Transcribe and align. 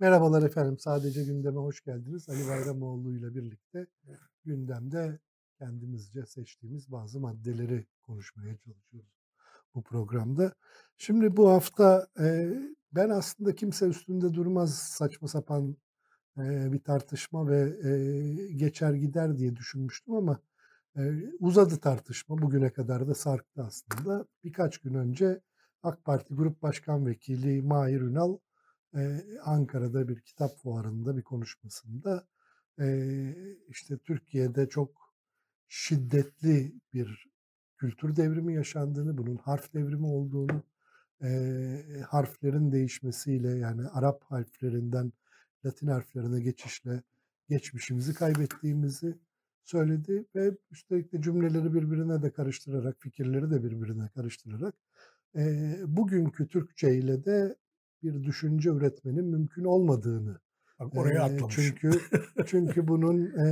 Merhabalar 0.00 0.42
efendim. 0.42 0.78
Sadece 0.78 1.24
gündeme 1.24 1.58
hoş 1.58 1.84
geldiniz. 1.84 2.28
Ali 2.28 2.48
Bayramoğlu 2.48 3.16
ile 3.16 3.34
birlikte 3.34 3.86
gündemde 4.44 5.18
kendimizce 5.58 6.26
seçtiğimiz 6.26 6.92
bazı 6.92 7.20
maddeleri 7.20 7.86
konuşmaya 8.02 8.56
çalışıyoruz 8.56 9.18
bu 9.74 9.82
programda. 9.82 10.52
Şimdi 10.98 11.36
bu 11.36 11.50
hafta 11.50 12.06
e, 12.20 12.50
ben 12.92 13.10
aslında 13.10 13.54
kimse 13.54 13.86
üstünde 13.86 14.34
durmaz 14.34 14.74
saçma 14.78 15.28
sapan 15.28 15.76
e, 16.38 16.72
bir 16.72 16.80
tartışma 16.80 17.48
ve 17.48 17.60
e, 17.88 18.52
geçer 18.52 18.92
gider 18.94 19.36
diye 19.36 19.56
düşünmüştüm 19.56 20.14
ama 20.14 20.40
e, 20.96 21.02
uzadı 21.40 21.76
tartışma. 21.76 22.42
Bugüne 22.42 22.70
kadar 22.70 23.08
da 23.08 23.14
sarktı 23.14 23.62
aslında. 23.62 24.26
Birkaç 24.44 24.78
gün 24.78 24.94
önce 24.94 25.40
AK 25.82 26.04
Parti 26.04 26.34
Grup 26.34 26.62
Başkan 26.62 27.06
Vekili 27.06 27.62
Mahir 27.62 28.00
Ünal 28.00 28.38
Ankara'da 29.44 30.08
bir 30.08 30.20
kitap 30.20 30.50
fuarında 30.62 31.16
bir 31.16 31.22
konuşmasında 31.22 32.26
işte 33.68 33.98
Türkiye'de 33.98 34.68
çok 34.68 35.14
şiddetli 35.68 36.72
bir 36.94 37.28
kültür 37.76 38.16
devrimi 38.16 38.54
yaşandığını, 38.54 39.18
bunun 39.18 39.36
harf 39.36 39.74
devrimi 39.74 40.06
olduğunu, 40.06 40.62
harflerin 42.06 42.72
değişmesiyle 42.72 43.58
yani 43.58 43.88
Arap 43.88 44.24
harflerinden 44.24 45.12
Latin 45.64 45.86
harflerine 45.86 46.40
geçişle 46.40 47.02
geçmişimizi 47.48 48.14
kaybettiğimizi 48.14 49.18
söyledi 49.64 50.24
ve 50.34 50.56
üstelik 50.70 51.12
de 51.12 51.22
cümleleri 51.22 51.74
birbirine 51.74 52.22
de 52.22 52.32
karıştırarak, 52.32 52.96
fikirleri 53.00 53.50
de 53.50 53.64
birbirine 53.64 54.08
karıştırarak 54.08 54.74
e, 55.36 55.74
bugünkü 55.86 56.48
Türkçe 56.48 56.94
ile 56.94 57.24
de 57.24 57.56
bir 58.02 58.24
düşünce 58.24 58.70
üretmenin 58.70 59.24
mümkün 59.24 59.64
olmadığını 59.64 60.40
Bak 60.80 60.96
oraya 60.96 61.22
atlamış. 61.22 61.54
Çünkü 61.54 61.90
çünkü 62.46 62.88
bunun 62.88 63.26
e, 63.26 63.46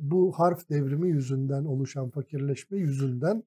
bu 0.00 0.32
harf 0.32 0.68
devrimi 0.70 1.08
yüzünden 1.08 1.64
oluşan 1.64 2.10
fakirleşme 2.10 2.78
yüzünden 2.78 3.42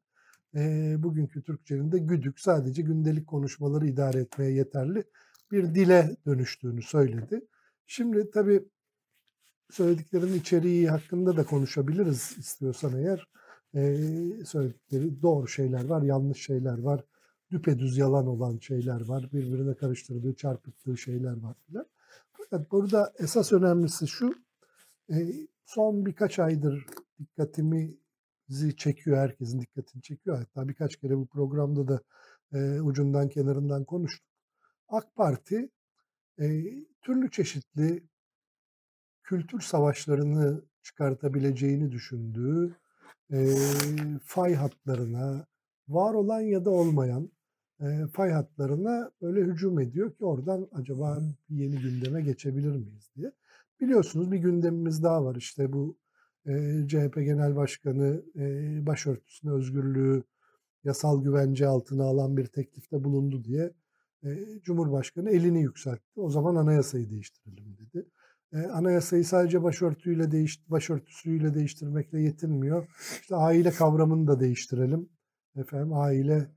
e, 0.55 0.95
bugünkü 0.97 1.43
Türkçenin 1.43 1.91
de 1.91 1.99
güdük 1.99 2.39
sadece 2.39 2.81
gündelik 2.81 3.27
konuşmaları 3.27 3.87
idare 3.87 4.19
etmeye 4.19 4.51
yeterli 4.51 5.03
bir 5.51 5.75
dile 5.75 6.15
dönüştüğünü 6.25 6.81
söyledi. 6.81 7.41
Şimdi 7.87 8.31
tabii 8.31 8.63
söylediklerinin 9.71 10.39
içeriği 10.39 10.89
hakkında 10.89 11.37
da 11.37 11.45
konuşabiliriz 11.45 12.35
istiyorsan 12.37 12.93
eğer. 12.97 13.27
E, 13.75 13.95
söyledikleri 14.45 15.21
doğru 15.21 15.47
şeyler 15.47 15.85
var, 15.85 16.01
yanlış 16.01 16.45
şeyler 16.45 16.79
var 16.79 17.03
düpedüz 17.51 17.97
yalan 17.97 18.27
olan 18.27 18.57
şeyler 18.57 19.07
var. 19.07 19.29
Birbirine 19.33 19.75
karıştırdığı, 19.75 20.35
çarpıttığı 20.35 20.97
şeyler 20.97 21.41
var 21.41 21.55
filan. 21.67 21.85
Fakat 22.31 22.71
burada 22.71 23.13
esas 23.19 23.53
önemlisi 23.53 24.07
şu, 24.07 24.33
e, 25.09 25.15
son 25.65 26.05
birkaç 26.05 26.39
aydır 26.39 26.85
dikkatimizi 27.19 28.75
çekiyor, 28.77 29.17
herkesin 29.17 29.61
dikkatini 29.61 30.01
çekiyor. 30.01 30.37
Hatta 30.37 30.69
birkaç 30.69 30.95
kere 30.95 31.17
bu 31.17 31.27
programda 31.27 31.87
da 31.87 32.01
e, 32.53 32.81
ucundan 32.81 33.29
kenarından 33.29 33.83
konuştuk. 33.85 34.27
AK 34.87 35.15
Parti 35.15 35.69
e, 36.39 36.47
türlü 37.01 37.31
çeşitli 37.31 38.03
kültür 39.23 39.61
savaşlarını 39.61 40.61
çıkartabileceğini 40.83 41.91
düşündüğü 41.91 42.75
fay 44.23 44.55
hatlarına, 44.55 45.45
var 45.87 46.13
olan 46.13 46.41
ya 46.41 46.65
da 46.65 46.69
olmayan 46.69 47.31
e, 47.81 48.07
fay 48.07 48.31
hatlarına 48.31 49.11
böyle 49.21 49.41
hücum 49.41 49.79
ediyor 49.79 50.13
ki 50.13 50.25
oradan 50.25 50.67
acaba 50.71 51.21
yeni 51.49 51.79
gündeme 51.79 52.21
geçebilir 52.21 52.75
miyiz 52.75 53.11
diye. 53.15 53.31
Biliyorsunuz 53.81 54.31
bir 54.31 54.37
gündemimiz 54.37 55.03
daha 55.03 55.25
var 55.25 55.35
işte 55.35 55.73
bu 55.73 55.97
e, 56.45 56.51
CHP 56.87 57.15
Genel 57.15 57.55
Başkanı 57.55 58.23
e, 58.35 58.45
başörtüsüne 58.85 59.51
özgürlüğü 59.51 60.23
yasal 60.83 61.23
güvence 61.23 61.67
altına 61.67 62.03
alan 62.03 62.37
bir 62.37 62.45
teklifte 62.45 63.03
bulundu 63.03 63.43
diye 63.43 63.73
e, 64.23 64.29
Cumhurbaşkanı 64.63 65.29
elini 65.29 65.61
yükseltti. 65.61 66.19
O 66.19 66.29
zaman 66.29 66.55
anayasayı 66.55 67.09
değiştirelim 67.09 67.77
dedi. 67.77 68.05
E, 68.53 68.57
anayasayı 68.57 69.25
sadece 69.25 69.63
başörtüyle 69.63 70.31
değiş, 70.31 70.71
başörtüsüyle 70.71 71.53
değiştirmekle 71.53 72.21
yetinmiyor. 72.21 72.87
İşte 73.21 73.35
aile 73.35 73.71
kavramını 73.71 74.27
da 74.27 74.39
değiştirelim. 74.39 75.09
Efendim 75.55 75.93
aile 75.93 76.47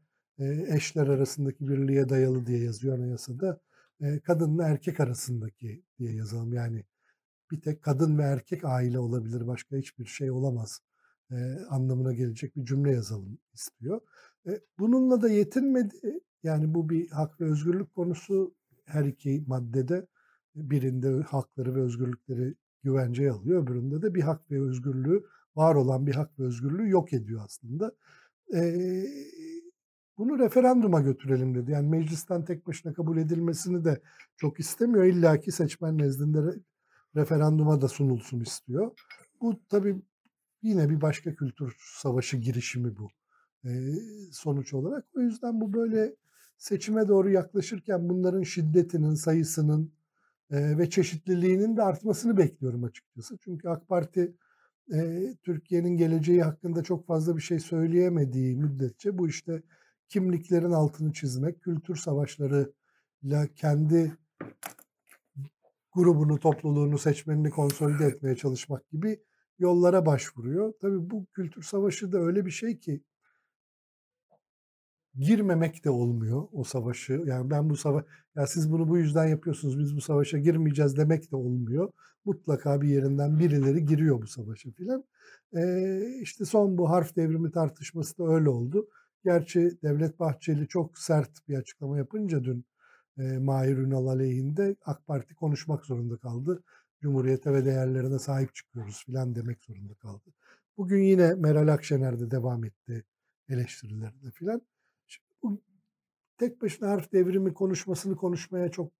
eşler 0.68 1.06
arasındaki 1.06 1.68
birliğe 1.68 2.08
dayalı 2.08 2.46
diye 2.46 2.58
yazıyor 2.64 2.98
anayasada. 2.98 3.60
Kadınla 4.24 4.68
erkek 4.68 5.00
arasındaki 5.00 5.84
diye 5.98 6.14
yazalım. 6.14 6.52
Yani 6.52 6.84
bir 7.50 7.60
tek 7.60 7.82
kadın 7.82 8.18
ve 8.18 8.22
erkek 8.22 8.64
aile 8.64 8.98
olabilir, 8.98 9.46
başka 9.46 9.76
hiçbir 9.76 10.06
şey 10.06 10.30
olamaz 10.30 10.80
anlamına 11.68 12.12
gelecek 12.12 12.56
bir 12.56 12.64
cümle 12.64 12.92
yazalım 12.92 13.38
istiyor. 13.54 14.00
Bununla 14.78 15.22
da 15.22 15.28
yetinmedi. 15.28 16.20
Yani 16.42 16.74
bu 16.74 16.88
bir 16.88 17.10
hak 17.10 17.40
ve 17.40 17.44
özgürlük 17.44 17.94
konusu 17.94 18.54
her 18.84 19.04
iki 19.04 19.44
maddede. 19.46 20.06
Birinde 20.54 21.22
hakları 21.22 21.74
ve 21.74 21.80
özgürlükleri 21.80 22.54
güvenceye 22.82 23.30
alıyor, 23.30 23.62
öbüründe 23.62 24.02
de 24.02 24.14
bir 24.14 24.22
hak 24.22 24.50
ve 24.50 24.62
özgürlüğü, 24.62 25.24
var 25.56 25.74
olan 25.74 26.06
bir 26.06 26.14
hak 26.14 26.38
ve 26.38 26.44
özgürlüğü 26.44 26.90
yok 26.90 27.12
ediyor 27.12 27.42
aslında. 27.44 27.92
Ee, 28.54 29.04
bunu 30.18 30.38
referanduma 30.38 31.00
götürelim 31.00 31.54
dedi. 31.54 31.70
Yani 31.70 31.88
meclisten 31.88 32.44
tek 32.44 32.66
başına 32.66 32.94
kabul 32.94 33.18
edilmesini 33.18 33.84
de 33.84 34.00
çok 34.36 34.60
istemiyor. 34.60 35.04
İlla 35.04 35.40
ki 35.40 35.52
seçmen 35.52 35.98
nezdinde 35.98 36.38
referanduma 37.16 37.80
da 37.80 37.88
sunulsun 37.88 38.40
istiyor. 38.40 38.90
Bu 39.40 39.60
tabii 39.68 40.02
yine 40.62 40.90
bir 40.90 41.00
başka 41.00 41.34
kültür 41.34 41.76
savaşı 41.78 42.36
girişimi 42.36 42.96
bu 42.96 43.08
sonuç 44.32 44.74
olarak. 44.74 45.04
O 45.16 45.20
yüzden 45.20 45.60
bu 45.60 45.72
böyle 45.72 46.16
seçime 46.58 47.08
doğru 47.08 47.30
yaklaşırken 47.30 48.08
bunların 48.08 48.42
şiddetinin, 48.42 49.14
sayısının 49.14 49.92
ve 50.50 50.90
çeşitliliğinin 50.90 51.76
de 51.76 51.82
artmasını 51.82 52.36
bekliyorum 52.36 52.84
açıkçası. 52.84 53.38
Çünkü 53.38 53.68
AK 53.68 53.88
Parti 53.88 54.34
Türkiye'nin 55.42 55.96
geleceği 55.96 56.42
hakkında 56.42 56.82
çok 56.82 57.06
fazla 57.06 57.36
bir 57.36 57.42
şey 57.42 57.58
söyleyemediği 57.58 58.56
müddetçe 58.56 59.18
bu 59.18 59.28
işte 59.28 59.62
kimliklerin 60.08 60.70
altını 60.70 61.12
çizmek, 61.12 61.62
kültür 61.62 61.96
savaşlarıyla 61.96 63.46
kendi 63.56 64.16
grubunu, 65.92 66.38
topluluğunu, 66.38 66.98
seçmenini 66.98 67.50
konsolide 67.50 68.04
etmeye 68.04 68.36
çalışmak 68.36 68.90
gibi 68.90 69.20
yollara 69.58 70.06
başvuruyor. 70.06 70.72
Tabii 70.80 71.10
bu 71.10 71.26
kültür 71.26 71.62
savaşı 71.62 72.12
da 72.12 72.18
öyle 72.18 72.46
bir 72.46 72.50
şey 72.50 72.78
ki 72.78 73.02
girmemek 75.18 75.84
de 75.84 75.90
olmuyor 75.90 76.48
o 76.52 76.64
savaşı. 76.64 77.22
Yani 77.26 77.50
ben 77.50 77.70
bu 77.70 77.76
savaş 77.76 78.04
ya 78.36 78.46
siz 78.46 78.72
bunu 78.72 78.88
bu 78.88 78.98
yüzden 78.98 79.26
yapıyorsunuz. 79.26 79.78
Biz 79.78 79.96
bu 79.96 80.00
savaşa 80.00 80.38
girmeyeceğiz 80.38 80.96
demek 80.96 81.32
de 81.32 81.36
olmuyor. 81.36 81.92
Mutlaka 82.24 82.82
bir 82.82 82.88
yerinden 82.88 83.38
birileri 83.38 83.84
giriyor 83.84 84.22
bu 84.22 84.26
savaşa 84.26 84.70
filan. 84.70 85.04
Ee, 85.56 86.18
işte 86.22 86.44
son 86.44 86.78
bu 86.78 86.90
harf 86.90 87.16
devrimi 87.16 87.52
tartışması 87.52 88.18
da 88.18 88.28
öyle 88.28 88.48
oldu. 88.48 88.88
Gerçi 89.24 89.78
Devlet 89.82 90.20
Bahçeli 90.20 90.68
çok 90.68 90.98
sert 90.98 91.48
bir 91.48 91.58
açıklama 91.58 91.98
yapınca 91.98 92.44
dün 92.44 92.64
e, 93.18 93.22
Mahir 93.22 93.76
Ünal 93.76 94.06
aleyhinde 94.06 94.76
AK 94.84 95.06
Parti 95.06 95.34
konuşmak 95.34 95.86
zorunda 95.86 96.16
kaldı. 96.16 96.62
Cumhuriyete 97.02 97.52
ve 97.52 97.64
değerlerine 97.64 98.18
sahip 98.18 98.54
çıkıyoruz 98.54 99.04
filan 99.04 99.34
demek 99.34 99.64
zorunda 99.64 99.94
kaldı. 99.94 100.30
Bugün 100.76 101.02
yine 101.02 101.34
Meral 101.34 101.68
Akşener 101.68 102.20
de 102.20 102.30
devam 102.30 102.64
etti 102.64 103.04
eleştirilerinde 103.48 104.30
filan. 104.30 104.62
Tek 106.38 106.62
başına 106.62 106.88
harf 106.90 107.12
devrimi 107.12 107.54
konuşmasını 107.54 108.16
konuşmaya 108.16 108.68
çok 108.68 108.92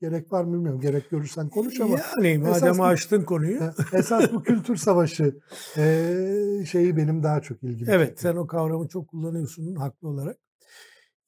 gerek 0.00 0.32
var 0.32 0.44
mı 0.44 0.54
bilmiyorum. 0.54 0.80
Gerek 0.80 1.10
görürsen 1.10 1.48
konuş 1.48 1.80
ama. 1.80 1.98
Yani 2.16 2.38
madem 2.38 2.80
açtın 2.80 3.22
konuyu. 3.22 3.60
esas 3.92 4.32
bu 4.32 4.42
kültür 4.42 4.76
savaşı 4.76 5.38
e, 5.76 6.64
şeyi 6.66 6.96
benim 6.96 7.22
daha 7.22 7.40
çok 7.40 7.62
ilgimi 7.62 7.90
Evet 7.90 8.08
çekiyor. 8.16 8.34
sen 8.34 8.40
o 8.40 8.46
kavramı 8.46 8.88
çok 8.88 9.08
kullanıyorsun 9.08 9.74
haklı 9.74 10.08
olarak. 10.08 10.36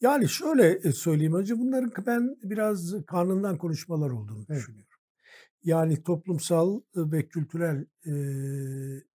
Yani 0.00 0.28
şöyle 0.28 0.92
söyleyeyim 0.92 1.34
önce 1.34 1.58
bunların 1.58 1.92
ben 2.06 2.36
biraz 2.42 2.94
karnından 3.06 3.58
konuşmalar 3.58 4.10
olduğunu 4.10 4.44
evet. 4.48 4.58
düşünüyorum. 4.58 4.86
Yani 5.62 6.02
toplumsal 6.02 6.80
ve 6.96 7.28
kültürel 7.28 7.86
e, 8.06 8.12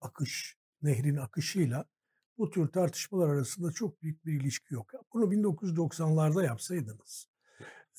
akış, 0.02 0.58
nehrin 0.82 1.16
akışıyla 1.16 1.86
bu 2.38 2.50
tür 2.50 2.68
tartışmalar 2.68 3.30
arasında 3.30 3.72
çok 3.72 4.02
büyük 4.02 4.26
bir 4.26 4.42
ilişki 4.42 4.74
yok. 4.74 4.92
Bunu 5.14 5.26
1990'larda 5.26 6.46
yapsaydınız 6.46 7.29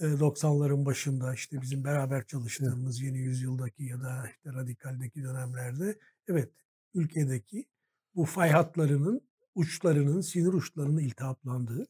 90'ların 0.01 0.85
başında 0.85 1.35
işte 1.35 1.61
bizim 1.63 1.85
beraber 1.85 2.27
çalıştığımız 2.27 3.01
yeni 3.01 3.19
yüzyıldaki 3.19 3.85
ya 3.85 4.01
da 4.01 4.25
işte 4.37 4.53
radikaldeki 4.53 5.23
dönemlerde 5.23 5.99
evet 6.29 6.51
ülkedeki 6.95 7.67
bu 8.15 8.25
fay 8.25 8.51
hatlarının 8.51 9.21
uçlarının, 9.55 10.21
sinir 10.21 10.53
uçlarının 10.53 11.01
iltihaplandığı 11.01 11.87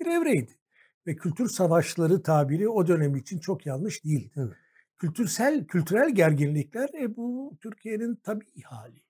bir 0.00 0.06
evreydi. 0.06 0.58
Ve 1.06 1.16
kültür 1.16 1.48
savaşları 1.48 2.22
tabiri 2.22 2.68
o 2.68 2.86
dönem 2.88 3.16
için 3.16 3.38
çok 3.38 3.66
yanlış 3.66 4.04
değildi. 4.04 4.32
Evet. 4.36 4.52
kültürsel 4.98 5.66
kültürel 5.66 6.14
gerginlikler 6.14 6.90
e, 7.00 7.16
bu 7.16 7.56
Türkiye'nin 7.60 8.14
tabii 8.14 8.62
hali. 8.62 9.02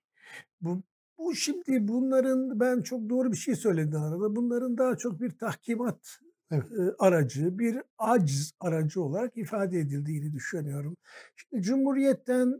Bu 0.61 0.83
bu 1.17 1.35
şimdi 1.35 1.87
bunların 1.87 2.59
ben 2.59 2.81
çok 2.81 3.09
doğru 3.09 3.31
bir 3.31 3.37
şey 3.37 3.55
söyledim 3.55 4.01
arada. 4.01 4.35
Bunların 4.35 4.77
daha 4.77 4.97
çok 4.97 5.21
bir 5.21 5.31
tahkimat 5.31 6.19
evet. 6.53 6.95
aracı, 6.99 7.59
bir 7.59 7.77
aciz 7.97 8.53
aracı 8.59 9.01
olarak 9.01 9.37
ifade 9.37 9.79
edildiğini 9.79 10.33
düşünüyorum. 10.33 10.97
Şimdi 11.35 11.63
Cumhuriyet'ten 11.63 12.57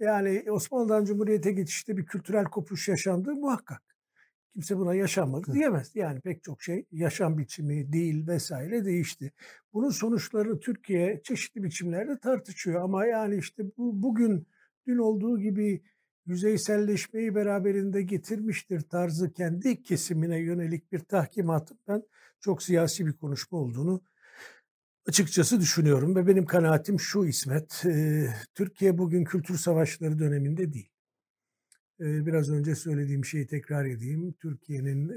yani 0.00 0.44
Osmanlı'dan 0.50 1.04
Cumhuriyet'e 1.04 1.52
geçişte 1.52 1.96
bir 1.96 2.06
kültürel 2.06 2.44
kopuş 2.44 2.88
yaşandı 2.88 3.34
muhakkak. 3.34 3.82
Kimse 4.52 4.78
buna 4.78 4.94
yaşanmadı 4.94 5.52
diyemez. 5.52 5.90
Yani 5.94 6.20
pek 6.20 6.42
çok 6.42 6.62
şey 6.62 6.86
yaşam 6.92 7.38
biçimi, 7.38 7.92
değil 7.92 8.26
vesaire 8.26 8.84
değişti. 8.84 9.32
Bunun 9.72 9.90
sonuçlarını 9.90 10.60
Türkiye 10.60 11.20
çeşitli 11.24 11.62
biçimlerde 11.62 12.18
tartışıyor 12.18 12.82
ama 12.82 13.06
yani 13.06 13.36
işte 13.36 13.62
bu 13.78 14.02
bugün 14.02 14.46
dün 14.86 14.98
olduğu 14.98 15.40
gibi 15.40 15.82
yüzeyselleşmeyi 16.26 17.34
beraberinde 17.34 18.02
getirmiştir 18.02 18.80
tarzı 18.80 19.32
kendi 19.32 19.82
kesimine 19.82 20.38
yönelik 20.38 20.92
bir 20.92 20.98
tahkimatın 20.98 21.78
ben 21.88 22.02
çok 22.40 22.62
siyasi 22.62 23.06
bir 23.06 23.12
konuşma 23.12 23.58
olduğunu 23.58 24.02
açıkçası 25.06 25.60
düşünüyorum 25.60 26.16
ve 26.16 26.26
benim 26.26 26.46
kanaatim 26.46 27.00
şu 27.00 27.24
İsmet, 27.24 27.84
Türkiye 28.54 28.98
bugün 28.98 29.24
kültür 29.24 29.58
savaşları 29.58 30.18
döneminde 30.18 30.72
değil. 30.72 30.90
Biraz 32.00 32.50
önce 32.50 32.74
söylediğim 32.74 33.24
şeyi 33.24 33.46
tekrar 33.46 33.84
edeyim. 33.84 34.32
Türkiye'nin 34.32 35.08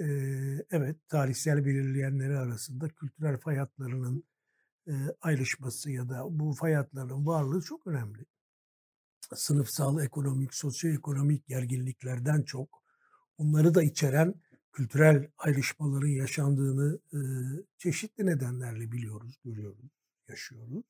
evet 0.72 0.98
tarihsel 1.08 1.66
belirleyenleri 1.66 2.38
arasında 2.38 2.90
kültürel 2.90 3.38
fay 3.38 3.58
hatlarının 3.58 4.24
e, 4.88 4.94
ayrışması 5.22 5.92
ya 5.92 6.10
da 6.10 6.24
bu 6.30 6.54
fay 6.54 6.74
hatlarının 6.74 7.26
varlığı 7.26 7.62
çok 7.62 7.88
önemli 7.88 8.26
sınıfsal, 9.36 10.04
ekonomik, 10.04 10.54
sosyoekonomik 10.54 11.48
gerginliklerden 11.48 12.42
çok 12.42 12.84
onları 13.38 13.76
da 13.76 13.84
içeren 13.84 14.36
kültürel 14.74 15.28
ayrışmaların 15.38 16.08
yaşandığını 16.08 17.00
e, 17.14 17.20
çeşitli 17.78 18.26
nedenlerle 18.26 18.92
biliyoruz, 18.92 19.38
görüyoruz, 19.46 19.92
yaşıyoruz. 20.30 20.84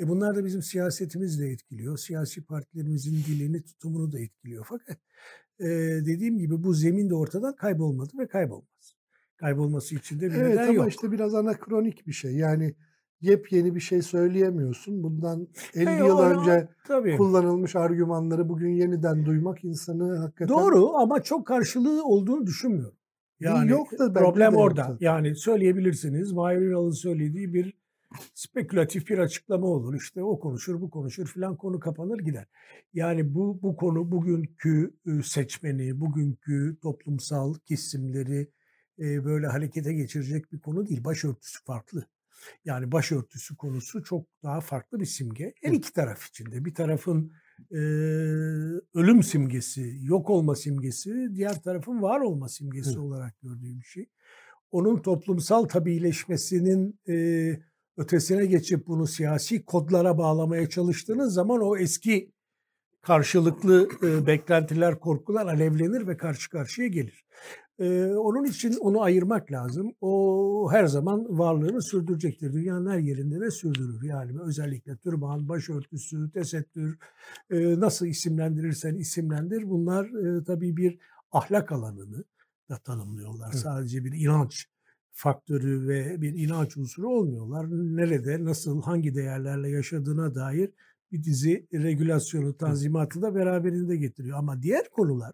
E 0.00 0.08
bunlar 0.08 0.36
da 0.36 0.44
bizim 0.44 0.62
siyasetimizi 0.62 1.42
de 1.42 1.48
etkiliyor. 1.48 1.98
Siyasi 1.98 2.44
partilerimizin 2.44 3.14
dilini, 3.14 3.62
tutumunu 3.62 4.12
da 4.12 4.20
etkiliyor. 4.20 4.66
Fakat 4.68 4.98
e, 5.60 5.66
dediğim 6.06 6.38
gibi 6.38 6.62
bu 6.64 6.74
zemin 6.74 7.10
de 7.10 7.14
ortadan 7.14 7.56
kaybolmadı 7.56 8.18
ve 8.18 8.26
kaybolmaz. 8.26 8.94
Kaybolması 9.36 9.94
için 9.94 10.20
de 10.20 10.30
bir 10.30 10.34
evet, 10.34 10.48
neden 10.48 10.62
yok. 10.62 10.68
Evet 10.70 10.78
ama 10.80 10.88
işte 10.88 11.12
biraz 11.12 11.34
anakronik 11.34 12.06
bir 12.06 12.12
şey. 12.12 12.36
Yani 12.36 12.74
yepyeni 13.20 13.74
bir 13.74 13.80
şey 13.80 14.02
söyleyemiyorsun. 14.02 15.02
Bundan 15.02 15.48
50 15.74 15.86
hey, 15.86 15.98
yıl 15.98 16.18
ona, 16.18 16.40
önce 16.40 16.68
tabii. 16.86 17.16
kullanılmış 17.16 17.76
argümanları 17.76 18.48
bugün 18.48 18.68
yeniden 18.68 19.24
duymak 19.26 19.64
insanı 19.64 20.16
hakikaten... 20.16 20.56
Doğru 20.56 20.94
ama 20.96 21.22
çok 21.22 21.46
karşılığı 21.46 22.04
olduğunu 22.04 22.46
düşünmüyorum. 22.46 22.98
Yani 23.40 23.70
yok 23.70 23.98
da 23.98 24.12
problem 24.12 24.54
orada. 24.54 24.80
Yoktu. 24.80 24.96
Yani 25.00 25.36
söyleyebilirsiniz. 25.36 26.32
Mahir 26.32 26.58
Ünal'ın 26.58 26.90
söylediği 26.90 27.54
bir 27.54 27.74
spekülatif 28.34 29.08
bir 29.08 29.18
açıklama 29.18 29.66
olur. 29.66 29.94
İşte 29.94 30.22
o 30.22 30.38
konuşur, 30.38 30.80
bu 30.80 30.90
konuşur 30.90 31.26
filan 31.26 31.56
konu 31.56 31.80
kapanır 31.80 32.18
gider. 32.18 32.46
Yani 32.94 33.34
bu 33.34 33.62
bu 33.62 33.76
konu 33.76 34.10
bugünkü 34.10 34.94
seçmeni, 35.24 36.00
bugünkü 36.00 36.76
toplumsal 36.82 37.54
kesimleri 37.54 38.50
böyle 38.98 39.46
harekete 39.46 39.92
geçirecek 39.92 40.52
bir 40.52 40.60
konu 40.60 40.86
değil. 40.86 41.04
Başörtüsü 41.04 41.64
farklı. 41.64 42.06
Yani 42.64 42.92
başörtüsü 42.92 43.56
konusu 43.56 44.02
çok 44.02 44.26
daha 44.42 44.60
farklı 44.60 45.00
bir 45.00 45.06
simge. 45.06 45.54
Her 45.62 45.72
iki 45.72 45.92
taraf 45.92 46.28
içinde. 46.28 46.64
Bir 46.64 46.74
tarafın 46.74 47.32
e, 47.70 47.78
ölüm 48.94 49.22
simgesi, 49.22 49.98
yok 50.02 50.30
olma 50.30 50.56
simgesi, 50.56 51.28
diğer 51.34 51.62
tarafın 51.62 52.02
var 52.02 52.20
olma 52.20 52.48
simgesi 52.48 52.96
Hı. 52.96 53.02
olarak 53.02 53.40
gördüğü 53.40 53.78
bir 53.78 53.84
şey. 53.84 54.06
Onun 54.70 54.96
toplumsal 54.96 55.64
tabiileşmesinin 55.64 57.00
e, 57.08 57.14
ötesine 57.96 58.46
geçip 58.46 58.86
bunu 58.86 59.06
siyasi 59.06 59.64
kodlara 59.64 60.18
bağlamaya 60.18 60.68
çalıştığınız 60.68 61.34
zaman 61.34 61.60
o 61.62 61.76
eski 61.76 62.32
karşılıklı 63.02 63.88
e, 64.02 64.26
beklentiler, 64.26 65.00
korkular 65.00 65.46
alevlenir 65.46 66.06
ve 66.06 66.16
karşı 66.16 66.50
karşıya 66.50 66.88
gelir. 66.88 67.24
Ee, 67.78 68.04
onun 68.04 68.44
için 68.44 68.74
onu 68.74 69.02
ayırmak 69.02 69.52
lazım. 69.52 69.94
O 70.00 70.68
her 70.72 70.86
zaman 70.86 71.38
varlığını 71.38 71.82
sürdürecektir. 71.82 72.52
Dünyanın 72.52 72.90
her 72.90 72.98
yerinde 72.98 73.40
de 73.40 73.50
sürdürür. 73.50 74.02
Yani 74.02 74.40
özellikle 74.40 74.96
türban, 74.96 75.48
başörtüsü, 75.48 76.30
tesettür, 76.30 76.98
e, 77.50 77.80
nasıl 77.80 78.06
isimlendirirsen 78.06 78.94
isimlendir. 78.94 79.70
Bunlar 79.70 80.04
e, 80.04 80.44
tabii 80.44 80.76
bir 80.76 80.98
ahlak 81.32 81.72
alanını 81.72 82.24
da 82.70 82.78
tanımlıyorlar. 82.78 83.52
Hı. 83.52 83.58
Sadece 83.58 84.04
bir 84.04 84.12
inanç 84.12 84.66
faktörü 85.10 85.88
ve 85.88 86.20
bir 86.22 86.34
inanç 86.34 86.76
unsuru 86.76 87.08
olmuyorlar. 87.08 87.66
Nerede, 87.70 88.44
nasıl, 88.44 88.82
hangi 88.82 89.14
değerlerle 89.14 89.70
yaşadığına 89.70 90.34
dair 90.34 90.70
bir 91.12 91.24
dizi 91.24 91.66
regülasyonu, 91.72 92.56
tanzimatı 92.56 93.22
da 93.22 93.34
beraberinde 93.34 93.96
getiriyor. 93.96 94.38
Ama 94.38 94.62
diğer 94.62 94.88
konular 94.90 95.32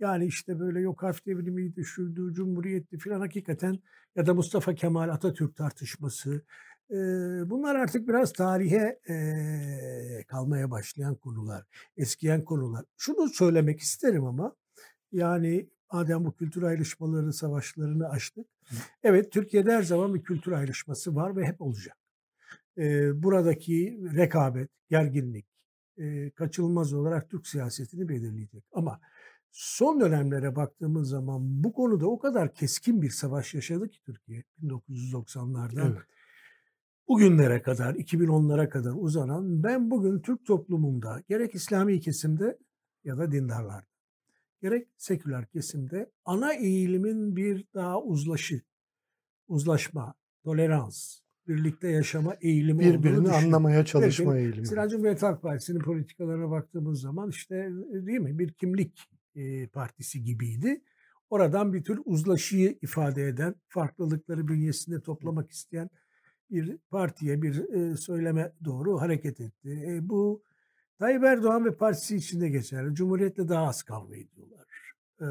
yani 0.00 0.26
işte 0.26 0.58
böyle 0.58 0.80
yok 0.80 1.02
harf 1.02 1.26
devrimiydi, 1.26 1.84
şuydu, 1.84 2.32
cumhuriyetti 2.32 2.98
filan 2.98 3.20
hakikaten 3.20 3.78
ya 4.16 4.26
da 4.26 4.34
Mustafa 4.34 4.74
Kemal 4.74 5.08
Atatürk 5.08 5.56
tartışması. 5.56 6.42
E, 6.90 6.96
bunlar 7.50 7.74
artık 7.76 8.08
biraz 8.08 8.32
tarihe 8.32 9.00
e, 9.08 10.24
kalmaya 10.28 10.70
başlayan 10.70 11.14
konular, 11.14 11.64
eskiyen 11.96 12.44
konular. 12.44 12.84
Şunu 12.96 13.28
söylemek 13.28 13.80
isterim 13.80 14.24
ama 14.24 14.56
yani 15.12 15.68
madem 15.92 16.24
bu 16.24 16.34
kültür 16.34 16.62
ayrışmaları, 16.62 17.32
savaşlarını 17.32 18.08
açtık. 18.08 18.46
Evet 19.02 19.32
Türkiye'de 19.32 19.72
her 19.72 19.82
zaman 19.82 20.14
bir 20.14 20.22
kültür 20.22 20.52
ayrışması 20.52 21.14
var 21.16 21.36
ve 21.36 21.46
hep 21.46 21.62
olacak. 21.62 21.96
E, 22.78 22.82
buradaki 23.22 24.00
rekabet, 24.16 24.70
gerginlik 24.90 25.46
e, 25.98 26.30
kaçınılmaz 26.30 26.92
olarak 26.92 27.30
Türk 27.30 27.46
siyasetini 27.46 28.08
belirleyecek. 28.08 28.64
Ama 28.72 29.00
son 29.52 30.00
dönemlere 30.00 30.56
baktığımız 30.56 31.08
zaman 31.08 31.64
bu 31.64 31.72
konuda 31.72 32.06
o 32.06 32.18
kadar 32.18 32.54
keskin 32.54 33.02
bir 33.02 33.10
savaş 33.10 33.54
yaşadı 33.54 33.88
ki 33.88 34.02
Türkiye 34.02 34.44
1990'lardan 34.62 35.92
evet. 35.92 36.02
bugünlere 37.08 37.62
kadar 37.62 37.94
2010'lara 37.94 38.68
kadar 38.68 38.92
uzanan 38.96 39.62
ben 39.62 39.90
bugün 39.90 40.20
Türk 40.20 40.46
toplumunda 40.46 41.22
gerek 41.28 41.54
İslami 41.54 42.00
kesimde 42.00 42.58
ya 43.04 43.18
da 43.18 43.32
dindarlarda 43.32 43.86
gerek 44.62 44.88
seküler 44.96 45.46
kesimde 45.46 46.10
ana 46.24 46.52
eğilimin 46.52 47.36
bir 47.36 47.64
daha 47.74 48.02
uzlaşı, 48.02 48.62
uzlaşma, 49.48 50.14
tolerans, 50.44 51.18
birlikte 51.48 51.88
yaşama 51.88 52.34
eğilimi 52.40 52.80
birbirini 52.80 53.30
anlamaya 53.30 53.84
çalışma 53.84 54.34
Belki, 54.34 54.44
eğilimi. 54.44 54.66
Sıra 54.66 54.88
Cumhuriyet 54.88 55.22
Halk 55.22 55.42
Partisi'nin 55.42 55.80
politikalarına 55.80 56.50
baktığımız 56.50 57.00
zaman 57.00 57.30
işte 57.30 57.54
değil 57.92 58.18
mi 58.18 58.38
bir 58.38 58.52
kimlik 58.52 59.08
e, 59.36 59.66
Partisi 59.66 60.22
gibiydi. 60.22 60.82
Oradan 61.30 61.72
bir 61.72 61.84
tür 61.84 62.00
uzlaşıyı 62.04 62.78
ifade 62.82 63.28
eden, 63.28 63.54
farklılıkları 63.68 64.48
bünyesinde 64.48 65.00
toplamak 65.00 65.50
isteyen 65.50 65.90
bir 66.50 66.78
partiye, 66.90 67.42
bir 67.42 67.68
e, 67.68 67.96
söyleme 67.96 68.52
doğru 68.64 69.00
hareket 69.00 69.40
etti. 69.40 69.84
E, 69.86 70.08
bu 70.08 70.42
Tayyip 70.98 71.24
Erdoğan 71.24 71.64
ve 71.64 71.76
partisi 71.76 72.16
içinde 72.16 72.48
geçerli. 72.48 72.94
Cumhuriyetle 72.94 73.48
daha 73.48 73.66
az 73.66 73.82
kavga 73.82 74.16
ediyorlar. 74.16 74.66
Ee, 75.20 75.26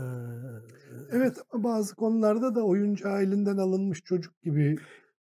evet 1.12 1.38
bazı 1.54 1.96
konularda 1.96 2.56
da 2.56 2.64
oyuncu 2.64 3.10
ailinden 3.10 3.58
alınmış 3.58 4.04
çocuk 4.04 4.42
gibi 4.42 4.78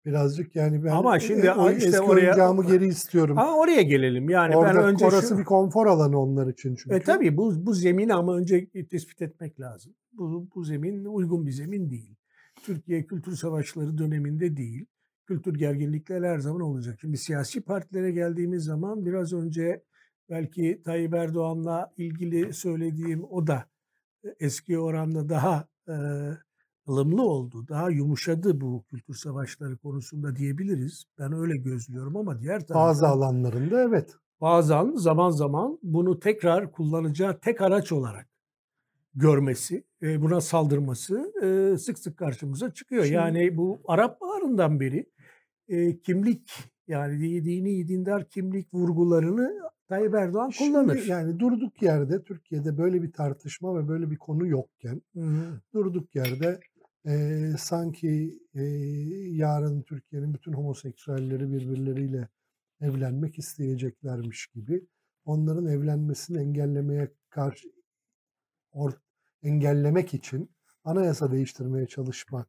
Birazcık 0.05 0.57
yani 0.57 0.85
ben 0.85 0.91
ama 0.91 1.19
şimdi 1.19 1.47
e, 1.47 1.53
o, 1.53 1.71
işte 1.71 1.89
eski 1.89 2.01
oraya 2.01 2.27
oyuncağımı 2.27 2.67
geri 2.67 2.87
istiyorum. 2.87 3.39
Ama 3.39 3.57
oraya 3.57 3.83
gelelim. 3.83 4.31
Yani 4.31 4.57
Orada, 4.57 4.75
ben 4.75 4.85
önce 4.85 5.07
orası 5.07 5.29
şu, 5.29 5.39
bir 5.39 5.45
konfor 5.45 5.87
alanı 5.87 6.21
onlar 6.21 6.47
için 6.47 6.75
çünkü. 6.75 6.97
E 6.97 7.03
tabii 7.03 7.37
bu 7.37 7.67
bu 7.67 7.75
zemin 7.75 8.09
ama 8.09 8.37
önce 8.37 8.69
tespit 8.91 9.23
etmek 9.23 9.61
lazım. 9.61 9.95
Bu 10.13 10.49
bu 10.55 10.65
zemin 10.65 11.05
uygun 11.05 11.47
bir 11.47 11.53
zemin 11.53 11.91
değil. 11.91 12.17
Türkiye 12.63 13.07
kültür 13.07 13.37
savaşları 13.37 13.99
döneminde 13.99 14.57
değil. 14.57 14.87
Kültür 15.27 15.55
gerginlikler 15.55 16.23
her 16.23 16.39
zaman 16.39 16.61
olacak. 16.61 16.99
Şimdi 17.01 17.17
siyasi 17.17 17.61
partilere 17.61 18.11
geldiğimiz 18.11 18.65
zaman 18.65 19.07
biraz 19.07 19.33
önce 19.33 19.83
belki 20.31 20.83
Tayyip 20.85 21.15
Erdoğan'la 21.15 21.93
ilgili 21.97 22.53
söylediğim 22.53 23.25
o 23.25 23.47
da 23.47 23.65
eski 24.41 24.79
oranda 24.79 25.29
daha 25.29 25.69
e, 25.89 25.95
ılımlı 26.91 27.23
oldu, 27.23 27.69
daha 27.69 27.91
yumuşadı 27.91 28.61
bu 28.61 28.85
kültür 28.91 29.15
savaşları 29.15 29.77
konusunda 29.77 30.37
diyebiliriz. 30.37 31.05
Ben 31.19 31.33
öyle 31.33 31.57
gözlüyorum 31.57 32.17
ama 32.17 32.41
diğer 32.41 32.67
taraftan... 32.67 32.89
Bazı 32.89 33.09
alanlarında 33.09 33.83
evet. 33.83 34.17
Bazen 34.41 34.93
zaman 34.97 35.31
zaman 35.31 35.79
bunu 35.83 36.21
tekrar 36.21 36.73
kullanacağı 36.73 37.41
tek 37.41 37.61
araç 37.61 37.93
olarak 37.93 38.27
görmesi, 39.15 39.85
buna 40.03 40.41
saldırması 40.41 41.33
sık 41.81 41.99
sık 41.99 42.17
karşımıza 42.17 42.75
çıkıyor. 42.75 43.05
Şimdi, 43.05 43.15
yani 43.15 43.57
bu 43.57 43.81
Arap 43.85 44.21
Baharı'ndan 44.21 44.81
beri 44.81 45.07
kimlik 46.03 46.51
Yani 46.89 47.45
dini 47.45 47.89
dindar 47.89 48.29
kimlik 48.29 48.75
vurgularını 48.75 49.61
Tayyip 49.89 50.15
Erdoğan 50.15 50.51
Şimdi 50.51 50.73
kullanır. 50.73 51.05
yani 51.07 51.39
durduk 51.39 51.83
yerde 51.83 52.23
Türkiye'de 52.25 52.79
böyle 52.79 53.03
bir 53.03 53.13
tartışma 53.13 53.79
ve 53.79 53.89
böyle 53.89 54.11
bir 54.11 54.17
konu 54.17 54.47
yokken 54.47 55.03
Hı 55.15 55.21
hı. 55.21 55.61
durduk 55.75 56.15
yerde 56.15 56.61
e, 57.07 57.53
sanki 57.59 58.39
e, 58.55 58.63
yarın 59.31 59.83
Türkiye'nin 59.83 60.35
bütün 60.35 60.53
homoseksüelleri 60.53 61.53
birbirleriyle 61.53 62.29
evlenmek 62.81 63.39
isteyeceklermiş 63.39 64.47
gibi 64.47 64.87
onların 65.25 65.67
evlenmesini 65.67 66.39
engellemeye 66.39 67.13
karşı 67.31 67.69
or, 68.73 68.93
engellemek 69.43 70.15
için 70.15 70.51
anayasa 70.85 71.33
değiştirmeye 71.33 71.87
çalışmak 71.87 72.49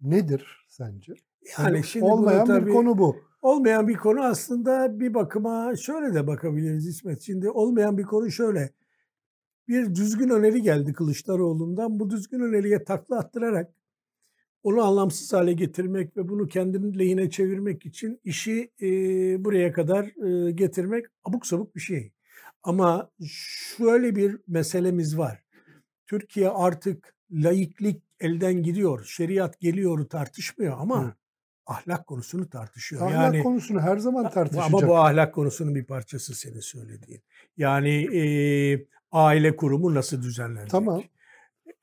nedir 0.00 0.66
sence? 0.68 1.14
Yani 1.58 1.84
şimdi 1.84 2.04
bunu 2.04 2.12
olmayan 2.12 2.42
bir 2.42 2.52
tabii- 2.52 2.72
konu 2.72 2.98
bu. 2.98 3.16
Olmayan 3.42 3.88
bir 3.88 3.96
konu 3.96 4.22
aslında 4.22 5.00
bir 5.00 5.14
bakıma 5.14 5.76
şöyle 5.76 6.14
de 6.14 6.26
bakabiliriz 6.26 6.86
İsmet. 6.86 7.20
Şimdi 7.22 7.50
olmayan 7.50 7.98
bir 7.98 8.02
konu 8.02 8.30
şöyle. 8.30 8.70
Bir 9.70 9.94
düzgün 9.94 10.28
öneri 10.28 10.62
geldi 10.62 10.92
Kılıçdaroğlu'ndan. 10.92 12.00
Bu 12.00 12.10
düzgün 12.10 12.40
öneriye 12.40 12.84
takla 12.84 13.18
attırarak 13.18 13.70
onu 14.62 14.82
anlamsız 14.82 15.32
hale 15.32 15.52
getirmek 15.52 16.16
ve 16.16 16.28
bunu 16.28 16.48
kendinin 16.48 16.98
lehine 16.98 17.30
çevirmek 17.30 17.86
için 17.86 18.20
işi 18.24 18.70
e, 18.82 18.88
buraya 19.44 19.72
kadar 19.72 20.04
e, 20.26 20.50
getirmek 20.50 21.06
abuk 21.24 21.46
sabuk 21.46 21.76
bir 21.76 21.80
şey. 21.80 22.12
Ama 22.62 23.10
şöyle 23.76 24.16
bir 24.16 24.38
meselemiz 24.48 25.18
var. 25.18 25.42
Türkiye 26.06 26.48
artık 26.48 27.14
laiklik 27.32 28.02
elden 28.20 28.62
gidiyor, 28.62 29.04
şeriat 29.04 29.60
geliyor 29.60 30.08
tartışmıyor 30.08 30.76
ama 30.78 31.04
Hı. 31.04 31.14
ahlak 31.66 32.06
konusunu 32.06 32.50
tartışıyor. 32.50 33.02
Ahlak 33.02 33.14
yani 33.14 33.42
konusunu 33.42 33.80
her 33.80 33.96
zaman 33.96 34.30
tartışacak. 34.30 34.74
ama 34.74 34.88
bu 34.88 34.96
ahlak 34.96 35.34
konusunun 35.34 35.74
bir 35.74 35.84
parçası 35.84 36.34
senin 36.34 36.60
söylediğin. 36.60 37.22
Yani 37.56 38.16
e, 38.16 38.22
aile 39.12 39.56
kurumu 39.56 39.94
nasıl 39.94 40.22
düzenlenecek? 40.22 40.70
Tamam. 40.70 41.02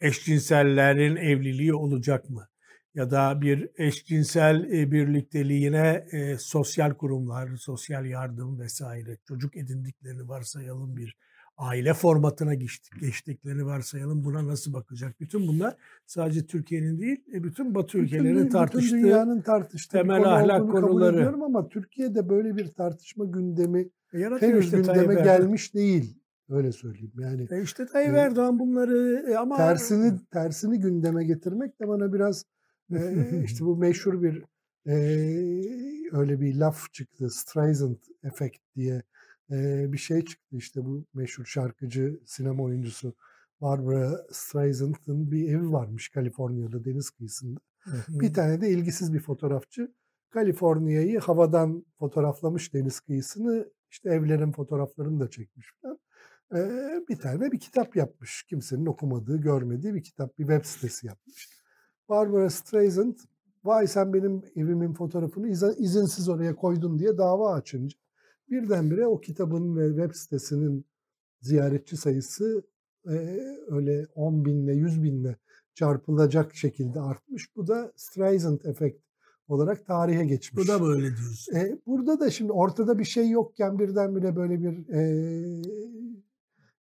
Eşcinsellerin 0.01 1.15
evliliği 1.15 1.73
olacak 1.73 2.29
mı? 2.29 2.47
Ya 2.95 3.11
da 3.11 3.41
bir 3.41 3.69
eşcinsel 3.77 4.63
e, 4.73 4.91
birlikteliğine 4.91 6.05
e, 6.11 6.37
sosyal 6.37 6.93
kurumlar, 6.93 7.55
sosyal 7.55 8.05
yardım 8.05 8.59
vesaire, 8.59 9.17
çocuk 9.27 9.57
edindiklerini 9.57 10.27
varsayalım 10.27 10.97
bir 10.97 11.17
aile 11.57 11.93
formatına 11.93 12.53
geçtik, 12.53 12.99
geçtiklerini 13.01 13.65
varsayalım. 13.65 14.23
Buna 14.23 14.47
nasıl 14.47 14.73
bakacak? 14.73 15.19
Bütün 15.19 15.47
bunlar 15.47 15.75
sadece 16.05 16.45
Türkiye'nin 16.45 16.99
değil, 16.99 17.17
e, 17.33 17.43
bütün 17.43 17.75
Batı 17.75 17.87
Bütün 17.87 18.03
ülkelerinin 18.03 18.39
bütün 18.39 18.49
tartıştığı 18.49 18.97
dünyanın 18.97 19.41
tartıştığı 19.41 19.97
temel 19.97 20.17
konu 20.17 20.33
ahlak 20.33 20.59
kabul 20.59 20.81
konuları. 20.81 21.15
ediyorum 21.15 21.43
ama 21.43 21.69
Türkiye'de 21.69 22.29
böyle 22.29 22.57
bir 22.57 22.67
tartışma 22.67 23.25
gündemi 23.25 23.89
E, 24.13 24.19
yaratıyor 24.19 24.51
henüz 24.51 24.65
işte 24.65 24.77
gündeme 24.77 25.05
Tayyip 25.05 25.23
gelmiş 25.23 25.73
değil. 25.73 26.17
Öyle 26.49 26.71
söyleyeyim. 26.71 27.11
Yani 27.19 27.47
E 27.51 27.61
işte 27.61 27.85
Tayyip 27.85 28.15
E, 28.15 28.17
Erdoğan 28.17 28.59
bunları 28.59 29.25
e, 29.31 29.37
ama 29.37 29.57
tersini 29.57 30.19
tersini 30.31 30.79
gündeme 30.79 31.25
getirmek 31.25 31.79
de 31.81 31.87
bana 31.87 32.13
biraz 32.13 32.43
e, 32.91 33.41
işte 33.43 33.65
bu 33.65 33.77
meşhur 33.77 34.21
bir 34.21 34.43
e, 34.85 34.95
öyle 36.11 36.41
bir 36.41 36.55
laf 36.55 36.93
çıktı. 36.93 37.29
Streisand 37.29 37.97
efekt 38.23 38.57
diye 38.75 39.03
e, 39.51 39.85
bir 39.93 39.97
şey 39.97 40.21
çıktı. 40.25 40.55
İşte 40.55 40.85
bu 40.85 41.05
meşhur 41.13 41.45
şarkıcı, 41.45 42.19
sinema 42.25 42.63
oyuncusu 42.63 43.13
Barbara 43.61 44.25
Streisand'ın 44.31 45.31
bir 45.31 45.49
evi 45.49 45.71
varmış 45.71 46.09
Kaliforniya'da 46.09 46.85
deniz 46.85 47.09
kıyısında. 47.09 47.59
Bir 48.09 48.33
tane 48.33 48.61
de 48.61 48.69
ilgisiz 48.69 49.13
bir 49.13 49.19
fotoğrafçı 49.19 49.93
Kaliforniya'yı 50.29 51.19
havadan 51.19 51.85
fotoğraflamış 51.99 52.73
deniz 52.73 52.99
kıyısını 52.99 53.71
işte 53.91 54.09
evlerin 54.09 54.51
fotoğraflarını 54.51 55.19
da 55.19 55.29
çekmiş 55.29 55.67
falan. 55.81 55.99
Ee, 56.55 57.03
bir 57.09 57.19
tane 57.19 57.51
bir 57.51 57.59
kitap 57.59 57.95
yapmış. 57.95 58.43
Kimsenin 58.43 58.85
okumadığı, 58.85 59.37
görmediği 59.37 59.93
bir 59.93 60.03
kitap, 60.03 60.37
bir 60.37 60.47
web 60.47 60.65
sitesi 60.65 61.07
yapmış. 61.07 61.49
Barbara 62.09 62.49
Streisand, 62.49 63.15
vay 63.63 63.87
sen 63.87 64.13
benim 64.13 64.41
evimin 64.55 64.93
fotoğrafını 64.93 65.47
izinsiz 65.77 66.29
oraya 66.29 66.55
koydun 66.55 66.99
diye 66.99 67.17
dava 67.17 67.53
açınca 67.53 67.97
birdenbire 68.49 69.07
o 69.07 69.21
kitabın 69.21 69.77
ve 69.77 69.87
web 69.87 70.13
sitesinin 70.15 70.85
ziyaretçi 71.41 71.97
sayısı 71.97 72.63
e, 73.05 73.39
öyle 73.67 74.07
10 74.15 74.45
binle 74.45 74.73
100 74.73 75.03
binle 75.03 75.35
çarpılacak 75.73 76.55
şekilde 76.55 77.01
artmış. 77.01 77.55
Bu 77.55 77.67
da 77.67 77.91
Streisand 77.95 78.59
efekt 78.63 79.03
olarak 79.47 79.85
tarihe 79.85 80.25
geçmiş. 80.25 80.63
bu 80.63 80.67
da 80.67 80.81
böyle 80.81 81.07
diyorsun. 81.07 81.55
E, 81.55 81.79
burada 81.85 82.19
da 82.19 82.31
şimdi 82.31 82.51
ortada 82.51 82.99
bir 82.99 83.03
şey 83.03 83.29
yokken 83.29 83.79
birdenbire 83.79 84.35
böyle 84.35 84.61
bir 84.61 84.89
e, 84.89 85.01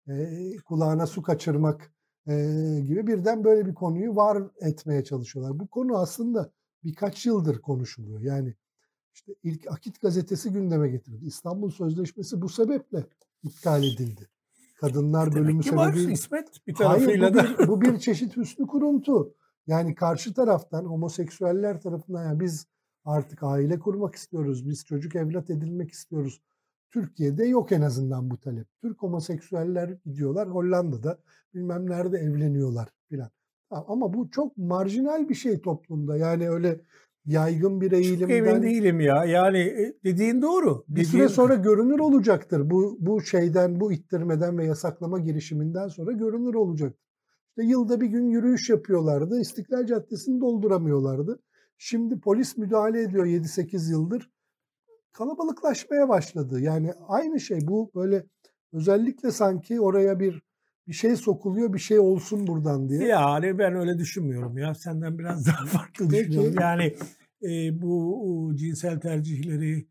e, 0.08 0.56
kulağına 0.56 1.06
su 1.06 1.22
kaçırmak 1.22 1.92
e, 2.26 2.32
gibi 2.80 3.06
birden 3.06 3.44
böyle 3.44 3.66
bir 3.66 3.74
konuyu 3.74 4.16
var 4.16 4.42
etmeye 4.60 5.04
çalışıyorlar. 5.04 5.58
Bu 5.58 5.66
konu 5.66 5.98
aslında 5.98 6.52
birkaç 6.84 7.26
yıldır 7.26 7.58
konuşuluyor. 7.58 8.20
Yani 8.20 8.54
işte 9.14 9.34
ilk 9.42 9.72
Akit 9.72 10.00
gazetesi 10.00 10.52
gündeme 10.52 10.88
getirildi. 10.88 11.26
İstanbul 11.26 11.70
Sözleşmesi 11.70 12.42
bu 12.42 12.48
sebeple 12.48 13.06
iptal 13.42 13.84
edildi. 13.84 14.28
Kadınlar 14.80 15.34
bölümü 15.34 15.48
Demek 15.64 15.76
var 15.76 15.88
sebebiyle. 15.88 16.12
İsmet 16.12 16.66
bir 16.66 16.74
Hayır 16.74 16.98
tarafıyla 16.98 17.30
bu 17.30 17.34
da. 17.34 17.58
bir, 17.58 17.68
bu 17.68 17.80
bir 17.80 17.98
çeşit 17.98 18.36
hüsnü 18.36 18.66
kuruntu. 18.66 19.34
Yani 19.66 19.94
karşı 19.94 20.34
taraftan 20.34 20.84
homoseksüeller 20.84 21.80
tarafından 21.80 22.24
yani 22.24 22.40
biz 22.40 22.66
artık 23.04 23.42
aile 23.42 23.78
kurmak 23.78 24.14
istiyoruz. 24.14 24.68
Biz 24.68 24.84
çocuk 24.84 25.16
evlat 25.16 25.50
edinmek 25.50 25.90
istiyoruz. 25.90 26.40
Türkiye'de 26.96 27.44
yok 27.44 27.72
en 27.72 27.82
azından 27.82 28.30
bu 28.30 28.40
talep. 28.40 28.66
Türk 28.82 29.02
homoseksüeller 29.02 29.90
gidiyorlar 30.04 30.48
Hollanda'da 30.48 31.18
bilmem 31.54 31.90
nerede 31.90 32.18
evleniyorlar 32.18 32.88
filan. 33.08 33.30
Ama 33.70 34.12
bu 34.14 34.30
çok 34.30 34.56
marjinal 34.56 35.28
bir 35.28 35.34
şey 35.34 35.60
toplumda. 35.60 36.16
Yani 36.16 36.50
öyle 36.50 36.80
yaygın 37.26 37.80
bir 37.80 37.90
Çok 37.90 37.98
eğilimden 37.98 38.34
emin 38.34 38.62
değilim 38.62 39.00
ya. 39.00 39.24
Yani 39.24 39.58
e, 39.58 39.94
dediğin 40.04 40.42
doğru. 40.42 40.84
bir 40.88 41.04
süre 41.04 41.22
Dediğin- 41.22 41.34
sonra 41.34 41.54
görünür 41.54 41.98
olacaktır. 41.98 42.70
Bu 42.70 42.96
bu 43.00 43.22
şeyden, 43.22 43.80
bu 43.80 43.92
ittirmeden 43.92 44.58
ve 44.58 44.64
yasaklama 44.64 45.18
girişiminden 45.18 45.88
sonra 45.88 46.12
görünür 46.12 46.54
olacaktır. 46.54 47.00
İşte 47.48 47.68
yılda 47.68 48.00
bir 48.00 48.06
gün 48.06 48.28
yürüyüş 48.28 48.70
yapıyorlardı. 48.70 49.40
İstiklal 49.40 49.86
Caddesi'ni 49.86 50.40
dolduramıyorlardı. 50.40 51.42
Şimdi 51.78 52.20
polis 52.20 52.56
müdahale 52.56 53.02
ediyor 53.02 53.26
7-8 53.26 53.90
yıldır. 53.90 54.30
Kalabalıklaşmaya 55.16 56.08
başladı. 56.08 56.60
Yani 56.60 56.92
aynı 57.08 57.40
şey 57.40 57.58
bu 57.62 57.90
böyle 57.94 58.26
özellikle 58.72 59.30
sanki 59.30 59.80
oraya 59.80 60.20
bir 60.20 60.42
bir 60.88 60.92
şey 60.92 61.16
sokuluyor, 61.16 61.72
bir 61.72 61.78
şey 61.78 61.98
olsun 61.98 62.46
buradan 62.46 62.88
diye. 62.88 63.04
Yani 63.04 63.58
ben 63.58 63.74
öyle 63.74 63.98
düşünmüyorum 63.98 64.58
ya. 64.58 64.74
Senden 64.74 65.18
biraz 65.18 65.46
daha 65.46 65.66
farklı 65.66 66.10
düşünüyorum. 66.10 66.54
Yani 66.60 66.96
e, 67.42 67.82
bu 67.82 68.52
cinsel 68.54 69.00
tercihleri 69.00 69.88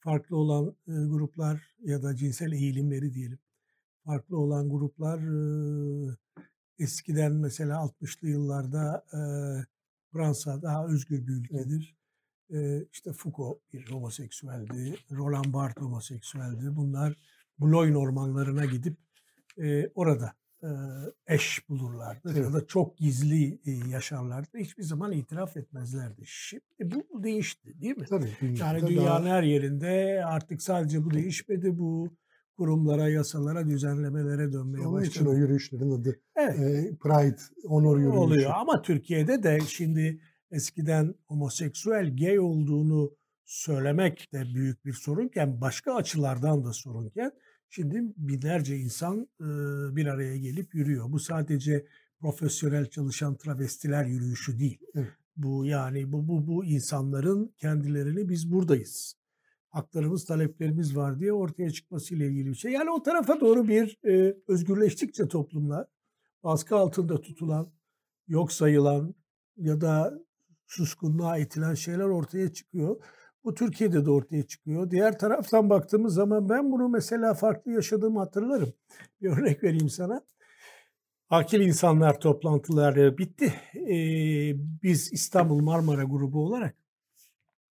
farklı 0.00 0.36
olan 0.36 0.76
e, 0.88 0.92
gruplar 0.92 1.74
ya 1.80 2.02
da 2.02 2.16
cinsel 2.16 2.52
eğilimleri 2.52 3.14
diyelim. 3.14 3.38
Farklı 4.04 4.38
olan 4.38 4.70
gruplar 4.70 5.18
e, 5.18 6.16
eskiden 6.78 7.32
mesela 7.32 7.76
60'lı 7.76 8.28
yıllarda 8.28 9.04
e, 9.12 9.20
Fransa 10.12 10.62
daha 10.62 10.86
özgür 10.86 11.26
bir 11.26 11.32
ülkedir. 11.32 11.96
İşte 12.92 13.12
Foucault 13.12 13.58
bir 13.72 13.90
homoseksüeldi. 13.90 14.94
Roland 15.10 15.52
Barthes 15.54 15.82
homoseksüeldi. 15.84 16.76
Bunlar 16.76 17.16
Boulogne 17.58 17.96
ormanlarına 17.96 18.64
gidip 18.64 18.96
e, 19.58 19.88
orada 19.94 20.32
e, 20.62 20.68
eş 21.26 21.68
bulurlardı 21.68 22.28
ya 22.28 22.34
Evet. 22.44 22.52
da 22.52 22.66
çok 22.66 22.98
gizli 22.98 23.58
e, 23.66 23.70
yaşarlardı. 23.90 24.58
Hiçbir 24.58 24.82
zaman 24.82 25.12
itiraf 25.12 25.56
etmezlerdi. 25.56 26.22
Şimdi 26.24 26.62
bu 27.12 27.22
değişti 27.24 27.80
değil 27.80 27.96
mi? 27.96 28.04
Tabii 28.10 28.30
Yani 28.40 28.80
daha- 28.80 28.88
dünyanın 28.90 29.26
her 29.26 29.42
yerinde 29.42 30.22
artık 30.26 30.62
sadece 30.62 31.04
bu 31.04 31.10
değişmedi. 31.10 31.78
Bu 31.78 32.08
kurumlara, 32.56 33.08
yasalara, 33.08 33.68
düzenlemelere 33.68 34.52
dönmeye 34.52 34.86
onun 34.86 35.02
için 35.02 35.22
o 35.24 35.26
başladı. 35.26 35.40
yürüyüşlerin 35.40 35.90
adı 35.90 36.20
Evet 36.36 36.58
e, 36.60 36.96
Pride, 37.02 37.36
onur 37.64 37.96
yürüyüşü. 37.98 38.18
oluyor 38.18 38.50
ama 38.54 38.82
Türkiye'de 38.82 39.42
de 39.42 39.58
şimdi 39.68 40.20
eskiden 40.54 41.14
homoseksüel, 41.26 42.16
gay 42.16 42.38
olduğunu 42.38 43.16
söylemek 43.44 44.32
de 44.32 44.54
büyük 44.54 44.84
bir 44.84 44.92
sorunken 44.92 45.60
başka 45.60 45.94
açılardan 45.94 46.64
da 46.64 46.72
sorunken 46.72 47.32
şimdi 47.68 48.02
binlerce 48.16 48.76
insan 48.76 49.28
bir 49.96 50.06
araya 50.06 50.36
gelip 50.36 50.74
yürüyor. 50.74 51.12
Bu 51.12 51.18
sadece 51.18 51.86
profesyonel 52.20 52.90
çalışan 52.90 53.36
travestiler 53.36 54.04
yürüyüşü 54.04 54.58
değil. 54.58 54.78
Evet. 54.94 55.12
Bu 55.36 55.66
yani 55.66 56.12
bu 56.12 56.28
bu 56.28 56.46
bu 56.46 56.64
insanların 56.64 57.54
kendilerini 57.58 58.28
biz 58.28 58.52
buradayız. 58.52 59.16
Haklarımız, 59.68 60.24
taleplerimiz 60.24 60.96
var 60.96 61.20
diye 61.20 61.32
ortaya 61.32 61.70
çıkmasıyla 61.70 62.26
ilgili 62.26 62.50
bir 62.50 62.54
şey. 62.54 62.72
Yani 62.72 62.90
o 62.90 63.02
tarafa 63.02 63.40
doğru 63.40 63.68
bir 63.68 63.98
e, 64.04 64.36
özgürleştikçe 64.48 65.28
toplumlar 65.28 65.86
baskı 66.44 66.76
altında 66.76 67.20
tutulan, 67.20 67.72
yok 68.28 68.52
sayılan 68.52 69.14
ya 69.56 69.80
da 69.80 70.18
suskunluğa 70.66 71.38
itilen 71.38 71.74
şeyler 71.74 72.04
ortaya 72.04 72.52
çıkıyor. 72.52 72.96
Bu 73.44 73.54
Türkiye'de 73.54 74.04
de 74.04 74.10
ortaya 74.10 74.42
çıkıyor. 74.42 74.90
Diğer 74.90 75.18
taraftan 75.18 75.70
baktığımız 75.70 76.14
zaman 76.14 76.48
ben 76.48 76.72
bunu 76.72 76.88
mesela 76.88 77.34
farklı 77.34 77.72
yaşadığımı 77.72 78.18
hatırlarım. 78.18 78.72
Bir 79.22 79.28
örnek 79.28 79.64
vereyim 79.64 79.88
sana. 79.88 80.22
Akil 81.30 81.60
insanlar 81.60 82.20
toplantıları 82.20 83.18
bitti. 83.18 83.54
Ee, 83.74 84.54
biz 84.82 85.12
İstanbul 85.12 85.60
Marmara 85.60 86.04
grubu 86.04 86.46
olarak 86.46 86.74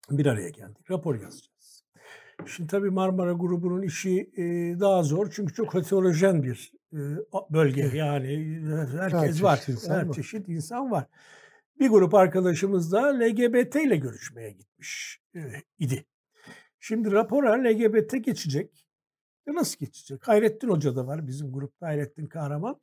bir 0.10 0.26
araya 0.26 0.50
geldik. 0.50 0.92
Rapor 0.92 1.16
yazacağız. 1.16 1.84
Şimdi 2.46 2.70
tabii 2.70 2.90
Marmara 2.90 3.32
grubunun 3.32 3.82
işi 3.82 4.32
e, 4.38 4.44
daha 4.80 5.04
zor 5.04 5.32
çünkü 5.32 5.54
çok 5.54 5.74
heterojen 5.74 6.44
bir 6.44 6.74
e, 6.94 7.00
bölge. 7.50 7.92
Yani 7.94 8.62
herkes 9.00 9.38
Her 9.38 9.44
var. 9.44 9.68
Her 9.88 10.12
çeşit 10.12 10.50
insan 10.50 10.92
var. 10.92 11.06
Bir 11.80 11.90
grup 11.90 12.14
arkadaşımız 12.14 12.92
da 12.92 13.20
LGBT 13.20 13.76
ile 13.76 13.98
görüşmeye 13.98 14.52
gitmiş 14.52 15.22
e, 15.36 15.40
idi. 15.80 16.06
Şimdi 16.80 17.12
rapora 17.12 17.64
LGBT 17.64 18.26
geçecek. 18.26 18.86
E 19.48 19.54
nasıl 19.54 19.80
geçecek? 19.80 20.28
Hayrettin 20.28 20.70
Hoca 20.70 20.96
da 20.96 21.08
var 21.08 21.28
bizim 21.28 21.52
grupta 21.52 21.88
Hayrettin 21.88 22.26
Kahraman. 22.26 22.82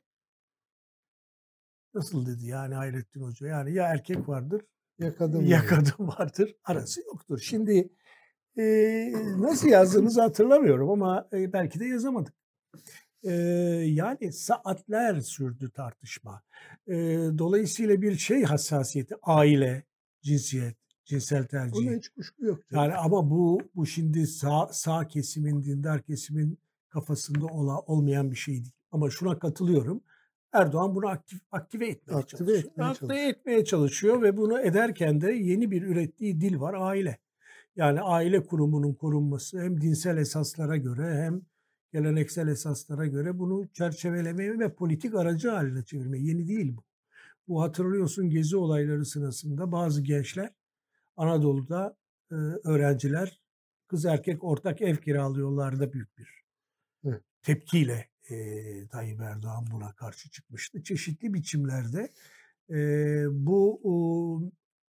Nasıl 1.93 2.25
dedi 2.25 2.45
yani 2.45 2.75
Hayrettin 2.75 3.21
Hoca? 3.21 3.47
Yani 3.47 3.73
ya 3.73 3.87
erkek 3.87 4.29
vardır 4.29 4.61
Ya 4.99 5.15
kadın 5.15 5.41
ya 5.41 5.65
kadın 5.65 6.07
vardır. 6.07 6.55
Arası 6.63 7.01
yoktur. 7.01 7.39
Şimdi 7.39 7.89
e, 8.57 8.63
nasıl 9.37 9.67
yazdığınızı 9.67 10.21
hatırlamıyorum 10.21 10.89
ama 10.89 11.29
e, 11.33 11.53
belki 11.53 11.79
de 11.79 11.85
yazamadık. 11.85 12.33
E, 13.27 13.33
yani 13.85 14.33
saatler 14.33 15.21
sürdü 15.21 15.71
tartışma. 15.71 16.41
E, 16.87 16.95
dolayısıyla 17.37 18.01
bir 18.01 18.17
şey 18.17 18.43
hassasiyeti, 18.43 19.15
aile, 19.21 19.83
cinsiyet, 20.21 20.75
cinsel 21.05 21.47
tercih. 21.47 21.77
Ona 21.77 21.91
hiç 21.97 22.09
kuşku 22.09 22.45
yok. 22.45 22.59
Yani 22.71 22.93
ama 22.93 23.29
bu 23.29 23.61
bu 23.75 23.85
şimdi 23.85 24.27
sağ, 24.27 24.67
sağ 24.71 25.07
kesimin, 25.07 25.63
dindar 25.63 26.01
kesimin 26.01 26.59
kafasında 26.89 27.45
ola, 27.45 27.79
olmayan 27.79 28.31
bir 28.31 28.35
şey 28.35 28.53
değil. 28.53 28.71
Ama 28.91 29.09
şuna 29.09 29.39
katılıyorum. 29.39 30.01
Erdoğan 30.53 30.95
bunu 30.95 31.07
aktif, 31.07 31.41
aktive 31.51 31.87
etmeye 31.87 32.15
Aktive 32.17 32.37
çalışıyor. 32.37 32.71
etmeye 32.71 32.83
aktive 32.85 33.07
çalışıyor. 33.07 33.29
etmeye 33.29 33.65
çalışıyor 33.65 34.21
ve 34.21 34.37
bunu 34.37 34.59
ederken 34.61 35.21
de 35.21 35.31
yeni 35.31 35.71
bir 35.71 35.81
ürettiği 35.81 36.41
dil 36.41 36.59
var 36.59 36.75
aile. 36.77 37.17
Yani 37.75 38.01
aile 38.01 38.43
kurumunun 38.43 38.93
korunması 38.93 39.61
hem 39.61 39.81
dinsel 39.81 40.17
esaslara 40.17 40.77
göre 40.77 41.23
hem 41.23 41.41
geleneksel 41.97 42.47
esaslara 42.47 43.05
göre 43.05 43.39
bunu 43.39 43.67
çerçevelemeyi 43.73 44.59
ve 44.59 44.73
politik 44.73 45.15
aracı 45.15 45.49
haline 45.49 45.85
çevirmeyi 45.85 46.27
yeni 46.27 46.47
değil 46.47 46.77
bu. 46.77 46.83
Bu 47.47 47.61
hatırlıyorsun 47.61 48.29
gezi 48.29 48.57
olayları 48.57 49.05
sırasında 49.05 49.71
bazı 49.71 50.01
gençler 50.01 50.49
Anadolu'da 51.17 51.97
e, 52.31 52.35
öğrenciler 52.63 53.41
kız 53.87 54.05
erkek 54.05 54.43
ortak 54.43 54.81
ev 54.81 54.95
kiralıyorlardı 54.95 55.93
büyük 55.93 56.17
bir 56.17 56.43
Evet. 57.05 57.23
tepkiyle 57.43 58.09
e, 58.29 58.87
Tayyip 58.87 59.21
Erdoğan 59.21 59.65
buna 59.71 59.93
karşı 59.93 60.29
çıkmıştı. 60.29 60.83
Çeşitli 60.83 61.33
biçimlerde 61.33 62.09
e, 62.69 62.77
bu 63.29 63.79
o, 63.83 63.93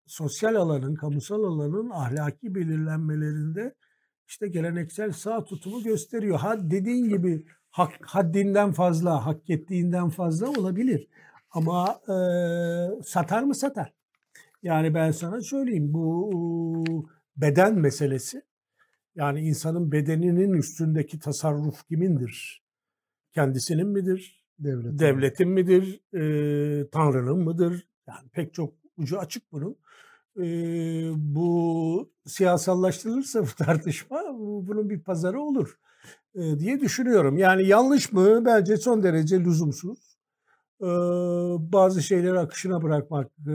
sosyal 0.07 0.54
alanın, 0.54 0.95
kamusal 0.95 1.45
alanın 1.45 1.90
ahlaki 1.90 2.54
belirlenmelerinde 2.54 3.75
işte 4.30 4.49
geleneksel 4.49 5.12
sağ 5.12 5.44
tutumu 5.44 5.82
gösteriyor. 5.82 6.38
Ha 6.38 6.70
dediğin 6.70 7.08
gibi 7.08 7.44
hak, 7.70 7.92
haddinden 8.02 8.72
fazla, 8.72 9.26
hak 9.26 9.50
ettiğinden 9.50 10.08
fazla 10.08 10.50
olabilir. 10.50 11.08
Ama 11.50 12.00
e, 12.08 12.14
satar 13.04 13.42
mı 13.42 13.54
satar? 13.54 13.92
Yani 14.62 14.94
ben 14.94 15.10
sana 15.10 15.40
söyleyeyim 15.40 15.94
bu 15.94 17.08
beden 17.37 17.75
meselesi 17.78 18.42
yani 19.14 19.40
insanın 19.40 19.92
bedeninin 19.92 20.52
üstündeki 20.52 21.18
tasarruf 21.18 21.88
kimindir? 21.88 22.62
Kendisinin 23.32 23.88
midir? 23.88 24.45
Devlet. 24.58 24.99
Devletin 24.99 25.49
midir? 25.49 26.00
E, 26.14 26.90
Tanrı'nın 26.90 27.38
mıdır? 27.38 27.86
Yani 28.08 28.28
pek 28.32 28.54
çok 28.54 28.75
ucu 28.97 29.19
açık 29.19 29.52
bunun. 29.52 29.76
E, 30.40 30.44
bu 31.16 32.12
siyasallaştırılırsa 32.26 33.42
bu 33.42 33.46
tartışma 33.64 34.22
bu- 34.38 34.66
bunun 34.68 34.90
bir 34.90 35.00
pazarı 35.00 35.40
olur 35.40 35.78
e, 36.34 36.58
diye 36.58 36.80
düşünüyorum. 36.80 37.38
Yani 37.38 37.66
yanlış 37.66 38.12
mı? 38.12 38.44
Bence 38.44 38.76
son 38.76 39.02
derece 39.02 39.40
lüzumsuz. 39.40 40.18
E, 40.82 40.86
bazı 41.72 42.02
şeyleri 42.02 42.38
akışına 42.38 42.82
bırakmak 42.82 43.26
e, 43.26 43.52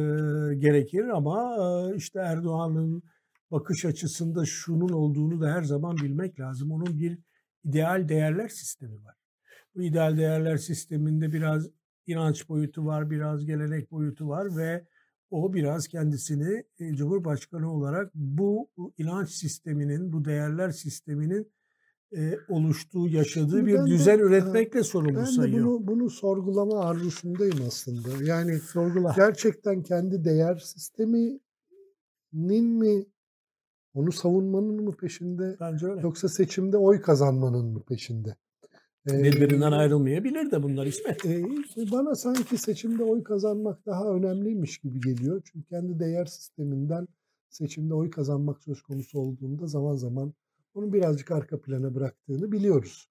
gerekir 0.55 1.05
ama 1.09 1.57
e, 1.93 1.95
işte 1.95 2.19
Erdoğan'ın 2.19 3.03
bakış 3.51 3.85
açısında 3.85 4.45
şunun 4.45 4.89
olduğunu 4.89 5.41
da 5.41 5.51
her 5.53 5.63
zaman 5.63 5.97
bilmek 5.97 6.39
lazım. 6.39 6.71
Onun 6.71 6.99
bir 6.99 7.19
ideal 7.65 8.09
değerler 8.09 8.47
sistemi 8.49 9.03
var. 9.03 9.15
Bu 9.75 9.83
ideal 9.83 10.17
değerler 10.17 10.57
sisteminde 10.57 11.33
biraz 11.33 11.67
inanç 12.07 12.49
boyutu 12.49 12.85
var, 12.85 13.09
biraz 13.09 13.45
gelenek 13.45 13.91
boyutu 13.91 14.29
var 14.29 14.57
ve 14.57 14.85
o 15.31 15.53
biraz 15.53 15.88
kendisini 15.88 16.63
e, 16.79 16.93
Cumhurbaşkanı 16.93 17.73
olarak 17.73 18.11
bu 18.15 18.69
inanç 18.97 19.29
sisteminin, 19.29 20.13
bu 20.13 20.25
değerler 20.25 20.69
sisteminin 20.71 21.51
e, 22.17 22.33
oluştuğu, 22.49 23.07
yaşadığı 23.07 23.49
Şimdi 23.57 23.65
bir 23.65 23.75
ben 23.77 23.85
de- 23.85 23.89
düzen 23.91 24.17
ha, 24.19 24.23
üretmekle 24.23 24.83
sorumlu 24.83 25.19
Ben 25.19 25.23
sayıyor. 25.25 25.65
bunu, 25.65 25.88
bunu 25.88 26.09
sorgulama 26.09 26.79
arzusundayım 26.79 27.57
aslında. 27.67 28.23
Yani 28.23 28.59
Sorgula. 28.59 29.13
gerçekten 29.15 29.83
kendi 29.83 30.23
değer 30.25 30.55
sisteminin 30.57 31.41
mi 32.65 33.05
onu 33.93 34.11
savunmanın 34.11 34.83
mı 34.83 34.91
peşinde 34.97 35.57
Bence 35.59 35.88
öyle. 35.88 36.01
yoksa 36.01 36.29
seçimde 36.29 36.77
oy 36.77 37.01
kazanmanın 37.01 37.65
mı 37.65 37.83
peşinde? 37.83 38.35
Ee, 39.11 39.23
Birbirinden 39.23 39.71
ayrılmayabilir 39.71 40.51
de 40.51 40.63
bunlar 40.63 40.85
İsmet. 40.85 41.25
e, 41.25 41.43
bana 41.91 42.15
sanki 42.15 42.57
seçimde 42.57 43.03
oy 43.03 43.23
kazanmak 43.23 43.85
daha 43.85 44.13
önemliymiş 44.13 44.77
gibi 44.77 44.99
geliyor. 44.99 45.41
Çünkü 45.45 45.67
kendi 45.67 45.99
değer 45.99 46.25
sisteminden 46.25 47.07
seçimde 47.49 47.93
oy 47.93 48.09
kazanmak 48.09 48.63
söz 48.63 48.81
konusu 48.81 49.19
olduğunda 49.19 49.67
zaman 49.67 49.95
zaman 49.95 50.33
onu 50.73 50.93
birazcık 50.93 51.31
arka 51.31 51.61
plana 51.61 51.95
bıraktığını 51.95 52.51
biliyoruz. 52.51 53.09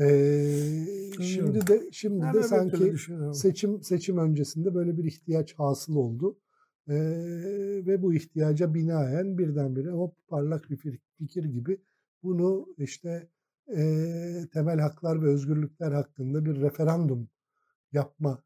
Ee, 0.00 0.84
şimdi 1.20 1.66
de 1.66 1.88
şimdi 1.92 2.24
Ben 2.24 2.34
de 2.34 2.42
sanki 2.42 2.94
seçim 3.32 3.82
seçim 3.82 4.18
öncesinde 4.18 4.74
böyle 4.74 4.98
bir 4.98 5.04
ihtiyaç 5.04 5.54
hasıl 5.54 5.96
oldu. 5.96 6.36
Ee, 6.88 6.94
ve 7.86 8.02
bu 8.02 8.14
ihtiyaca 8.14 8.74
binaen 8.74 9.38
birdenbire 9.38 9.90
hop 9.90 10.14
parlak 10.28 10.70
bir 10.70 10.98
fikir 11.18 11.44
gibi 11.44 11.78
bunu 12.22 12.66
işte 12.78 13.28
e, 13.68 13.78
temel 14.52 14.78
haklar 14.80 15.22
ve 15.22 15.26
özgürlükler 15.28 15.92
hakkında 15.92 16.44
bir 16.44 16.60
referandum 16.60 17.28
yapma. 17.92 18.42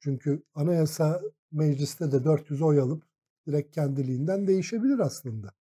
Çünkü 0.00 0.42
anayasa 0.54 1.20
mecliste 1.52 2.12
de 2.12 2.24
400 2.24 2.62
oy 2.62 2.80
alıp 2.80 3.02
direkt 3.46 3.74
kendiliğinden 3.74 4.46
değişebilir 4.46 4.98
aslında. 4.98 5.52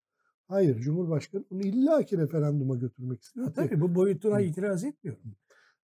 Hayır, 0.47 0.79
Cumhurbaşkanı 0.79 1.43
bunu 1.51 1.61
illaki 1.61 2.17
referanduma 2.17 2.75
götürmek 2.75 3.21
istiyor. 3.23 3.47
Ki- 3.47 3.53
tabii 3.53 3.81
bu 3.81 3.95
boyutuna 3.95 4.37
Hı. 4.37 4.41
itiraz 4.41 4.83
etmiyorum. 4.83 5.35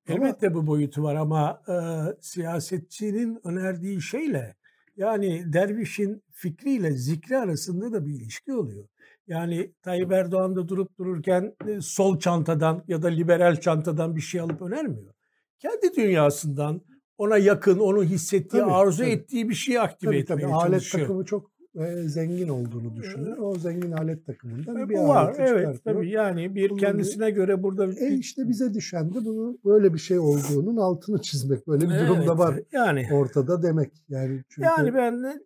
Ama- 0.10 0.18
Elbette 0.28 0.54
bu 0.54 0.68
boyutu 0.68 1.04
var 1.04 1.16
ama 1.16 1.62
e, 1.70 1.76
siyasetçinin 2.22 3.40
önerdiği 3.44 4.02
şeyle 4.02 4.56
yani 4.98 5.54
dervişin 5.54 6.24
fikriyle 6.32 6.92
zikri 6.92 7.38
arasında 7.38 7.92
da 7.94 8.06
bir 8.06 8.14
ilişki 8.14 8.54
oluyor. 8.54 8.88
Yani 9.30 9.72
Tayyip 9.82 10.12
Erdoğan 10.12 10.56
da 10.56 10.68
durup 10.68 10.98
dururken 10.98 11.56
e, 11.68 11.82
sol 11.82 12.20
çantadan 12.20 12.84
ya 12.88 13.02
da 13.02 13.08
liberal 13.08 13.56
çantadan 13.56 14.16
bir 14.16 14.22
şey 14.22 14.42
alıp 14.42 14.62
önermiyor. 14.62 15.14
Kendi 15.60 15.96
dünyasından 15.98 16.82
ona 17.18 17.38
yakın, 17.38 17.80
onu 17.80 18.04
hissettiği, 18.04 18.60
Tabii, 18.62 18.72
arzu 18.72 18.98
tabii. 19.04 19.10
ettiği 19.12 19.50
bir 19.50 19.54
şeyi 19.54 19.80
aktive 19.80 20.10
Tabii 20.12 20.18
etmeye 20.20 20.42
tabii 20.42 20.54
alet 20.54 20.72
çalışıyor. 20.72 21.02
takımı 21.08 21.26
çok 21.26 21.52
e, 21.80 21.96
zengin 22.04 22.48
olduğunu 22.50 22.96
düşünüyor. 22.96 23.38
O 23.38 23.56
zengin 23.56 23.92
alet 23.92 24.26
takımından 24.26 24.78
E, 24.78 24.90
bir 24.90 24.96
bu 24.96 25.08
var, 25.08 25.36
evet 25.38 25.48
çıkartıyor. 25.60 25.76
tabii 25.96 26.10
yani 26.12 26.56
bir 26.56 26.70
Bunu- 26.70 26.80
kendisine 26.80 27.32
göre 27.32 27.64
burada 27.64 27.86
E 27.94 28.14
işte 28.16 28.48
bize 28.50 28.74
düşen 28.74 29.14
de 29.14 29.26
bunu 29.26 29.58
böyle 29.66 29.94
bir 29.94 30.00
şey 30.00 30.20
olduğunun 30.20 30.78
altını 30.78 31.22
çizmek. 31.22 31.68
Böyle 31.68 31.86
bir 31.90 32.00
durum 32.00 32.18
da 32.18 32.22
Evet, 32.24 32.40
var 32.40 32.56
Yani 32.72 33.08
ortada 33.14 33.64
demek. 33.64 33.92
Yani 34.10 34.44
çünkü 34.50 34.68
Yani 34.68 34.94
ben 34.94 35.42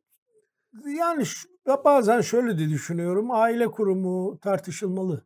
yani 0.97 1.23
bazen 1.86 2.21
şöyle 2.21 2.59
de 2.59 2.69
düşünüyorum. 2.69 3.31
Aile 3.31 3.67
kurumu 3.67 4.39
tartışılmalı. 4.39 5.25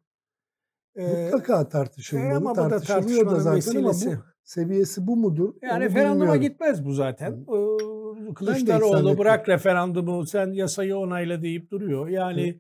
Mutlaka 0.98 1.70
tartışılmalı. 1.70 2.28
e, 2.28 2.36
ama 2.36 2.52
bu 2.52 2.58
da 2.58 2.80
tartışılıyor 2.80 3.32
da 3.32 3.40
zaten 3.40 3.50
ama 3.50 3.90
vesilesi. 3.90 4.18
bu 4.18 4.24
seviyesi 4.44 5.08
bu 5.08 5.18
mudur? 5.18 5.54
yani 5.62 5.84
referanduma 5.84 6.34
bilmiyorum. 6.34 6.42
gitmez 6.42 6.86
bu 6.86 6.94
zaten. 6.94 7.32
Ee, 7.32 8.34
Kılıçdaroğlu 8.34 9.18
bırak 9.18 9.50
referandumu 9.50 10.26
sen 10.26 10.52
yasayı 10.52 10.98
onayla 10.98 11.42
deyip 11.42 11.72
duruyor. 11.72 12.08
Yani 12.08 12.60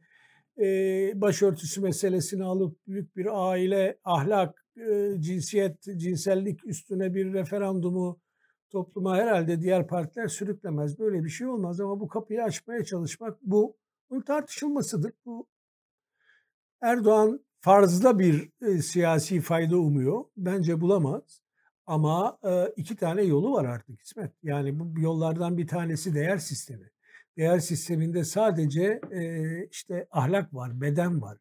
e, 0.62 0.65
başörtüsü 1.21 1.82
meselesini 1.82 2.43
alıp 2.43 2.88
büyük 2.88 3.15
bir 3.15 3.50
aile, 3.50 3.97
ahlak, 4.04 4.65
e, 4.78 5.21
cinsiyet, 5.21 5.84
cinsellik 5.97 6.65
üstüne 6.65 7.13
bir 7.13 7.34
referandumu 7.34 8.19
topluma 8.69 9.17
herhalde 9.17 9.62
diğer 9.62 9.88
partiler 9.88 10.27
sürüklemez. 10.27 10.99
Böyle 10.99 11.23
bir 11.23 11.30
şey 11.30 11.47
olmaz 11.47 11.80
ama 11.80 11.99
bu 11.99 12.08
kapıyı 12.08 12.43
açmaya 12.43 12.84
çalışmak 12.84 13.38
bu 13.41 13.77
bunun 14.10 14.21
tartışılmasıdır. 14.21 15.12
Bu 15.25 15.47
Erdoğan 16.82 17.45
farzda 17.60 18.19
bir 18.19 18.49
e, 18.62 18.82
siyasi 18.82 19.41
fayda 19.41 19.77
umuyor. 19.77 20.25
Bence 20.38 20.82
bulamaz. 20.82 21.41
Ama 21.86 22.39
e, 22.43 22.73
iki 22.77 22.95
tane 22.95 23.23
yolu 23.23 23.53
var 23.53 23.65
artık 23.65 24.01
İsmet. 24.01 24.32
Yani 24.43 24.80
bu 24.80 25.01
yollardan 25.01 25.58
bir 25.58 25.67
tanesi 25.67 26.15
değer 26.15 26.38
sistemi. 26.38 26.89
Değer 27.38 27.60
sisteminde 27.60 28.23
sadece 28.23 29.01
e, 29.12 29.67
işte 29.71 30.08
ahlak 30.12 30.53
var, 30.53 30.82
beden 30.82 31.21
var, 31.21 31.38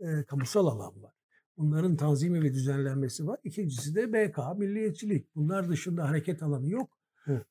e, 0.00 0.24
kamusal 0.24 0.66
alan 0.66 1.02
var. 1.02 1.15
Bunların 1.58 1.96
tanzimi 1.96 2.42
ve 2.42 2.54
düzenlenmesi 2.54 3.26
var. 3.26 3.38
İkincisi 3.44 3.94
de 3.94 4.12
BK, 4.12 4.38
milliyetçilik. 4.58 5.36
Bunlar 5.36 5.68
dışında 5.68 6.08
hareket 6.08 6.42
alanı 6.42 6.70
yok. 6.70 6.90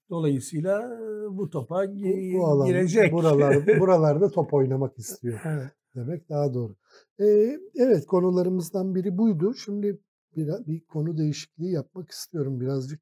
Dolayısıyla 0.09 0.99
bu 1.31 1.49
topa 1.49 1.87
bu, 1.87 2.33
bu 2.33 2.45
alan, 2.45 2.67
girecek. 2.67 3.13
Buralar, 3.13 3.67
buralarda 3.79 4.31
top 4.31 4.53
oynamak 4.53 4.99
istiyor. 4.99 5.39
Evet. 5.43 5.71
Demek 5.95 6.29
daha 6.29 6.53
doğru. 6.53 6.75
Ee, 7.19 7.59
evet 7.75 8.05
konularımızdan 8.05 8.95
biri 8.95 9.17
buydu. 9.17 9.53
Şimdi 9.53 9.99
bir, 10.35 10.47
bir 10.47 10.85
konu 10.85 11.17
değişikliği 11.17 11.71
yapmak 11.71 12.11
istiyorum 12.11 12.61
birazcık. 12.61 13.01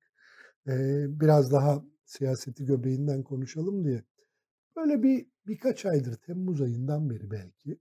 Ee, 0.68 1.06
biraz 1.08 1.52
daha 1.52 1.84
siyaseti 2.06 2.66
göbeğinden 2.66 3.24
konuşalım 3.24 3.84
diye. 3.86 4.04
Böyle 4.76 5.04
bir 5.04 5.26
birkaç 5.48 5.86
aydır 5.86 6.16
Temmuz 6.16 6.62
ayından 6.62 7.10
beri 7.10 7.32
belki 7.32 7.80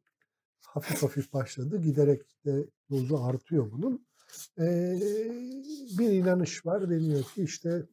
hafif 0.66 1.02
hafif 1.02 1.32
başladı. 1.32 1.82
Giderek 1.82 2.22
de 2.44 2.66
dozu 2.90 3.16
artıyor 3.16 3.72
bunun. 3.72 4.06
Ee, 4.58 5.00
bir 5.98 6.10
inanış 6.10 6.66
var. 6.66 6.90
Deniyor 6.90 7.22
ki 7.22 7.42
işte 7.42 7.86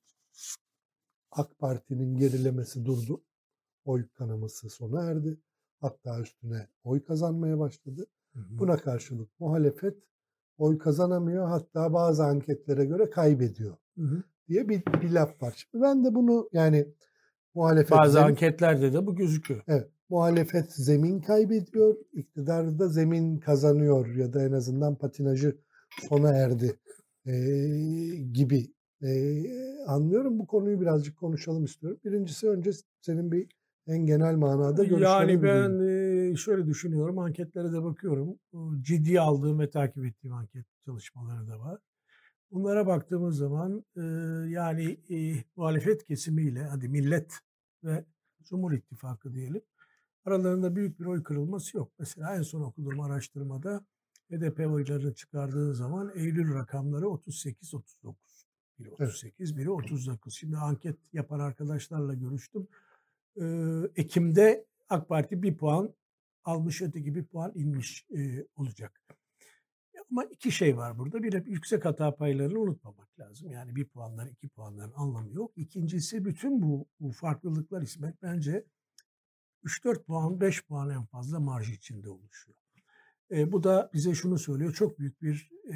AK 1.32 1.60
Parti'nin 1.60 2.18
gerilemesi 2.18 2.86
durdu. 2.86 3.24
Oy 3.86 4.08
kanaması 4.08 4.70
sona 4.70 5.04
erdi. 5.04 5.38
Hatta 5.82 6.20
üstüne 6.20 6.68
oy 6.84 7.04
kazanmaya 7.04 7.60
başladı. 7.60 8.06
Hı 8.34 8.40
hı. 8.40 8.60
Buna 8.60 8.78
karşılık 8.78 9.40
muhalefet 9.40 9.98
oy 10.58 10.78
kazanamıyor. 10.78 11.48
Hatta 11.48 11.94
bazı 11.94 12.24
anketlere 12.24 12.86
göre 12.86 13.10
kaybediyor. 13.10 13.78
Hı 13.98 14.02
hı. 14.02 14.24
diye 14.48 14.70
bir, 14.70 14.86
bir 14.86 15.12
laf 15.12 15.42
var. 15.42 15.54
Şimdi 15.72 15.84
ben 15.84 16.06
de 16.06 16.16
bunu 16.16 16.50
yani 16.54 16.88
muhalefet... 17.54 17.92
Bazı 17.92 18.24
anketlerde 18.24 18.94
de 18.94 19.06
bu 19.06 19.16
gözüküyor. 19.16 19.64
Evet. 19.68 19.92
Muhalefet 20.10 20.72
zemin 20.74 21.20
kaybediyor. 21.20 21.96
İktidarda 22.14 22.88
zemin 22.88 23.38
kazanıyor 23.38 24.16
ya 24.16 24.34
da 24.34 24.44
en 24.44 24.52
azından 24.52 24.96
patinajı 24.96 25.58
sona 26.10 26.30
erdi 26.30 26.80
e, 27.26 27.34
gibi 28.34 28.74
e, 29.02 29.10
anlıyorum. 29.88 30.40
Bu 30.40 30.48
konuyu 30.48 30.82
birazcık 30.82 31.18
konuşalım 31.18 31.66
istiyorum. 31.66 32.00
Birincisi 32.06 32.50
önce 32.50 32.72
senin 33.02 33.32
bir 33.32 33.48
en 33.88 34.06
genel 34.06 34.36
manada 34.36 34.84
görüşlerin. 34.84 35.10
Yani 35.10 35.44
ben 35.44 35.80
e, 36.32 36.36
şöyle 36.36 36.66
düşünüyorum. 36.66 37.20
Anketlere 37.20 37.72
de 37.72 37.84
bakıyorum. 37.84 38.40
Ciddi 38.82 39.20
aldığım 39.20 39.60
ve 39.60 39.70
takip 39.70 40.06
ettiğim 40.06 40.34
anket 40.34 40.66
çalışmaları 40.86 41.48
da 41.48 41.60
var. 41.60 41.80
Bunlara 42.52 42.88
baktığımız 42.88 43.38
zaman 43.38 43.86
e, 43.96 44.02
yani 44.50 44.98
e, 45.10 45.44
muhalefet 45.56 46.06
kesimiyle 46.06 46.64
hadi 46.64 46.90
millet 46.90 47.34
ve 47.84 48.06
Cumhur 48.44 48.72
İttifakı 48.72 49.34
diyelim 49.34 49.62
aralarında 50.26 50.76
büyük 50.76 51.00
bir 51.00 51.06
oy 51.06 51.24
kırılması 51.24 51.78
yok. 51.78 51.92
Mesela 52.00 52.36
en 52.36 52.42
son 52.42 52.62
okuduğum 52.62 53.00
araştırmada 53.00 53.86
HDP 54.32 54.60
oylarını 54.60 55.14
çıkardığı 55.14 55.76
zaman 55.76 56.12
Eylül 56.16 56.54
rakamları 56.54 57.06
38-39. 57.06 58.16
Biri 58.80 58.92
38, 58.92 59.58
biri 59.58 59.70
39. 59.70 60.34
Şimdi 60.34 60.58
anket 60.58 60.98
yapan 61.14 61.40
arkadaşlarla 61.40 62.14
görüştüm. 62.14 62.68
Ee, 63.42 63.44
Ekim'de 63.96 64.66
AK 64.90 65.10
Parti 65.10 65.44
bir 65.44 65.58
puan 65.58 65.94
almış, 66.44 66.82
öteki 66.82 67.16
bir 67.16 67.24
puan 67.24 67.52
inmiş 67.56 68.06
e, 68.16 68.46
olacak. 68.56 69.02
Ama 70.12 70.24
iki 70.24 70.52
şey 70.52 70.78
var 70.78 70.98
burada. 70.98 71.24
Bir 71.24 71.46
yüksek 71.46 71.86
hata 71.86 72.16
paylarını 72.16 72.60
unutmamak 72.60 73.20
lazım. 73.20 73.52
Yani 73.52 73.76
bir 73.76 73.86
puanlar, 73.86 74.28
iki 74.28 74.50
puanların 74.50 74.94
anlamı 74.96 75.34
yok. 75.34 75.52
İkincisi 75.56 76.26
bütün 76.26 76.62
bu, 76.62 76.86
bu 77.00 77.12
farklılıklar 77.12 77.82
İsmet 77.82 78.22
bence 78.22 78.66
3-4 79.64 80.04
puan, 80.04 80.42
5 80.42 80.66
puan 80.66 80.90
en 80.90 81.06
fazla 81.06 81.40
marj 81.40 81.70
içinde 81.70 82.10
oluşuyor. 82.10 82.58
E, 83.32 83.52
bu 83.52 83.64
da 83.64 83.90
bize 83.94 84.16
şunu 84.16 84.40
söylüyor. 84.40 84.74
Çok 84.74 85.00
büyük 85.00 85.22
bir 85.22 85.52
e, 85.74 85.76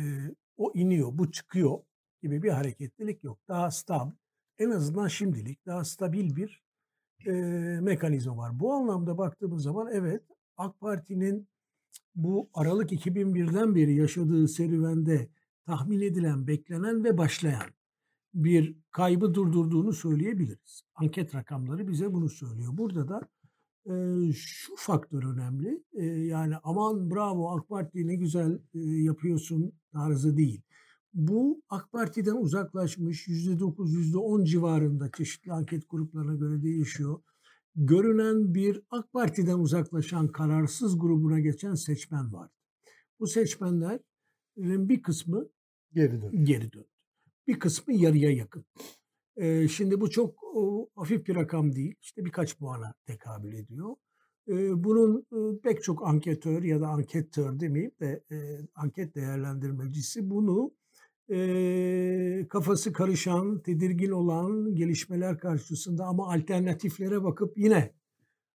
o 0.58 0.72
iniyor, 0.76 1.10
bu 1.14 1.32
çıkıyor 1.32 1.80
gibi 2.22 2.44
bir 2.44 2.50
hareketlilik 2.50 3.24
yok. 3.24 3.40
Daha 3.48 3.72
stabil, 3.72 4.16
en 4.60 4.70
azından 4.70 5.08
şimdilik 5.08 5.66
daha 5.66 5.86
stabil 5.86 6.36
bir 6.36 6.64
e, 7.26 7.32
mekanizma 7.82 8.38
var. 8.38 8.60
Bu 8.60 8.74
anlamda 8.74 9.18
baktığımız 9.18 9.64
zaman 9.64 9.90
evet 9.92 10.24
AK 10.58 10.80
Parti'nin 10.80 11.48
bu 12.16 12.50
Aralık 12.54 12.92
2001'den 12.92 13.76
beri 13.76 13.96
yaşadığı 13.96 14.48
serüvende 14.48 15.30
tahmin 15.66 16.02
edilen, 16.02 16.48
beklenen 16.48 17.04
ve 17.04 17.18
başlayan 17.18 17.64
bir 18.34 18.76
kaybı 18.92 19.34
durdurduğunu 19.34 19.94
söyleyebiliriz. 19.94 20.84
Anket 20.96 21.36
rakamları 21.36 21.88
bize 21.88 22.14
bunu 22.14 22.30
söylüyor. 22.30 22.78
Burada 22.78 23.08
da 23.08 23.22
şu 24.34 24.74
faktör 24.78 25.24
önemli. 25.24 25.84
Yani 26.28 26.56
aman 26.64 27.12
bravo 27.12 27.58
AK 27.58 27.70
Parti 27.70 28.08
ne 28.08 28.16
güzel 28.16 28.60
yapıyorsun 29.04 29.72
tarzı 29.92 30.38
değil. 30.38 30.62
Bu 31.14 31.62
AK 31.70 31.92
Parti'den 31.92 32.36
uzaklaşmış 32.36 33.28
%9, 33.28 33.90
%10 33.90 34.46
civarında 34.46 35.12
çeşitli 35.18 35.52
anket 35.52 35.90
gruplarına 35.90 36.36
göre 36.36 36.64
değişiyor. 36.64 37.22
Görünen 37.76 38.54
bir 38.54 38.82
AK 38.90 39.14
Parti'den 39.14 39.60
uzaklaşan 39.60 40.28
kararsız 40.28 41.00
grubuna 41.00 41.40
geçen 41.40 41.76
seçmen 41.76 42.34
var. 42.34 42.50
Bu 43.20 43.28
seçmenlerin 43.28 44.90
bir 44.90 45.02
kısmı 45.02 45.50
geri 45.94 46.22
döndü. 46.22 46.44
Geri 46.44 46.74
döndü. 46.74 46.88
Bir 47.48 47.60
kısmı 47.60 47.94
yarıya 47.94 48.32
yakın. 48.32 48.66
Ee, 49.38 49.68
şimdi 49.68 50.02
bu 50.02 50.10
çok 50.10 50.44
o, 50.44 50.90
hafif 50.96 51.28
bir 51.28 51.36
rakam 51.36 51.76
değil. 51.76 51.96
İşte 52.02 52.26
birkaç 52.26 52.58
puana 52.58 52.94
tekabül 53.06 53.54
ediyor. 53.54 53.96
Ee, 54.48 54.84
bunun 54.84 55.26
e, 55.32 55.60
pek 55.62 55.84
çok 55.84 56.08
anketör 56.08 56.64
ya 56.64 56.82
da 56.82 56.88
anketör 56.88 57.60
demeyip 57.60 58.00
de 58.00 58.24
e, 58.32 58.38
anket 58.76 59.16
değerlendirmecisi 59.16 60.30
bunu 60.30 60.72
e, 61.32 62.48
kafası 62.50 62.94
karışan, 62.94 63.62
tedirgin 63.62 64.12
olan 64.12 64.76
gelişmeler 64.76 65.40
karşısında 65.40 66.06
ama 66.06 66.34
alternatiflere 66.34 67.24
bakıp 67.24 67.58
yine 67.58 67.94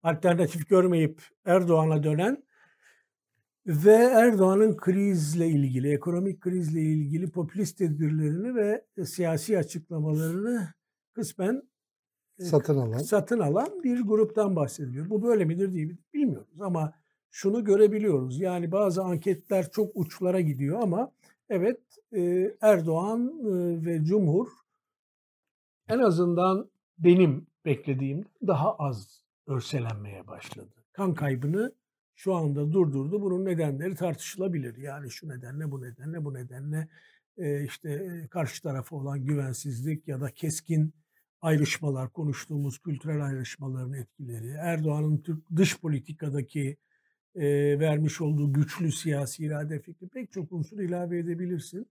alternatif 0.03 0.69
görmeyip 0.69 1.23
Erdoğan'a 1.45 2.03
dönen 2.03 2.46
ve 3.67 3.95
Erdoğan'ın 3.95 4.77
krizle 4.77 5.49
ilgili, 5.49 5.93
ekonomik 5.93 6.41
krizle 6.41 6.81
ilgili 6.81 7.31
popülist 7.31 7.79
tedbirlerini 7.79 8.55
ve 8.55 8.85
siyasi 9.05 9.59
açıklamalarını 9.59 10.75
kısmen 11.13 11.63
satın 12.41 12.77
alan 12.77 12.99
satın 12.99 13.39
alan 13.39 13.83
bir 13.83 14.01
gruptan 14.01 14.57
bahsediliyor. 14.57 15.11
Bu 15.11 15.23
böyle 15.23 15.45
midir 15.45 15.69
mi 15.69 15.99
bilmiyoruz 16.15 16.61
ama 16.61 16.93
şunu 17.31 17.65
görebiliyoruz. 17.65 18.41
Yani 18.41 18.73
bazı 18.73 19.03
anketler 19.03 19.71
çok 19.71 19.91
uçlara 19.95 20.41
gidiyor 20.41 20.83
ama 20.83 21.13
evet 21.49 21.81
Erdoğan 22.61 23.33
ve 23.87 24.05
Cumhur 24.05 24.49
en 25.89 25.99
azından 25.99 26.71
benim 26.99 27.47
beklediğim 27.65 28.25
daha 28.47 28.75
az 28.75 29.25
örselenmeye 29.47 30.27
başladı. 30.27 30.85
Kan 30.93 31.15
kaybını 31.15 31.73
şu 32.17 32.35
anda 32.35 32.73
durdurdu. 32.73 33.23
Bunun 33.23 33.45
nedenleri 33.45 33.95
tartışılabilir. 33.95 34.77
Yani 34.77 35.11
şu 35.11 35.29
nedenle, 35.29 35.71
bu 35.71 35.83
nedenle, 35.83 36.25
bu 36.25 36.35
nedenle 36.35 36.89
işte 37.65 38.21
karşı 38.31 38.63
tarafa 38.63 38.97
olan 38.97 39.25
güvensizlik 39.25 40.09
ya 40.09 40.21
da 40.21 40.31
keskin 40.31 40.95
ayrışmalar, 41.41 42.13
konuştuğumuz 42.13 42.79
kültürel 42.79 43.25
ayrışmaların 43.25 43.93
etkileri, 43.93 44.49
Erdoğan'ın 44.49 45.25
dış 45.57 45.81
politikadaki 45.81 46.77
e, 47.35 47.79
vermiş 47.81 48.21
olduğu 48.21 48.53
güçlü 48.53 48.93
siyasi 48.93 49.45
irade 49.45 49.81
fikri 49.81 50.09
pek 50.09 50.33
çok 50.33 50.53
unsur 50.53 50.79
ilave 50.79 51.19
edebilirsin. 51.19 51.87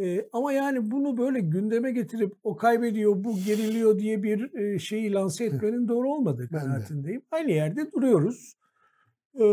E, 0.00 0.28
ama 0.32 0.52
yani 0.52 0.90
bunu 0.90 1.16
böyle 1.16 1.40
gündeme 1.40 1.92
getirip 1.92 2.32
o 2.42 2.56
kaybediyor, 2.56 3.24
bu 3.24 3.38
geriliyor 3.46 3.98
diye 3.98 4.22
bir 4.22 4.54
e, 4.54 4.78
şeyi 4.78 5.12
lanse 5.12 5.44
etmenin 5.44 5.88
doğru 5.88 6.10
olmadığı 6.10 6.48
kanaatindeyim. 6.48 7.22
Aynı 7.30 7.50
yerde 7.50 7.92
duruyoruz. 7.92 8.54
E, 9.40 9.44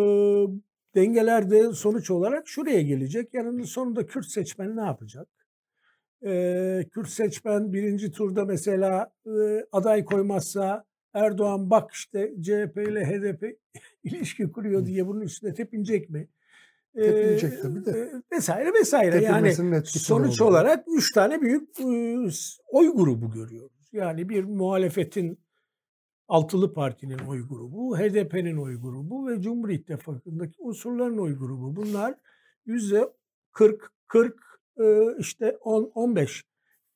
dengeler 0.96 1.52
de 1.52 1.74
sonuç 1.74 2.12
olarak 2.12 2.48
şuraya 2.48 2.82
gelecek. 2.82 3.34
Yarın 3.34 3.64
sonunda 3.64 4.06
Kürt 4.06 4.26
seçmen 4.26 4.78
ne 4.78 4.82
yapacak? 4.82 5.28
E, 6.26 6.86
Kürt 6.92 7.10
seçmen 7.10 7.74
birinci 7.74 8.12
turda 8.12 8.46
mesela 8.46 9.14
e, 9.26 9.66
aday 9.72 10.06
koymazsa 10.06 10.86
Erdoğan 11.14 11.70
bak 11.70 11.92
işte 11.94 12.34
CHP 12.42 12.78
ile 12.78 13.06
HDP 13.06 13.60
ilişki 14.04 14.52
kuruyor 14.52 14.86
diye 14.86 15.08
bunun 15.08 15.22
üstüne 15.22 15.54
tepinecek 15.54 16.10
mi? 16.10 16.28
Tepinecek 16.96 17.62
tabii 17.62 17.86
de. 17.86 18.12
Vesaire 18.32 18.74
vesaire. 18.74 19.24
Yani 19.24 19.54
sonuç 19.84 20.42
oldu. 20.42 20.50
olarak 20.50 20.86
üç 20.88 21.12
tane 21.12 21.42
büyük 21.42 21.70
oy 22.68 22.96
grubu 22.96 23.32
görüyoruz. 23.32 23.90
Yani 23.94 24.30
bir 24.30 24.44
muhalefetin 24.44 25.40
Altılı 26.30 26.74
Parti'nin 26.74 27.20
oy 27.20 27.48
grubu, 27.48 27.98
HDP'nin 27.98 28.58
oy 28.58 28.82
grubu 28.82 29.28
ve 29.28 29.42
Cumhur 29.42 29.70
İttifakı'ndaki 29.70 30.62
unsurların 30.62 31.18
oy 31.18 31.38
grubu. 31.38 31.76
Bunlar 31.76 32.16
yüzde 32.66 33.14
40, 33.52 33.92
40 34.08 34.36
e, 34.78 35.18
işte 35.20 35.58
10, 35.62 35.92
15 35.96 36.44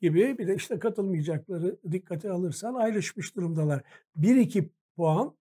gibi 0.02 0.38
bir 0.38 0.48
de 0.48 0.56
işte 0.56 0.80
katılmayacakları 0.80 1.78
dikkate 1.92 2.32
alırsan 2.32 2.74
ayrışmış 2.74 3.36
durumdalar. 3.36 3.82
1-2 4.20 4.70
puan 4.96 5.36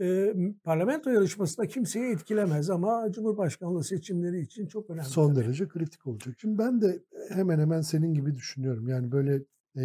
e, 0.00 0.34
parlamento 0.64 1.10
yarışmasında 1.10 1.66
kimseyi 1.66 2.12
etkilemez 2.12 2.70
ama 2.70 3.12
Cumhurbaşkanlığı 3.12 3.84
seçimleri 3.84 4.40
için 4.40 4.66
çok 4.66 4.90
önemli. 4.90 5.06
Son 5.06 5.34
tabii. 5.34 5.44
derece 5.44 5.68
kritik 5.68 6.06
olacak. 6.06 6.34
Şimdi 6.40 6.58
ben 6.58 6.80
de 6.80 7.02
hemen 7.28 7.58
hemen 7.58 7.80
senin 7.80 8.14
gibi 8.14 8.36
düşünüyorum. 8.36 8.88
Yani 8.88 9.12
böyle 9.12 9.42
e, 9.76 9.84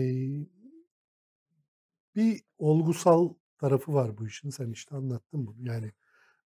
bir 2.16 2.42
olgusal 2.58 3.34
tarafı 3.64 3.94
var 3.94 4.18
bu 4.18 4.28
işin. 4.28 4.50
Sen 4.50 4.72
işte 4.72 4.96
anlattın 4.96 5.48
bunu. 5.48 5.56
Yani 5.60 5.92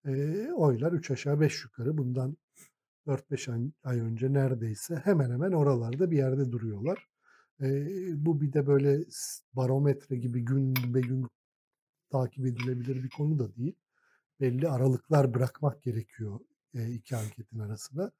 e, 0.05 0.51
oylar 0.51 0.91
3 0.91 1.11
aşağı 1.11 1.41
5 1.41 1.63
yukarı 1.63 1.97
bundan 1.97 2.37
4-5 3.07 3.71
ay 3.83 3.99
önce 3.99 4.33
neredeyse 4.33 4.95
hemen 4.95 5.31
hemen 5.31 5.51
oralarda 5.51 6.11
bir 6.11 6.17
yerde 6.17 6.51
duruyorlar. 6.51 7.07
E, 7.61 7.65
bu 8.25 8.41
bir 8.41 8.53
de 8.53 8.67
böyle 8.67 8.99
barometre 9.53 10.15
gibi 10.15 10.45
gün 10.45 10.75
be 10.93 11.01
gün 11.01 11.27
takip 12.11 12.45
edilebilir 12.45 13.03
bir 13.03 13.09
konu 13.09 13.39
da 13.39 13.55
değil. 13.55 13.75
Belli 14.39 14.69
aralıklar 14.69 15.33
bırakmak 15.33 15.83
gerekiyor 15.83 16.39
e, 16.75 16.91
iki 16.91 17.15
anketin 17.15 17.59
arasında. 17.59 18.11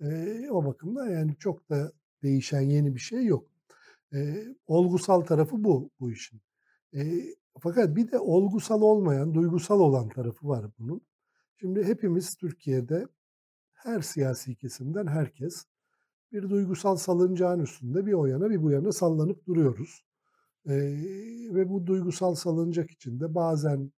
E, 0.00 0.06
o 0.50 0.64
bakımda 0.66 1.10
yani 1.10 1.36
çok 1.38 1.70
da 1.70 1.92
değişen 2.22 2.60
yeni 2.60 2.94
bir 2.94 3.00
şey 3.00 3.24
yok. 3.24 3.46
E, 4.14 4.44
olgusal 4.66 5.20
tarafı 5.20 5.64
bu 5.64 5.90
bu 6.00 6.12
işin. 6.12 6.40
E, 6.94 7.02
fakat 7.60 7.96
bir 7.96 8.12
de 8.12 8.18
olgusal 8.18 8.82
olmayan, 8.82 9.34
duygusal 9.34 9.80
olan 9.80 10.08
tarafı 10.08 10.48
var 10.48 10.66
bunun. 10.78 11.00
Şimdi 11.56 11.84
hepimiz 11.84 12.36
Türkiye'de 12.36 13.06
her 13.72 14.00
siyasi 14.00 14.56
kesimden 14.56 15.06
herkes 15.06 15.64
bir 16.32 16.50
duygusal 16.50 16.96
salıncağın 16.96 17.60
üstünde 17.60 18.06
bir 18.06 18.12
o 18.12 18.26
yana 18.26 18.50
bir 18.50 18.62
bu 18.62 18.70
yana 18.70 18.92
sallanıp 18.92 19.46
duruyoruz. 19.46 20.04
Ee, 20.66 20.74
ve 21.54 21.70
bu 21.70 21.86
duygusal 21.86 22.34
salıncak 22.34 22.90
içinde 22.90 23.34
bazen 23.34 23.92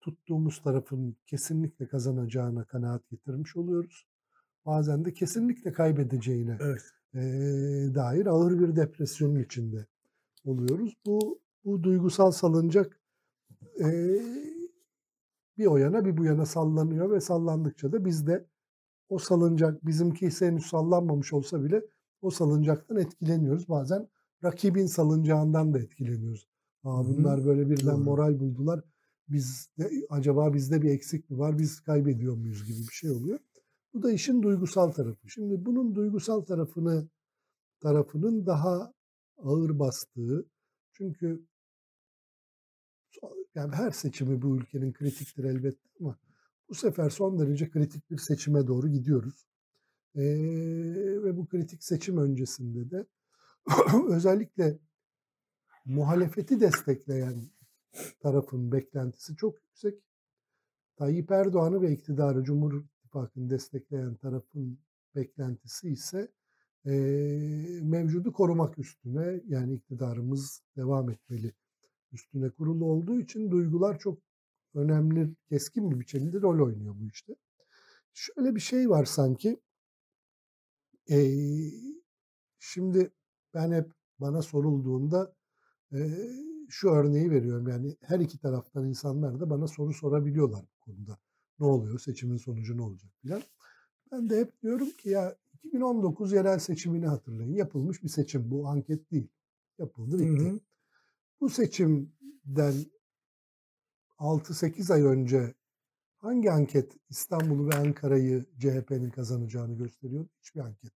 tuttuğumuz 0.00 0.62
tarafın 0.62 1.16
kesinlikle 1.26 1.88
kazanacağına 1.88 2.64
kanaat 2.64 3.08
getirmiş 3.08 3.56
oluyoruz. 3.56 4.06
Bazen 4.66 5.04
de 5.04 5.12
kesinlikle 5.12 5.72
kaybedeceğine 5.72 6.58
evet. 6.60 6.82
e, 7.14 7.20
dair 7.94 8.26
ağır 8.26 8.58
bir 8.58 8.76
depresyonun 8.76 9.40
içinde 9.40 9.86
oluyoruz. 10.44 10.96
Bu 11.06 11.40
bu 11.66 11.82
duygusal 11.82 12.30
salıncak 12.30 13.00
e, 13.80 13.86
bir 15.58 15.66
o 15.66 15.76
yana 15.76 16.04
bir 16.04 16.16
bu 16.16 16.24
yana 16.24 16.46
sallanıyor 16.46 17.10
ve 17.10 17.20
sallandıkça 17.20 17.92
da 17.92 18.04
biz 18.04 18.26
de 18.26 18.46
o 19.08 19.18
salıncak 19.18 19.86
bizimki 19.86 20.30
henüz 20.40 20.66
sallanmamış 20.66 21.32
olsa 21.32 21.64
bile 21.64 21.82
o 22.22 22.30
salıncaktan 22.30 22.96
etkileniyoruz. 22.96 23.68
Bazen 23.68 24.08
rakibin 24.44 24.86
salıncağından 24.86 25.74
da 25.74 25.78
etkileniyoruz. 25.78 26.48
Aa, 26.84 27.06
bunlar 27.06 27.44
böyle 27.46 27.70
birden 27.70 28.00
moral 28.00 28.40
buldular. 28.40 28.80
Biz 29.28 29.70
de, 29.78 29.90
acaba 30.10 30.54
bizde 30.54 30.82
bir 30.82 30.90
eksik 30.90 31.30
mi 31.30 31.38
var? 31.38 31.58
Biz 31.58 31.80
kaybediyor 31.80 32.36
muyuz 32.36 32.64
gibi 32.64 32.78
bir 32.78 32.92
şey 32.92 33.10
oluyor. 33.10 33.38
Bu 33.94 34.02
da 34.02 34.12
işin 34.12 34.42
duygusal 34.42 34.90
tarafı. 34.90 35.28
Şimdi 35.28 35.66
bunun 35.66 35.94
duygusal 35.94 36.40
tarafını 36.40 37.08
tarafının 37.80 38.46
daha 38.46 38.92
ağır 39.38 39.78
bastığı 39.78 40.46
çünkü 40.92 41.46
yani 43.56 43.74
her 43.74 43.90
seçimi 43.90 44.42
bu 44.42 44.56
ülkenin 44.56 44.92
kritiktir 44.92 45.44
elbette 45.44 45.88
ama 46.00 46.18
bu 46.68 46.74
sefer 46.74 47.10
son 47.10 47.38
derece 47.38 47.70
kritik 47.70 48.10
bir 48.10 48.18
seçime 48.18 48.66
doğru 48.66 48.88
gidiyoruz. 48.88 49.46
Ee, 50.14 50.22
ve 51.24 51.36
bu 51.36 51.46
kritik 51.46 51.84
seçim 51.84 52.18
öncesinde 52.18 52.90
de 52.90 53.06
özellikle 54.08 54.78
muhalefeti 55.84 56.60
destekleyen 56.60 57.42
tarafın 58.20 58.72
beklentisi 58.72 59.36
çok 59.36 59.62
yüksek. 59.62 59.94
Tayyip 60.96 61.30
Erdoğan'ı 61.30 61.82
ve 61.82 61.92
iktidarı 61.92 62.44
Cumhur 62.44 62.84
İttifakı'nı 62.84 63.50
destekleyen 63.50 64.14
tarafın 64.14 64.78
beklentisi 65.14 65.88
ise 65.88 66.32
e, 66.86 66.92
mevcudu 67.82 68.32
korumak 68.32 68.78
üstüne 68.78 69.40
yani 69.46 69.74
iktidarımız 69.74 70.62
devam 70.76 71.10
etmeli 71.10 71.52
üstüne 72.16 72.50
kurulu 72.50 72.84
olduğu 72.84 73.20
için 73.20 73.50
duygular 73.50 73.98
çok 73.98 74.18
önemli, 74.74 75.34
keskin 75.48 75.90
bir 75.90 76.00
biçimde 76.00 76.40
rol 76.40 76.66
oynuyor 76.66 76.94
bu 76.98 77.06
işte. 77.06 77.36
Şöyle 78.12 78.54
bir 78.54 78.60
şey 78.60 78.90
var 78.90 79.04
sanki. 79.04 79.60
E, 81.10 81.18
şimdi 82.58 83.10
ben 83.54 83.72
hep 83.72 83.92
bana 84.18 84.42
sorulduğunda 84.42 85.34
e, 85.92 85.98
şu 86.68 86.88
örneği 86.88 87.30
veriyorum. 87.30 87.68
Yani 87.68 87.96
her 88.00 88.20
iki 88.20 88.38
taraftan 88.38 88.88
insanlar 88.88 89.40
da 89.40 89.50
bana 89.50 89.66
soru 89.66 89.92
sorabiliyorlar 89.92 90.62
bu 90.62 90.80
konuda. 90.80 91.18
Ne 91.60 91.66
oluyor? 91.66 91.98
Seçimin 91.98 92.36
sonucu 92.36 92.76
ne 92.76 92.82
olacak 92.82 93.12
filan. 93.22 93.42
Ben 94.12 94.30
de 94.30 94.40
hep 94.40 94.62
diyorum 94.62 94.90
ki 94.90 95.08
ya 95.08 95.36
2019 95.54 96.32
yerel 96.32 96.58
seçimini 96.58 97.06
hatırlayın. 97.06 97.54
Yapılmış 97.54 98.02
bir 98.02 98.08
seçim 98.08 98.50
bu. 98.50 98.68
Anket 98.68 99.10
değil. 99.10 99.28
Yapıldı 99.78 100.18
bitti. 100.18 100.44
Hı 100.44 100.50
hı. 100.50 100.60
Bu 101.40 101.50
seçimden 101.50 102.74
6-8 104.18 104.92
ay 104.92 105.02
önce 105.02 105.54
hangi 106.16 106.50
anket 106.50 106.96
İstanbul'u 107.08 107.68
ve 107.68 107.74
Ankara'yı 107.74 108.46
CHP'nin 108.58 109.10
kazanacağını 109.10 109.74
gösteriyordu? 109.74 110.28
Hiçbir 110.40 110.60
anket 110.60 110.92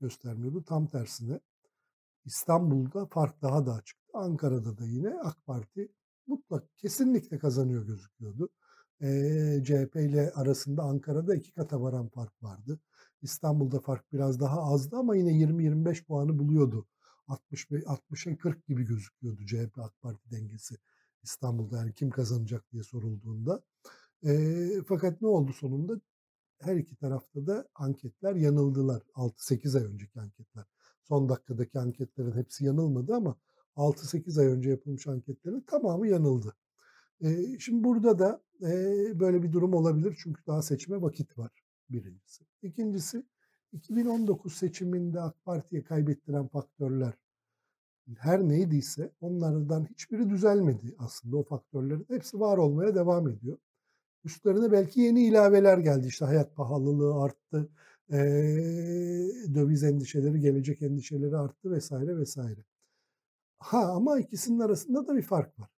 göstermiyordu. 0.00 0.64
Tam 0.64 0.86
tersine 0.86 1.40
İstanbul'da 2.24 3.06
fark 3.06 3.42
daha 3.42 3.66
da 3.66 3.74
açık. 3.74 3.98
Ankara'da 4.14 4.78
da 4.78 4.84
yine 4.84 5.14
AK 5.20 5.46
Parti 5.46 5.92
mutlak 6.26 6.78
kesinlikle 6.78 7.38
kazanıyor 7.38 7.86
gözüküyordu. 7.86 8.48
Ee, 9.02 9.62
CHP 9.64 9.96
ile 9.96 10.30
arasında 10.30 10.82
Ankara'da 10.82 11.34
iki 11.34 11.52
kata 11.52 11.82
varan 11.82 12.08
fark 12.08 12.42
vardı. 12.42 12.80
İstanbul'da 13.22 13.80
fark 13.80 14.12
biraz 14.12 14.40
daha 14.40 14.62
azdı 14.62 14.96
ama 14.96 15.16
yine 15.16 15.30
20-25 15.30 16.04
puanı 16.04 16.38
buluyordu. 16.38 16.86
60 17.30 17.64
60'a 17.64 18.36
40 18.38 18.66
gibi 18.66 18.84
gözüküyordu 18.84 19.46
CHP 19.46 19.78
AK 19.78 20.00
Parti 20.00 20.30
dengesi 20.30 20.76
İstanbul'da 21.22 21.76
yani 21.76 21.94
kim 21.94 22.10
kazanacak 22.10 22.72
diye 22.72 22.82
sorulduğunda. 22.82 23.62
E, 24.26 24.58
fakat 24.88 25.22
ne 25.22 25.28
oldu 25.28 25.52
sonunda? 25.52 26.00
Her 26.60 26.76
iki 26.76 26.96
tarafta 26.96 27.46
da 27.46 27.68
anketler 27.74 28.34
yanıldılar. 28.34 29.02
6-8 29.14 29.78
ay 29.78 29.84
önceki 29.84 30.20
anketler. 30.20 30.64
Son 31.02 31.28
dakikadaki 31.28 31.78
anketlerin 31.78 32.32
hepsi 32.32 32.64
yanılmadı 32.64 33.14
ama 33.14 33.36
6-8 33.76 34.40
ay 34.40 34.46
önce 34.46 34.70
yapılmış 34.70 35.06
anketlerin 35.06 35.60
tamamı 35.60 36.08
yanıldı. 36.08 36.56
E, 37.20 37.58
şimdi 37.58 37.84
burada 37.84 38.18
da 38.18 38.42
e, 38.62 38.70
böyle 39.20 39.42
bir 39.42 39.52
durum 39.52 39.74
olabilir 39.74 40.18
çünkü 40.22 40.46
daha 40.46 40.62
seçime 40.62 41.02
vakit 41.02 41.38
var 41.38 41.64
birincisi. 41.90 42.44
İkincisi 42.62 43.26
2019 43.72 44.54
seçiminde 44.54 45.20
AK 45.20 45.44
Parti'ye 45.44 45.84
kaybettiren 45.84 46.48
faktörler 46.48 47.14
her 48.18 48.40
neydiyse 48.40 49.12
onlardan 49.20 49.84
hiçbiri 49.84 50.30
düzelmedi 50.30 50.94
aslında 50.98 51.36
o 51.36 51.42
faktörlerin. 51.44 52.06
Hepsi 52.08 52.40
var 52.40 52.58
olmaya 52.58 52.94
devam 52.94 53.28
ediyor. 53.28 53.58
Üstlerine 54.24 54.72
belki 54.72 55.00
yeni 55.00 55.26
ilaveler 55.26 55.78
geldi. 55.78 56.06
İşte 56.06 56.24
hayat 56.24 56.56
pahalılığı 56.56 57.22
arttı, 57.22 57.68
ee, 58.12 58.16
döviz 59.54 59.82
endişeleri, 59.84 60.40
gelecek 60.40 60.82
endişeleri 60.82 61.36
arttı 61.36 61.70
vesaire 61.70 62.16
vesaire. 62.18 62.64
Ha 63.58 63.92
ama 63.92 64.20
ikisinin 64.20 64.60
arasında 64.60 65.06
da 65.06 65.16
bir 65.16 65.22
fark 65.22 65.60
var. 65.60 65.70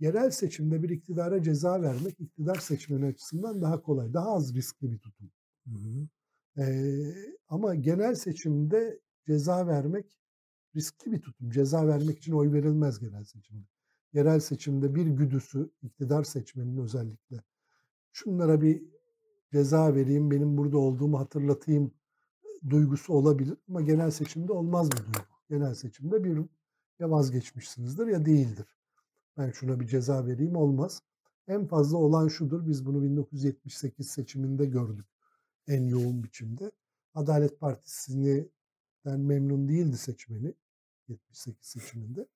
Yerel 0.00 0.30
seçimde 0.30 0.82
bir 0.82 0.90
iktidara 0.90 1.42
ceza 1.42 1.82
vermek 1.82 2.20
iktidar 2.20 2.56
seçmeni 2.56 3.06
açısından 3.06 3.62
daha 3.62 3.82
kolay, 3.82 4.14
daha 4.14 4.34
az 4.34 4.54
riskli 4.54 4.92
bir 4.92 4.98
tutum. 4.98 5.30
Hı 5.66 5.70
hı. 5.70 6.08
Ee, 6.62 7.14
ama 7.48 7.74
genel 7.74 8.14
seçimde 8.14 9.00
ceza 9.26 9.66
vermek 9.66 10.19
riskli 10.76 11.12
bir 11.12 11.22
tutum. 11.22 11.50
Ceza 11.50 11.86
vermek 11.86 12.18
için 12.18 12.32
oy 12.32 12.52
verilmez 12.52 12.98
genel 12.98 13.24
seçimde. 13.24 13.66
Yerel 14.12 14.40
seçimde 14.40 14.94
bir 14.94 15.06
güdüsü, 15.06 15.70
iktidar 15.82 16.24
seçmeninin 16.24 16.82
özellikle 16.82 17.42
şunlara 18.12 18.60
bir 18.60 18.82
ceza 19.52 19.94
vereyim, 19.94 20.30
benim 20.30 20.56
burada 20.56 20.78
olduğumu 20.78 21.18
hatırlatayım 21.18 21.94
duygusu 22.70 23.12
olabilir 23.12 23.58
ama 23.68 23.80
genel 23.80 24.10
seçimde 24.10 24.52
olmaz 24.52 24.88
bu 24.92 24.96
duygu. 24.96 25.26
Genel 25.48 25.74
seçimde 25.74 26.24
bir 26.24 26.38
ya 26.98 27.10
vazgeçmişsinizdir 27.10 28.06
ya 28.06 28.26
değildir. 28.26 28.76
Ben 29.38 29.50
şuna 29.50 29.80
bir 29.80 29.86
ceza 29.86 30.26
vereyim 30.26 30.56
olmaz. 30.56 31.02
En 31.48 31.66
fazla 31.66 31.96
olan 31.98 32.28
şudur. 32.28 32.66
Biz 32.66 32.86
bunu 32.86 33.02
1978 33.02 34.10
seçiminde 34.10 34.66
gördük 34.66 35.06
en 35.70 35.86
yoğun 35.86 36.24
biçimde. 36.24 36.70
Adalet 37.14 37.60
Partisi'ni 37.60 38.48
memnun 39.04 39.68
değildi 39.68 39.96
seçmeni 39.96 40.54
78 41.10 41.66
seçiminde. 41.66 42.26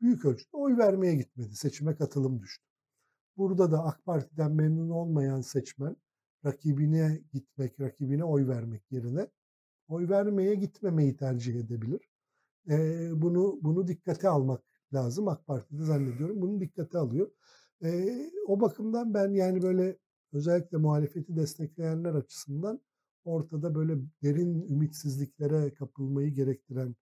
büyük 0.00 0.24
ölçüde 0.24 0.56
oy 0.56 0.76
vermeye 0.78 1.14
gitmedi. 1.14 1.56
Seçime 1.56 1.96
katılım 1.96 2.40
düştü. 2.42 2.64
Burada 3.36 3.72
da 3.72 3.84
AK 3.84 4.04
Parti'den 4.04 4.52
memnun 4.52 4.90
olmayan 4.90 5.40
seçmen 5.40 5.96
rakibine 6.44 7.22
gitmek, 7.32 7.80
rakibine 7.80 8.24
oy 8.24 8.48
vermek 8.48 8.92
yerine 8.92 9.28
oy 9.88 10.08
vermeye 10.08 10.54
gitmemeyi 10.54 11.16
tercih 11.16 11.54
edebilir. 11.60 12.10
E, 12.70 13.08
bunu 13.22 13.58
bunu 13.62 13.86
dikkate 13.88 14.28
almak 14.28 14.62
lazım. 14.94 15.28
AK 15.28 15.46
Parti'de 15.46 15.84
zannediyorum 15.84 16.40
bunu 16.40 16.60
dikkate 16.60 16.98
alıyor. 16.98 17.30
E, 17.84 18.08
o 18.46 18.60
bakımdan 18.60 19.14
ben 19.14 19.32
yani 19.34 19.62
böyle 19.62 19.98
özellikle 20.32 20.78
muhalefeti 20.78 21.36
destekleyenler 21.36 22.14
açısından 22.14 22.80
ortada 23.24 23.74
böyle 23.74 23.98
derin 24.22 24.68
ümitsizliklere 24.68 25.74
kapılmayı 25.74 26.34
gerektiren 26.34 26.96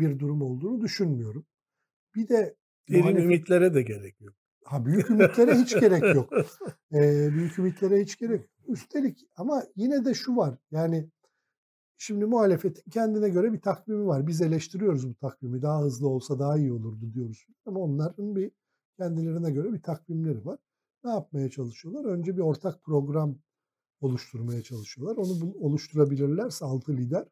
bir 0.00 0.18
durum 0.18 0.42
olduğunu 0.42 0.80
düşünmüyorum. 0.80 1.46
Bir 2.14 2.28
de 2.28 2.56
derin 2.88 3.00
muhalefet... 3.00 3.24
ümitlere 3.24 3.74
de 3.74 3.82
gerek 3.82 4.20
yok. 4.20 4.34
Ha 4.64 4.86
büyük 4.86 5.10
ümitlere 5.10 5.54
hiç 5.54 5.80
gerek 5.80 6.14
yok. 6.14 6.32
E, 6.92 7.28
büyük 7.32 7.58
ümitlere 7.58 8.00
hiç 8.00 8.18
gerek. 8.18 8.46
Üstelik 8.68 9.18
ama 9.36 9.62
yine 9.76 10.04
de 10.04 10.14
şu 10.14 10.36
var. 10.36 10.58
Yani 10.70 11.10
Şimdi 12.02 12.24
muhalefetin 12.26 12.90
kendine 12.90 13.28
göre 13.28 13.52
bir 13.52 13.60
takvimi 13.60 14.06
var. 14.06 14.26
Biz 14.26 14.40
eleştiriyoruz 14.40 15.08
bu 15.08 15.14
takvimi. 15.14 15.62
Daha 15.62 15.82
hızlı 15.82 16.08
olsa 16.08 16.38
daha 16.38 16.58
iyi 16.58 16.72
olurdu 16.72 17.12
diyoruz. 17.14 17.46
Ama 17.66 17.80
onların 17.80 18.36
bir 18.36 18.50
kendilerine 18.98 19.50
göre 19.50 19.72
bir 19.72 19.82
takvimleri 19.82 20.46
var. 20.46 20.58
Ne 21.04 21.10
yapmaya 21.10 21.50
çalışıyorlar? 21.50 22.04
Önce 22.04 22.36
bir 22.36 22.42
ortak 22.42 22.82
program 22.82 23.38
oluşturmaya 24.00 24.62
çalışıyorlar. 24.62 25.16
Onu 25.16 25.54
oluşturabilirlerse 25.54 26.64
altı 26.64 26.92
lider 26.92 27.24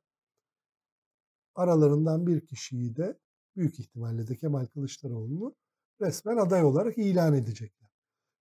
aralarından 1.55 2.27
bir 2.27 2.47
kişiyi 2.47 2.97
de 2.97 3.19
büyük 3.57 3.81
ihtimalle 3.81 4.29
de 4.29 4.37
Kemal 4.37 4.67
Kılıçdaroğlu'nu 4.67 5.55
resmen 6.01 6.37
aday 6.37 6.65
olarak 6.65 6.99
ilan 6.99 7.35
edecekler. 7.35 7.91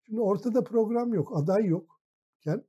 Şimdi 0.06 0.22
ortada 0.22 0.64
program 0.64 1.14
yok, 1.14 1.38
aday 1.38 1.66
yokken 1.66 2.64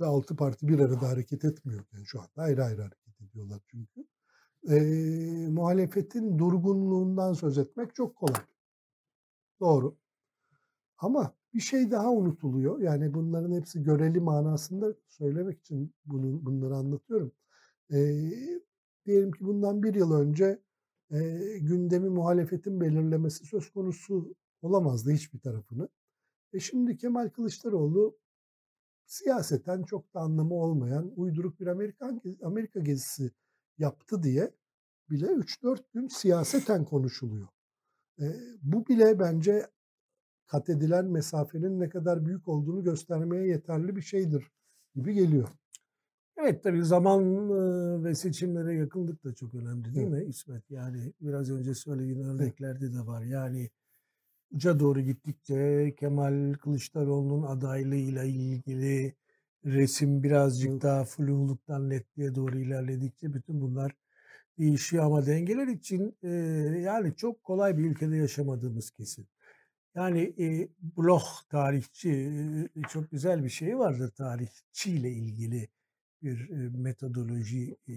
ve 0.00 0.06
altı 0.06 0.36
parti 0.36 0.68
bir 0.68 0.78
arada 0.78 1.08
hareket 1.08 1.44
etmiyor. 1.44 1.84
Yani 1.92 2.06
şu 2.06 2.20
anda 2.20 2.30
ayrı 2.36 2.64
ayrı 2.64 2.82
hareket 2.82 3.20
ediyorlar 3.20 3.60
çünkü. 3.66 4.06
E, 4.68 4.76
muhalefetin 5.48 6.38
durgunluğundan 6.38 7.32
söz 7.32 7.58
etmek 7.58 7.94
çok 7.94 8.16
kolay. 8.16 8.42
Doğru. 9.60 9.96
Ama 10.98 11.34
bir 11.54 11.60
şey 11.60 11.90
daha 11.90 12.10
unutuluyor. 12.10 12.80
Yani 12.80 13.14
bunların 13.14 13.52
hepsi 13.52 13.82
göreli 13.82 14.20
manasında 14.20 14.94
söylemek 15.08 15.60
için 15.60 15.94
bunu, 16.04 16.46
bunları 16.46 16.76
anlatıyorum. 16.76 17.32
E, 17.92 17.98
diyelim 19.06 19.32
ki 19.32 19.44
bundan 19.44 19.82
bir 19.82 19.94
yıl 19.94 20.12
önce 20.12 20.62
e, 21.10 21.18
gündemi 21.58 22.08
muhalefetin 22.08 22.80
belirlemesi 22.80 23.46
söz 23.46 23.70
konusu 23.70 24.34
olamazdı 24.62 25.10
hiçbir 25.10 25.38
tarafını. 25.40 25.88
E 26.52 26.60
şimdi 26.60 26.96
Kemal 26.96 27.28
Kılıçdaroğlu 27.28 28.18
siyaseten 29.06 29.82
çok 29.82 30.14
da 30.14 30.20
anlamı 30.20 30.54
olmayan 30.54 31.12
uyduruk 31.16 31.60
bir 31.60 31.66
Amerikan 31.66 32.22
Amerika 32.42 32.80
gezisi 32.80 33.30
yaptı 33.78 34.22
diye 34.22 34.54
bile 35.10 35.26
3-4 35.26 35.82
gün 35.94 36.08
siyaseten 36.08 36.84
konuşuluyor. 36.84 37.48
E, 38.20 38.24
bu 38.62 38.86
bile 38.86 39.18
bence 39.18 39.66
kat 40.46 40.68
edilen 40.68 41.04
mesafenin 41.04 41.80
ne 41.80 41.88
kadar 41.88 42.26
büyük 42.26 42.48
olduğunu 42.48 42.84
göstermeye 42.84 43.46
yeterli 43.46 43.96
bir 43.96 44.02
şeydir 44.02 44.50
gibi 44.94 45.14
geliyor. 45.14 45.48
Evet 46.36 46.62
tabii 46.62 46.84
zaman 46.84 47.50
ve 48.04 48.14
seçimlere 48.14 48.74
yakınlık 48.74 49.24
da 49.24 49.34
çok 49.34 49.54
önemli 49.54 49.94
değil 49.94 50.08
mi 50.08 50.24
İsmet? 50.24 50.70
Yani 50.70 51.12
biraz 51.20 51.50
önce 51.50 51.74
söylediğin 51.74 52.24
örneklerde 52.24 52.92
de 52.92 53.06
var. 53.06 53.22
Yani 53.22 53.70
uca 54.52 54.80
doğru 54.80 55.00
gittikçe 55.00 55.94
Kemal 55.98 56.54
Kılıçdaroğlu'nun 56.54 57.42
adaylığıyla 57.42 58.24
ilgili 58.24 59.14
resim 59.64 60.22
birazcık 60.22 60.82
daha 60.82 61.04
fluluktan 61.04 61.90
netliğe 61.90 62.34
doğru 62.34 62.58
ilerledikçe 62.58 63.34
bütün 63.34 63.60
bunlar 63.60 63.92
değişiyor 64.58 65.04
ama 65.04 65.26
dengeler 65.26 65.66
için 65.66 66.16
e, 66.22 66.28
yani 66.80 67.16
çok 67.16 67.42
kolay 67.42 67.78
bir 67.78 67.90
ülkede 67.90 68.16
yaşamadığımız 68.16 68.90
kesin. 68.90 69.26
Yani 69.94 70.34
e, 70.38 70.68
Bloch 70.96 71.48
tarihçi 71.50 72.10
e, 72.76 72.82
çok 72.88 73.10
güzel 73.10 73.44
bir 73.44 73.48
şey 73.48 73.78
vardır 73.78 74.10
tarihçiyle 74.10 75.10
ilgili 75.10 75.68
bir 76.22 76.50
e, 76.50 76.68
metodoloji 76.68 77.76
e, 77.88 77.94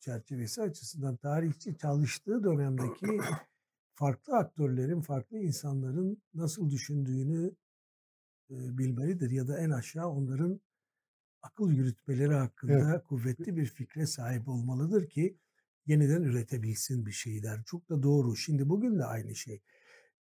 çerçevesi 0.00 0.62
açısından 0.62 1.16
tarihçi 1.16 1.76
çalıştığı 1.78 2.44
dönemdeki 2.44 3.20
farklı 3.94 4.36
aktörlerin, 4.36 5.00
farklı 5.00 5.38
insanların 5.38 6.22
nasıl 6.34 6.70
düşündüğünü 6.70 7.54
e, 8.50 8.78
bilmelidir 8.78 9.30
ya 9.30 9.48
da 9.48 9.58
en 9.58 9.70
aşağı 9.70 10.08
onların 10.08 10.60
akıl 11.42 11.72
yürütmeleri 11.72 12.34
hakkında 12.34 12.90
evet. 12.90 13.04
kuvvetli 13.04 13.56
bir 13.56 13.66
fikre 13.66 14.06
sahip 14.06 14.48
olmalıdır 14.48 15.08
ki 15.08 15.38
yeniden 15.86 16.22
üretebilsin 16.22 17.06
bir 17.06 17.12
şeyler. 17.12 17.62
Çok 17.66 17.90
da 17.90 18.02
doğru. 18.02 18.36
Şimdi 18.36 18.68
bugün 18.68 18.98
de 18.98 19.04
aynı 19.04 19.34
şey. 19.34 19.62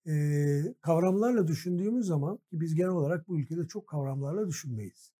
Ee, 0.07 0.75
kavramlarla 0.81 1.49
düşündüğümüz 1.49 2.07
zaman 2.07 2.37
ki 2.37 2.61
biz 2.61 2.75
genel 2.75 2.91
olarak 2.91 3.29
bu 3.29 3.41
ülkede 3.41 3.67
çok 3.67 3.87
kavramlarla 3.87 4.49
düşünmeyiz. 4.49 5.13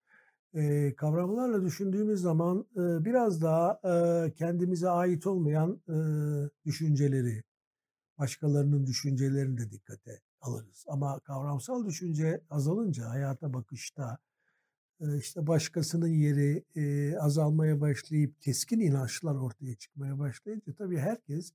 Ee, 0.55 0.95
kavramlarla 0.97 1.65
düşündüğümüz 1.65 2.21
zaman 2.21 2.67
e, 2.77 3.05
biraz 3.05 3.43
daha 3.43 3.81
e, 3.85 4.33
kendimize 4.33 4.89
ait 4.89 5.27
olmayan 5.27 5.83
e, 5.89 5.97
düşünceleri, 6.65 7.43
başkalarının 8.19 8.87
düşüncelerini 8.87 9.59
de 9.59 9.71
dikkate 9.71 10.21
alırız. 10.41 10.85
Ama 10.89 11.21
kavramsal 11.21 11.87
düşünce 11.87 12.41
azalınca 12.51 13.09
hayata 13.09 13.55
bakışta 13.55 14.19
işte 15.19 15.47
başkasının 15.47 16.09
yeri 16.09 16.65
azalmaya 17.21 17.81
başlayıp 17.81 18.41
keskin 18.41 18.81
inançlar 18.81 19.35
ortaya 19.35 19.75
çıkmaya 19.75 20.19
başlayınca 20.19 20.75
tabii 20.75 20.99
herkes 20.99 21.53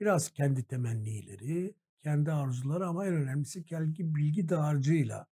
biraz 0.00 0.30
kendi 0.30 0.64
temennileri, 0.64 1.74
kendi 2.02 2.32
arzuları 2.32 2.86
ama 2.86 3.06
en 3.06 3.14
önemlisi 3.14 3.64
kendi 3.64 4.14
bilgi 4.14 4.48
dağarcığıyla 4.48 5.26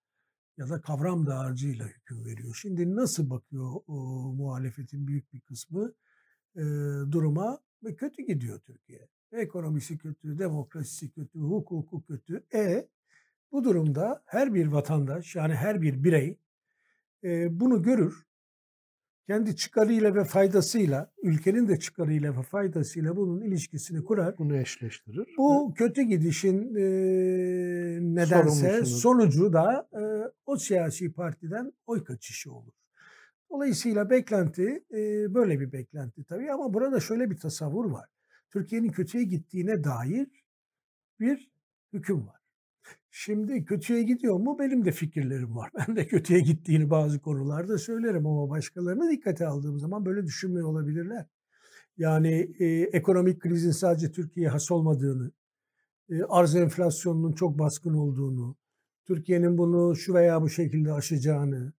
ya 0.61 0.69
da 0.69 0.81
kavram 0.81 1.27
dağarcığıyla 1.27 1.87
hüküm 1.87 2.25
veriyor. 2.25 2.59
Şimdi 2.63 2.97
nasıl 2.97 3.31
bakıyor 3.31 3.75
o, 3.87 3.95
muhalefetin 4.33 5.07
büyük 5.07 5.33
bir 5.33 5.41
kısmı 5.41 5.93
e, 6.57 6.63
duruma 7.13 7.61
ve 7.85 7.95
kötü 7.95 8.23
gidiyor 8.23 8.61
Türkiye. 8.61 9.09
Ekonomisi 9.33 9.99
kötü, 9.99 10.39
demokrasisi 10.39 11.11
kötü, 11.11 11.39
hukuku 11.39 12.05
kötü. 12.05 12.45
E 12.55 12.89
bu 13.53 13.65
durumda 13.65 14.23
her 14.27 14.55
bir 14.55 14.67
vatandaş 14.67 15.37
yani 15.37 15.55
her 15.55 15.83
bir 15.83 16.05
birey 16.05 16.39
e, 17.25 17.61
bunu 17.61 17.83
görür. 17.83 18.27
Kendi 19.31 19.57
çıkarıyla 19.57 20.15
ve 20.15 20.25
faydasıyla, 20.25 21.13
ülkenin 21.23 21.69
de 21.69 21.79
çıkarıyla 21.79 22.39
ve 22.39 22.43
faydasıyla 22.43 23.17
bunun 23.17 23.41
ilişkisini 23.41 24.05
kurar. 24.05 24.39
Bunu 24.39 24.57
eşleştirir. 24.57 25.35
Bu 25.39 25.75
kötü 25.75 26.03
gidişin 26.03 26.75
e, 26.75 26.83
nedense 28.01 28.85
sonucu 28.85 29.53
da 29.53 29.89
e, 29.93 30.03
o 30.47 30.57
siyasi 30.57 31.13
partiden 31.13 31.73
oy 31.87 32.05
kaçışı 32.05 32.53
olur. 32.53 32.73
Dolayısıyla 33.51 34.11
beklenti 34.11 34.85
e, 34.93 35.35
böyle 35.35 35.61
bir 35.61 35.73
beklenti 35.73 36.25
tabii 36.25 36.53
ama 36.53 36.75
burada 36.75 37.01
şöyle 37.01 37.31
bir 37.31 37.37
tasavvur 37.37 37.91
var. 37.91 38.09
Türkiye'nin 38.51 38.89
kötüye 38.89 39.25
gittiğine 39.25 39.85
dair 39.85 40.45
bir 41.21 41.51
hüküm 41.93 42.27
var. 42.27 42.40
Şimdi 43.11 43.65
kötüye 43.65 44.03
gidiyor 44.03 44.37
mu? 44.41 44.57
Benim 44.59 44.85
de 44.85 44.93
fikirlerim 44.93 45.57
var. 45.57 45.71
Ben 45.89 45.97
de 45.97 46.07
kötüye 46.07 46.41
gittiğini 46.41 46.91
bazı 46.91 47.21
konularda 47.21 47.79
söylerim 47.79 48.27
ama 48.27 48.51
başkalarını 48.51 49.11
dikkate 49.11 49.47
aldığım 49.47 49.79
zaman 49.79 50.05
böyle 50.07 50.27
düşünmüyor 50.27 50.69
olabilirler. 50.69 51.27
Yani 51.99 52.51
e, 52.59 52.67
ekonomik 52.93 53.41
krizin 53.41 53.71
sadece 53.71 54.13
Türkiye'ye 54.13 54.51
has 54.51 54.71
olmadığını, 54.71 55.33
e, 56.11 56.23
arz 56.23 56.57
enflasyonunun 56.57 57.33
çok 57.33 57.59
baskın 57.59 57.95
olduğunu, 57.95 58.57
Türkiye'nin 59.05 59.59
bunu 59.59 59.97
şu 59.97 60.15
veya 60.15 60.43
bu 60.43 60.49
şekilde 60.49 60.93
aşacağını, 60.93 61.73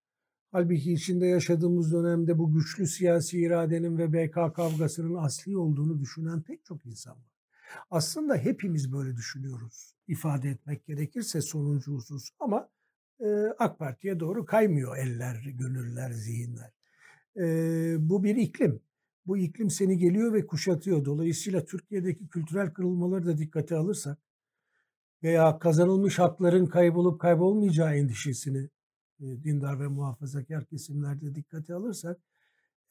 halbuki 0.51 0.93
içinde 0.93 1.25
yaşadığımız 1.25 1.93
dönemde 1.93 2.37
bu 2.37 2.53
güçlü 2.53 2.87
siyasi 2.87 3.41
iradenin 3.41 3.97
ve 3.97 4.13
BK 4.13 4.55
kavgasının 4.55 5.15
asli 5.15 5.57
olduğunu 5.57 5.99
düşünen 5.99 6.41
pek 6.41 6.65
çok 6.65 6.85
insan 6.85 7.13
var. 7.13 7.30
Aslında 7.91 8.35
hepimiz 8.35 8.93
böyle 8.93 9.15
düşünüyoruz 9.15 9.95
ifade 10.07 10.49
etmek 10.49 10.85
gerekirse 10.85 11.41
sonuncusuz 11.41 12.29
ama 12.39 12.69
e, 13.19 13.25
AK 13.59 13.79
Parti'ye 13.79 14.19
doğru 14.19 14.45
kaymıyor 14.45 14.97
eller, 14.97 15.43
gönüller, 15.45 16.11
zihinler. 16.11 16.71
E, 17.37 17.45
bu 18.09 18.23
bir 18.23 18.35
iklim. 18.35 18.81
Bu 19.25 19.37
iklim 19.37 19.69
seni 19.69 19.97
geliyor 19.97 20.33
ve 20.33 20.47
kuşatıyor. 20.47 21.05
Dolayısıyla 21.05 21.65
Türkiye'deki 21.65 22.27
kültürel 22.27 22.73
kırılmaları 22.73 23.25
da 23.25 23.37
dikkate 23.37 23.75
alırsak 23.75 24.17
veya 25.23 25.59
kazanılmış 25.59 26.19
hakların 26.19 26.65
kaybolup 26.65 27.21
kaybolmayacağı 27.21 27.95
endişesini 27.95 28.69
e, 29.19 29.43
dindar 29.43 29.79
ve 29.79 29.87
muhafazakar 29.87 30.65
kesimlerde 30.65 31.35
dikkate 31.35 31.73
alırsak 31.73 32.21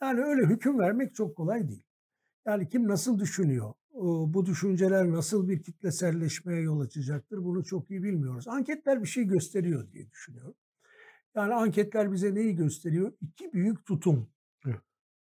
yani 0.02 0.20
öyle 0.20 0.46
hüküm 0.46 0.78
vermek 0.78 1.14
çok 1.14 1.36
kolay 1.36 1.68
değil. 1.68 1.84
Yani 2.46 2.68
kim 2.68 2.88
nasıl 2.88 3.18
düşünüyor? 3.18 3.74
Bu 3.94 4.46
düşünceler 4.46 5.10
nasıl 5.10 5.48
bir 5.48 5.62
kitleselleşmeye 5.62 6.60
yol 6.60 6.80
açacaktır 6.80 7.44
bunu 7.44 7.64
çok 7.64 7.90
iyi 7.90 8.02
bilmiyoruz. 8.02 8.48
Anketler 8.48 9.02
bir 9.02 9.08
şey 9.08 9.24
gösteriyor 9.24 9.92
diye 9.92 10.10
düşünüyorum. 10.10 10.54
Yani 11.34 11.54
anketler 11.54 12.12
bize 12.12 12.34
neyi 12.34 12.56
gösteriyor? 12.56 13.12
İki 13.20 13.52
büyük 13.52 13.86
tutum 13.86 14.28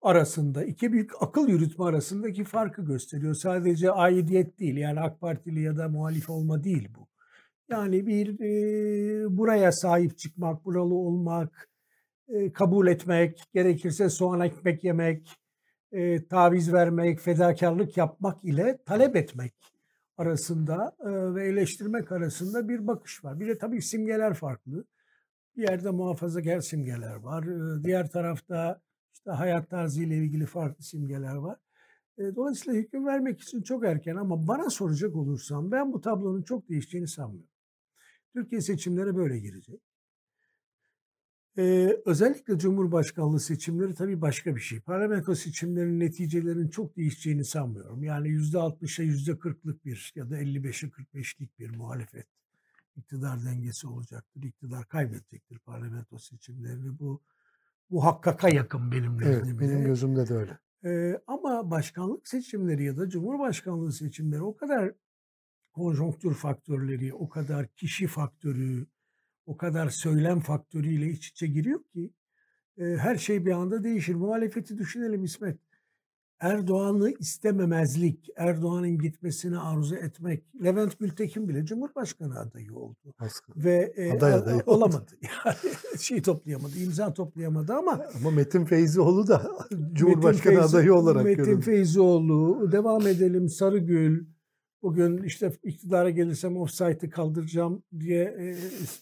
arasında, 0.02 0.64
iki 0.64 0.92
büyük 0.92 1.22
akıl 1.22 1.48
yürütme 1.48 1.84
arasındaki 1.84 2.44
farkı 2.44 2.82
gösteriyor. 2.82 3.34
Sadece 3.34 3.90
aidiyet 3.90 4.58
değil 4.58 4.76
yani 4.76 5.00
AK 5.00 5.20
Partili 5.20 5.60
ya 5.62 5.76
da 5.76 5.88
muhalif 5.88 6.30
olma 6.30 6.64
değil 6.64 6.88
bu. 6.98 7.08
Yani 7.70 8.06
bir 8.06 8.40
e, 8.40 9.36
buraya 9.36 9.72
sahip 9.72 10.18
çıkmak, 10.18 10.64
buralı 10.64 10.94
olmak, 10.94 11.68
e, 12.28 12.52
kabul 12.52 12.86
etmek, 12.86 13.44
gerekirse 13.54 14.08
soğan 14.08 14.40
ekmek 14.40 14.84
yemek, 14.84 15.28
e, 15.92 16.26
taviz 16.26 16.72
vermek, 16.72 17.20
fedakarlık 17.20 17.96
yapmak 17.96 18.44
ile 18.44 18.78
talep 18.86 19.16
etmek 19.16 19.54
arasında 20.16 20.96
e, 21.00 21.34
ve 21.34 21.48
eleştirmek 21.48 22.12
arasında 22.12 22.68
bir 22.68 22.86
bakış 22.86 23.24
var. 23.24 23.40
Bir 23.40 23.48
de 23.48 23.58
tabii 23.58 23.82
simgeler 23.82 24.34
farklı. 24.34 24.84
Bir 25.56 25.62
yerde 25.62 25.90
muhafazakar 25.90 26.60
simgeler 26.60 27.14
var. 27.14 27.44
E, 27.44 27.82
diğer 27.84 28.10
tarafta 28.10 28.80
işte 29.14 29.30
hayat 29.30 29.70
tarzıyla 29.70 30.16
ilgili 30.16 30.46
farklı 30.46 30.84
simgeler 30.84 31.34
var. 31.34 31.56
E, 32.18 32.22
dolayısıyla 32.36 32.80
hüküm 32.80 33.06
vermek 33.06 33.40
için 33.40 33.62
çok 33.62 33.84
erken 33.84 34.16
ama 34.16 34.48
bana 34.48 34.70
soracak 34.70 35.16
olursam 35.16 35.70
ben 35.70 35.92
bu 35.92 36.00
tablonun 36.00 36.42
çok 36.42 36.68
değişeceğini 36.68 37.08
sanmıyorum. 37.08 37.50
Türkiye 38.32 38.60
seçimlere 38.60 39.16
böyle 39.16 39.38
girecek. 39.38 39.80
Ee, 41.58 41.96
özellikle 42.06 42.58
Cumhurbaşkanlığı 42.58 43.40
seçimleri 43.40 43.94
tabii 43.94 44.20
başka 44.20 44.56
bir 44.56 44.60
şey. 44.60 44.80
Parlamento 44.80 45.34
seçimlerinin 45.34 46.00
neticelerinin 46.00 46.68
çok 46.68 46.96
değişeceğini 46.96 47.44
sanmıyorum. 47.44 48.02
Yani 48.02 48.28
%60'a 48.28 49.04
%40'lık 49.04 49.84
bir 49.84 50.12
ya 50.14 50.30
da 50.30 50.38
55'e 50.38 50.88
45'lik 50.88 51.58
bir 51.58 51.70
muhalefet 51.76 52.26
iktidar 52.96 53.44
dengesi 53.44 53.86
olacaktır. 53.86 54.42
İktidar 54.42 54.88
kaybedecektir 54.88 55.58
parlamento 55.58 56.18
seçimlerini. 56.18 56.98
Bu 56.98 57.22
bu 57.90 58.04
hakkaka 58.04 58.48
yakın 58.48 58.92
benim 58.92 59.22
Evet, 59.22 59.42
nezdimde. 59.42 59.60
benim 59.60 59.84
gözümde 59.84 60.28
de 60.28 60.34
öyle. 60.34 60.58
Ee, 60.84 61.20
ama 61.26 61.70
başkanlık 61.70 62.28
seçimleri 62.28 62.84
ya 62.84 62.96
da 62.96 63.08
cumhurbaşkanlığı 63.08 63.92
seçimleri 63.92 64.42
o 64.42 64.56
kadar 64.56 64.92
konjonktür 65.72 66.34
faktörleri, 66.34 67.14
o 67.14 67.28
kadar 67.28 67.68
kişi 67.68 68.06
faktörü, 68.06 68.86
o 69.48 69.56
kadar 69.56 69.88
söylem 69.88 70.40
faktörüyle 70.40 71.06
iç 71.10 71.28
içe 71.28 71.46
giriyor 71.46 71.80
ki 71.92 72.10
e, 72.78 72.84
her 72.84 73.16
şey 73.16 73.46
bir 73.46 73.50
anda 73.52 73.84
değişir. 73.84 74.14
Muhalefeti 74.14 74.78
düşünelim 74.78 75.24
İsmet. 75.24 75.58
Erdoğan'ı 76.40 77.10
istememezlik, 77.10 78.28
Erdoğan'ın 78.36 78.98
gitmesini 78.98 79.58
arzu 79.58 79.96
etmek. 79.96 80.44
Levent 80.64 80.98
Gültekin 80.98 81.48
bile 81.48 81.64
Cumhurbaşkanı 81.64 82.38
adayı 82.40 82.74
oldu. 82.74 83.14
Baskı. 83.20 83.52
Ve 83.56 83.92
e, 83.96 84.12
Aday 84.12 84.34
adayı 84.34 84.62
olamadı. 84.66 85.10
Yani 85.44 85.56
şey 86.00 86.22
toplayamadı, 86.22 86.78
imza 86.78 87.14
toplayamadı 87.14 87.72
ama 87.72 88.04
Ama 88.16 88.30
Metin 88.30 88.64
Feyzioğlu 88.64 89.28
da 89.28 89.50
Cumhurbaşkanı 89.92 90.54
Metin 90.54 90.66
Feyzi- 90.66 90.76
adayı 90.76 90.94
olarak 90.94 91.24
Metin 91.24 91.44
görüldü. 91.44 91.60
Feyzioğlu, 91.64 92.72
devam 92.72 93.06
edelim 93.06 93.48
Sarıgül. 93.48 94.26
Bugün 94.82 95.22
işte 95.22 95.52
iktidara 95.62 96.10
gelirsem 96.10 96.56
offside'ı 96.56 97.10
kaldıracağım 97.10 97.82
diye 98.00 98.24
e, 98.24 98.56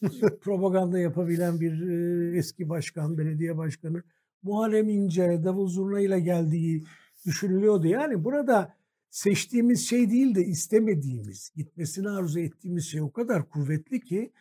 propaganda 0.40 0.98
yapabilen 0.98 1.60
bir 1.60 1.88
e, 1.88 2.38
eski 2.38 2.68
başkan, 2.68 3.18
belediye 3.18 3.56
başkanı. 3.56 4.02
Muharrem 4.42 4.88
İnce, 4.88 5.40
davul 5.44 5.68
zurnayla 5.68 6.18
geldiği 6.18 6.84
düşünülüyordu. 7.26 7.86
Yani 7.86 8.24
burada 8.24 8.76
seçtiğimiz 9.10 9.88
şey 9.88 10.10
değil 10.10 10.34
de 10.34 10.44
istemediğimiz, 10.44 11.52
gitmesini 11.56 12.08
arzu 12.08 12.40
ettiğimiz 12.40 12.84
şey 12.84 13.00
o 13.00 13.12
kadar 13.12 13.48
kuvvetli 13.48 14.00
ki 14.00 14.32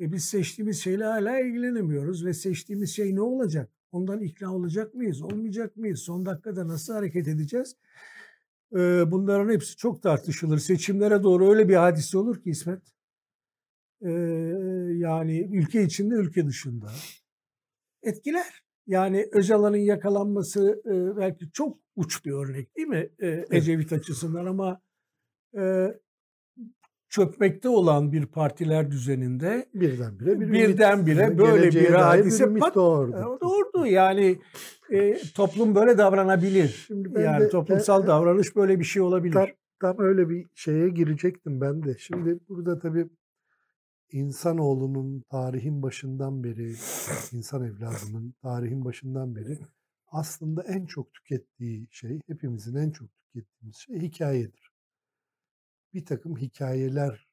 e, 0.00 0.12
biz 0.12 0.24
seçtiğimiz 0.24 0.82
şeyle 0.82 1.04
hala 1.04 1.40
ilgilenemiyoruz 1.40 2.24
ve 2.24 2.34
seçtiğimiz 2.34 2.90
şey 2.90 3.14
ne 3.14 3.20
olacak? 3.20 3.70
Ondan 3.92 4.20
ikna 4.20 4.54
olacak 4.54 4.94
mıyız, 4.94 5.22
olmayacak 5.22 5.76
mıyız? 5.76 6.00
Son 6.00 6.26
dakikada 6.26 6.68
nasıl 6.68 6.92
hareket 6.92 7.28
edeceğiz? 7.28 7.76
E, 8.74 9.10
bunların 9.10 9.52
hepsi 9.52 9.76
çok 9.76 10.02
tartışılır. 10.02 10.58
Seçimlere 10.58 11.22
doğru 11.22 11.50
öyle 11.50 11.68
bir 11.68 11.74
hadise 11.74 12.18
olur 12.18 12.42
ki 12.42 12.50
İsmet. 12.50 12.82
E, 14.02 14.10
yani 14.94 15.48
ülke 15.52 15.82
içinde, 15.82 16.14
ülke 16.14 16.46
dışında. 16.46 16.90
Etkiler. 18.02 18.62
Yani 18.86 19.28
Öcalan'ın 19.32 19.76
yakalanması 19.76 20.82
e, 20.86 21.16
belki 21.16 21.50
çok 21.52 21.78
uç 21.96 22.24
bir 22.24 22.32
örnek 22.32 22.76
değil 22.76 22.88
mi 22.88 23.10
e, 23.18 23.44
Ecevit 23.50 23.92
açısından 23.92 24.46
ama 24.46 24.80
e, 25.58 25.86
çökmekte 27.10 27.68
olan 27.68 28.12
bir 28.12 28.26
partiler 28.26 28.90
düzeninde 28.90 29.66
Birdenbire 29.74 30.40
bir 30.40 30.52
Birdenbire 30.52 31.26
ümit, 31.26 31.38
böyle 31.38 31.70
bir 31.70 31.90
hadise 31.90 32.44
pat- 32.44 32.74
doğurdu. 32.74 33.16
e, 33.16 33.40
doğurdu. 33.40 33.86
Yani 33.86 34.38
e, 34.90 35.18
toplum 35.34 35.74
böyle 35.74 35.98
davranabilir. 35.98 36.84
Şimdi 36.86 37.14
ben 37.14 37.24
yani 37.24 37.44
de- 37.44 37.48
toplumsal 37.48 38.00
e, 38.00 38.04
e, 38.04 38.06
davranış 38.06 38.56
böyle 38.56 38.78
bir 38.78 38.84
şey 38.84 39.02
olabilir. 39.02 39.32
Tam, 39.34 39.46
tam 39.80 39.96
öyle 39.98 40.28
bir 40.28 40.46
şeye 40.54 40.88
girecektim 40.88 41.60
ben 41.60 41.82
de. 41.82 41.96
Şimdi 41.98 42.38
burada 42.48 42.78
tabii 42.78 43.06
insanoğlunun 44.12 45.24
tarihin 45.30 45.82
başından 45.82 46.44
beri, 46.44 46.68
insan 47.32 47.64
evladının 47.64 48.34
tarihin 48.42 48.84
başından 48.84 49.36
beri 49.36 49.58
aslında 50.06 50.62
en 50.62 50.86
çok 50.86 51.14
tükettiği 51.14 51.86
şey, 51.90 52.20
hepimizin 52.26 52.74
en 52.76 52.90
çok 52.90 53.08
tükettiğimiz 53.22 53.76
şey 53.76 53.96
hikayedir. 54.00 54.69
Bir 55.94 56.04
takım 56.04 56.36
hikayeler 56.36 57.28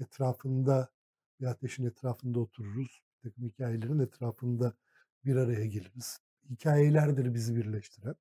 etrafında, 0.00 0.88
bir 1.40 1.46
ateşin 1.46 1.86
etrafında 1.86 2.40
otururuz. 2.40 3.02
Bir 3.24 3.30
takım 3.30 3.44
hikayelerin 3.44 3.98
etrafında 3.98 4.74
bir 5.24 5.36
araya 5.36 5.66
geliriz. 5.66 6.18
Hikayelerdir 6.50 7.34
bizi 7.34 7.56
birleştiren. 7.56 8.14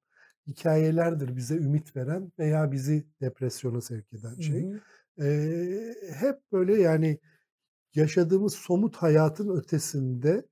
Hikayelerdir 0.47 1.35
bize 1.35 1.55
ümit 1.55 1.95
veren 1.95 2.31
veya 2.39 2.71
bizi 2.71 3.05
depresyona 3.21 3.81
sevk 3.81 4.13
eden 4.13 4.39
şey. 4.39 4.63
Hı 4.63 4.67
hı. 4.67 4.81
Eee, 5.25 5.95
hep 6.15 6.39
böyle 6.51 6.81
yani 6.81 7.19
yaşadığımız 7.95 8.53
somut 8.55 8.95
hayatın 8.95 9.57
ötesinde 9.57 10.45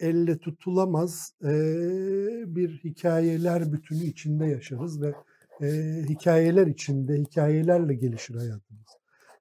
elle 0.00 0.38
tutulamaz 0.38 1.34
eee, 1.44 2.44
bir 2.46 2.78
hikayeler 2.84 3.72
bütünü 3.72 4.04
içinde 4.04 4.46
yaşarız 4.46 5.02
ve 5.02 5.14
eee, 5.60 6.04
hikayeler 6.08 6.66
içinde 6.66 7.14
hikayelerle 7.18 7.94
gelişir 7.94 8.34
hayatımız. 8.34 8.88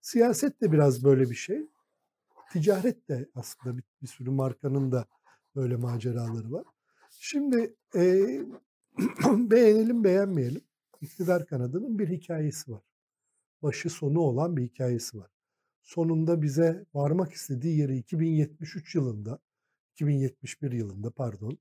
Siyaset 0.01 0.61
de 0.61 0.71
biraz 0.71 1.03
böyle 1.03 1.29
bir 1.29 1.35
şey. 1.35 1.67
Ticaret 2.53 3.09
de 3.09 3.29
aslında 3.35 3.77
bir, 3.77 3.83
bir 4.01 4.07
sürü 4.07 4.31
markanın 4.31 4.91
da 4.91 5.05
böyle 5.55 5.75
maceraları 5.75 6.51
var. 6.51 6.65
Şimdi 7.19 7.75
eee, 7.95 8.41
beğenelim 9.27 10.03
beğenmeyelim 10.03 10.61
iktidar 11.01 11.45
kanadının 11.47 11.99
bir 11.99 12.09
hikayesi 12.09 12.71
var 12.71 12.81
başı 13.63 13.89
sonu 13.89 14.19
olan 14.19 14.57
bir 14.57 14.63
hikayesi 14.63 15.17
var. 15.17 15.31
Sonunda 15.83 16.41
bize 16.41 16.85
varmak 16.93 17.33
istediği 17.33 17.77
yeri 17.79 17.97
2073 17.97 18.95
yılında, 18.95 19.39
2071 19.93 20.71
yılında 20.71 21.11
pardon, 21.11 21.57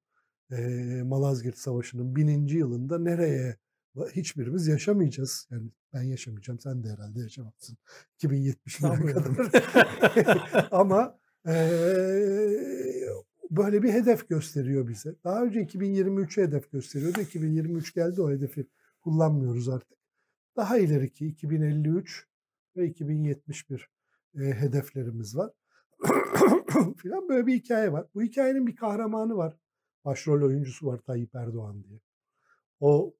eee, 0.50 1.02
Malazgirt 1.02 1.58
Savaşı'nın 1.58 2.16
bininci 2.16 2.56
yılında 2.58 2.98
nereye 2.98 3.56
hiçbirimiz 4.12 4.66
yaşamayacağız. 4.66 5.48
Yani 5.50 5.70
ben 5.92 6.02
yaşamayacağım, 6.02 6.60
sen 6.60 6.84
de 6.84 6.88
herhalde 6.88 7.20
yaşamazsın. 7.20 7.76
2071'e 8.18 8.70
Sanmıyorum. 8.70 9.34
kadar. 9.34 10.68
Ama 10.70 11.18
eee, 11.46 13.08
böyle 13.50 13.82
bir 13.82 13.92
hedef 13.92 14.28
gösteriyor 14.28 14.88
bize. 14.88 15.14
Daha 15.24 15.44
önce 15.44 15.60
2023'e 15.60 16.44
hedef 16.44 16.72
gösteriyordu. 16.72 17.20
2023 17.20 17.94
geldi 17.94 18.22
o 18.22 18.30
hedefi 18.30 18.66
kullanmıyoruz 19.00 19.68
artık 19.68 19.96
daha 20.56 20.78
ileriki 20.78 21.26
2053 21.26 22.26
ve 22.76 22.86
2071 22.86 23.90
e, 24.34 24.40
hedeflerimiz 24.40 25.36
var. 25.36 25.52
filan 26.96 27.28
böyle 27.28 27.46
bir 27.46 27.54
hikaye 27.54 27.92
var. 27.92 28.06
Bu 28.14 28.22
hikayenin 28.22 28.66
bir 28.66 28.76
kahramanı 28.76 29.36
var. 29.36 29.56
Başrol 30.04 30.42
oyuncusu 30.42 30.86
var 30.86 30.98
Tayyip 30.98 31.34
Erdoğan 31.34 31.84
diye. 31.84 32.00
O 32.80 33.14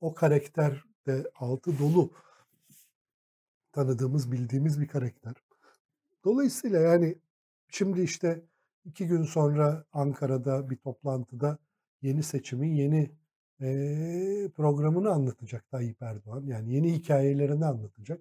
o 0.00 0.14
karakter 0.14 0.84
de 1.06 1.30
altı 1.34 1.78
dolu 1.78 2.12
tanıdığımız, 3.72 4.32
bildiğimiz 4.32 4.80
bir 4.80 4.88
karakter. 4.88 5.34
Dolayısıyla 6.24 6.80
yani 6.80 7.18
şimdi 7.68 8.02
işte 8.02 8.42
iki 8.84 9.06
gün 9.06 9.22
sonra 9.22 9.84
Ankara'da 9.92 10.70
bir 10.70 10.76
toplantıda 10.76 11.58
yeni 12.02 12.22
seçimin 12.22 12.74
yeni 12.74 13.10
programını 14.50 15.10
anlatacak 15.10 15.70
Tayyip 15.70 16.02
Erdoğan. 16.02 16.46
Yani 16.46 16.74
yeni 16.74 16.92
hikayelerini 16.92 17.66
anlatacak. 17.66 18.20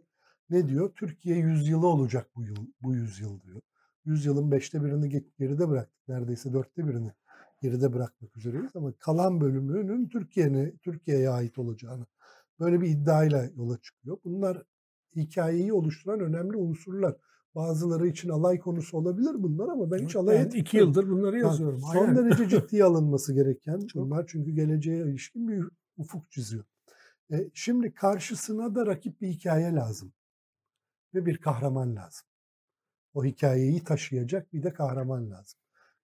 Ne 0.49 0.67
diyor? 0.67 0.91
Türkiye 0.95 1.37
yüzyılı 1.37 1.87
olacak 1.87 2.29
bu 2.35 2.43
yıl, 2.43 2.67
bu 2.81 2.95
yüzyıl 2.95 3.41
diyor. 3.41 3.61
Yüzyılın 4.05 4.51
beşte 4.51 4.83
birini 4.83 5.05
ge- 5.07 5.29
geride 5.39 5.69
bıraktık. 5.69 6.07
Neredeyse 6.07 6.53
dörtte 6.53 6.87
birini 6.87 7.11
geride 7.61 7.93
bırakmak 7.93 8.37
üzereyiz 8.37 8.75
ama 8.75 8.93
kalan 8.99 9.41
bölümünün 9.41 10.07
Türkiye'ne 10.09 10.77
Türkiye'ye 10.77 11.29
ait 11.29 11.57
olacağını 11.57 12.05
böyle 12.59 12.81
bir 12.81 12.87
iddiayla 12.89 13.49
yola 13.55 13.77
çıkıyor. 13.77 14.17
Bunlar 14.23 14.63
hikayeyi 15.15 15.73
oluşturan 15.73 16.19
önemli 16.19 16.57
unsurlar. 16.57 17.15
Bazıları 17.55 18.07
için 18.07 18.29
alay 18.29 18.59
konusu 18.59 18.97
olabilir 18.97 19.31
bunlar 19.33 19.67
ama 19.69 19.91
ben 19.91 20.05
hiç 20.05 20.15
alay 20.15 20.35
Ben 20.35 20.39
etmiyorum. 20.39 20.61
iki 20.61 20.77
yıldır 20.77 21.09
bunları 21.09 21.39
yazıyorum. 21.39 21.81
Son 21.93 22.07
Aynen. 22.07 22.15
derece 22.15 22.49
ciddiye 22.49 22.83
alınması 22.83 23.33
gereken 23.33 23.79
bunlar 23.95 24.25
çünkü 24.27 24.51
geleceğe 24.51 25.03
ilişkin 25.03 25.47
bir 25.47 25.65
ufuk 25.97 26.31
çiziyor. 26.31 26.63
E, 27.31 27.49
şimdi 27.53 27.93
karşısına 27.93 28.75
da 28.75 28.85
rakip 28.85 29.21
bir 29.21 29.27
hikaye 29.27 29.73
lazım 29.73 30.13
ve 31.13 31.25
bir 31.25 31.37
kahraman 31.37 31.95
lazım. 31.95 32.27
O 33.13 33.25
hikayeyi 33.25 33.83
taşıyacak 33.83 34.53
bir 34.53 34.63
de 34.63 34.73
kahraman 34.73 35.31
lazım. 35.31 35.59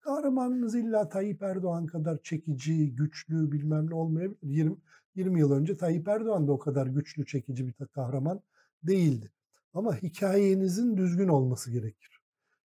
Kahramanınız 0.06 0.76
illa 0.76 1.10
Tayyip 1.10 1.44
Erdoğan 1.44 1.86
kadar 1.86 2.18
çekici, 2.24 2.96
güçlü 2.96 3.52
bilmem 3.52 3.90
ne 3.90 3.96
olmayabilir. 3.96 4.38
20, 4.42 4.78
20 5.16 5.40
yıl 5.40 5.52
önce 5.52 5.78
Tayyip 5.78 6.08
Erdoğan 6.08 6.48
da 6.48 6.52
o 6.52 6.60
kadar 6.60 6.88
güçlü, 6.88 7.26
çekici 7.26 7.68
bir 7.68 7.74
kahraman 7.74 8.42
değildi. 8.84 9.32
Ama 9.74 9.96
hikayenizin 9.96 10.98
düzgün 10.98 11.28
olması 11.28 11.72
gerekir. 11.72 12.22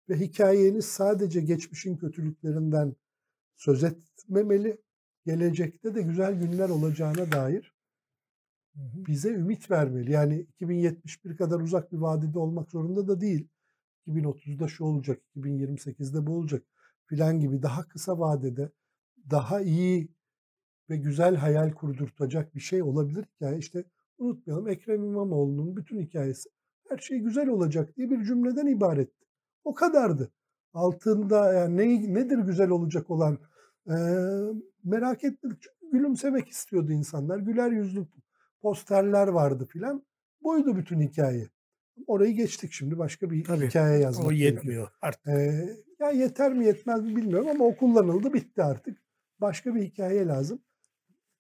Ve 0.10 0.20
hikayeniz 0.20 0.86
sadece 0.86 1.42
geçmişin 1.42 1.98
kötülüklerinden 1.98 2.96
söz 3.56 3.84
etmemeli. 3.84 4.78
Gelecekte 5.26 5.96
de 5.96 6.02
güzel 6.02 6.40
günler 6.40 6.70
olacağına 6.70 7.32
dair 7.32 7.74
bize 8.76 9.30
ümit 9.30 9.72
vermeli. 9.72 10.12
Yani 10.12 10.40
2071 10.40 11.38
kadar 11.38 11.60
uzak 11.60 11.92
bir 11.92 11.98
vadede 11.98 12.40
olmak 12.40 12.72
zorunda 12.72 13.08
da 13.08 13.22
değil. 13.22 13.48
2030'da 14.08 14.68
şu 14.68 14.84
olacak, 14.84 15.22
2028'de 15.36 16.28
bu 16.28 16.32
olacak 16.38 16.64
filan 17.10 17.40
gibi 17.40 17.64
daha 17.64 17.88
kısa 17.88 18.20
vadede 18.20 18.72
daha 19.32 19.62
iyi 19.62 20.10
ve 20.90 20.98
güzel 20.98 21.36
hayal 21.36 21.72
kurdurtacak 21.72 22.56
bir 22.56 22.60
şey 22.60 22.84
olabilir 22.84 23.26
hikaye. 23.36 23.58
İşte 23.58 23.84
unutmayalım 24.18 24.68
Ekrem 24.68 25.04
İmamoğlu'nun 25.04 25.76
bütün 25.76 26.02
hikayesi 26.02 26.50
her 26.90 26.98
şey 26.98 27.20
güzel 27.20 27.48
olacak 27.48 27.98
diye 27.98 28.10
bir 28.10 28.24
cümleden 28.24 28.66
ibaretti. 28.68 29.26
O 29.64 29.74
kadardı. 29.74 30.32
Altında 30.74 31.54
yani 31.54 31.78
ne, 31.78 32.14
nedir 32.14 32.38
güzel 32.38 32.70
olacak 32.70 33.10
olan 33.10 33.40
Ee, 33.88 33.94
merak 34.84 35.24
etmedik. 35.24 35.62
Çünkü 35.62 35.92
gülümsemek 35.92 36.50
istiyordu 36.50 36.92
insanlar. 36.92 37.38
Güler 37.38 37.72
yüzlü 37.72 38.06
posterler 38.62 39.28
vardı 39.28 39.66
filan. 39.66 40.04
Buydu 40.44 40.76
bütün 40.76 41.00
hikaye. 41.02 41.50
Orayı 42.08 42.34
geçtik 42.34 42.72
şimdi 42.74 42.98
başka 42.98 43.32
bir 43.32 43.44
Tabii, 43.44 43.68
hikaye 43.68 44.00
yazmak 44.00 44.28
O 44.28 44.32
yetmiyor 44.32 44.92
artık. 45.02 45.28
Ee, 45.28 45.70
ya 46.00 46.10
yeter 46.12 46.54
mi 46.54 46.66
yetmez 46.66 47.04
mi 47.04 47.16
bilmiyorum 47.16 47.48
ama 47.50 47.66
o 47.66 47.76
kullanıldı 47.76 48.34
bitti 48.34 48.64
artık. 48.64 48.98
Başka 49.42 49.76
bir 49.76 49.82
hikaye 49.82 50.26
lazım. 50.28 50.60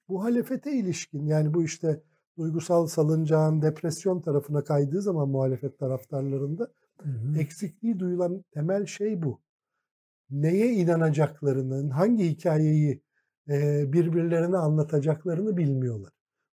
Bu 0.09 0.23
halefete 0.23 0.71
ilişkin 0.71 1.25
yani 1.25 1.53
bu 1.53 1.63
işte 1.63 2.03
duygusal 2.37 2.87
salıncağın 2.87 3.61
depresyon 3.61 4.21
tarafına 4.21 4.63
kaydığı 4.63 5.01
zaman 5.01 5.29
muhalefet 5.29 5.79
taraftarlarında 5.79 6.71
Hı 7.01 7.09
hı. 7.09 7.39
eksikliği 7.39 7.99
duyulan 7.99 8.43
temel 8.51 8.85
şey 8.85 9.23
bu. 9.23 9.41
Neye 10.29 10.73
inanacaklarını, 10.73 11.91
hangi 11.91 12.29
hikayeyi 12.29 13.03
e, 13.49 13.83
birbirlerine 13.93 14.57
anlatacaklarını 14.57 15.57
bilmiyorlar. 15.57 16.11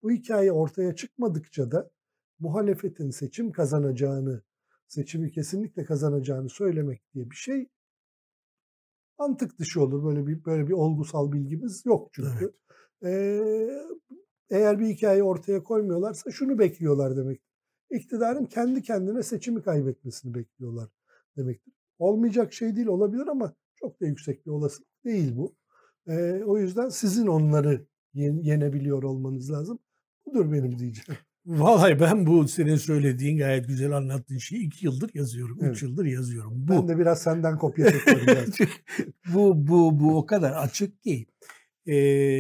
Bu 0.02 0.10
hikaye 0.10 0.52
ortaya 0.52 0.94
çıkmadıkça 0.94 1.70
da 1.70 1.90
muhalefetin 2.38 3.10
seçim 3.10 3.52
kazanacağını, 3.52 4.42
seçimi 4.88 5.30
kesinlikle 5.30 5.84
kazanacağını 5.84 6.48
söylemek 6.48 7.02
diye 7.14 7.30
bir 7.30 7.36
şey 7.36 7.68
mantık 9.20 9.58
dışı 9.58 9.82
olur. 9.82 10.04
Böyle 10.04 10.26
bir 10.26 10.44
böyle 10.44 10.66
bir 10.68 10.72
olgusal 10.72 11.32
bilgimiz 11.32 11.86
yok 11.86 12.08
çünkü. 12.12 12.52
Ee, 13.04 13.40
eğer 14.50 14.78
bir 14.78 14.86
hikaye 14.86 15.22
ortaya 15.22 15.62
koymuyorlarsa 15.64 16.30
şunu 16.30 16.58
bekliyorlar 16.58 17.16
demek. 17.16 17.40
İktidarın 17.90 18.46
kendi 18.46 18.82
kendine 18.82 19.22
seçimi 19.22 19.62
kaybetmesini 19.62 20.34
bekliyorlar 20.34 20.88
demektir. 21.36 21.74
Olmayacak 21.98 22.52
şey 22.52 22.76
değil 22.76 22.86
olabilir 22.86 23.26
ama 23.26 23.54
çok 23.74 24.00
da 24.00 24.06
yüksek 24.06 24.46
bir 24.46 24.50
olasılık 24.50 24.88
değil 25.04 25.36
bu. 25.36 25.54
Ee, 26.08 26.42
o 26.46 26.58
yüzden 26.58 26.88
sizin 26.88 27.26
onları 27.26 27.86
yen- 28.14 28.42
yenebiliyor 28.42 29.02
olmanız 29.02 29.52
lazım. 29.52 29.78
Budur 30.26 30.52
benim 30.52 30.78
diyeceğim. 30.78 31.20
Vallahi 31.50 32.00
ben 32.00 32.26
bu 32.26 32.48
senin 32.48 32.76
söylediğin 32.76 33.38
gayet 33.38 33.68
güzel 33.68 33.92
anlattığın 33.92 34.38
şeyi 34.38 34.66
iki 34.66 34.86
yıldır 34.86 35.10
yazıyorum. 35.14 35.58
Evet. 35.60 35.72
Üç 35.72 35.82
yıldır 35.82 36.04
yazıyorum. 36.04 36.68
Bu, 36.68 36.72
Ben 36.72 36.88
de 36.88 36.98
biraz 36.98 37.22
senden 37.22 37.58
kopya 37.58 37.92
çekiyorum. 37.92 38.52
bu, 39.34 39.66
bu, 39.68 40.00
bu 40.00 40.18
o 40.18 40.26
kadar 40.26 40.52
açık 40.52 41.02
ki. 41.02 41.26
Ee, 41.86 41.96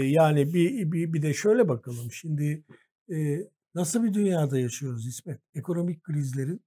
yani 0.06 0.54
bir, 0.54 0.92
bir, 0.92 1.12
bir 1.12 1.22
de 1.22 1.34
şöyle 1.34 1.68
bakalım. 1.68 2.12
Şimdi 2.12 2.64
e, 3.12 3.38
nasıl 3.74 4.04
bir 4.04 4.14
dünyada 4.14 4.58
yaşıyoruz 4.58 5.06
İsmet? 5.06 5.40
Ekonomik 5.54 6.02
krizlerin 6.02 6.60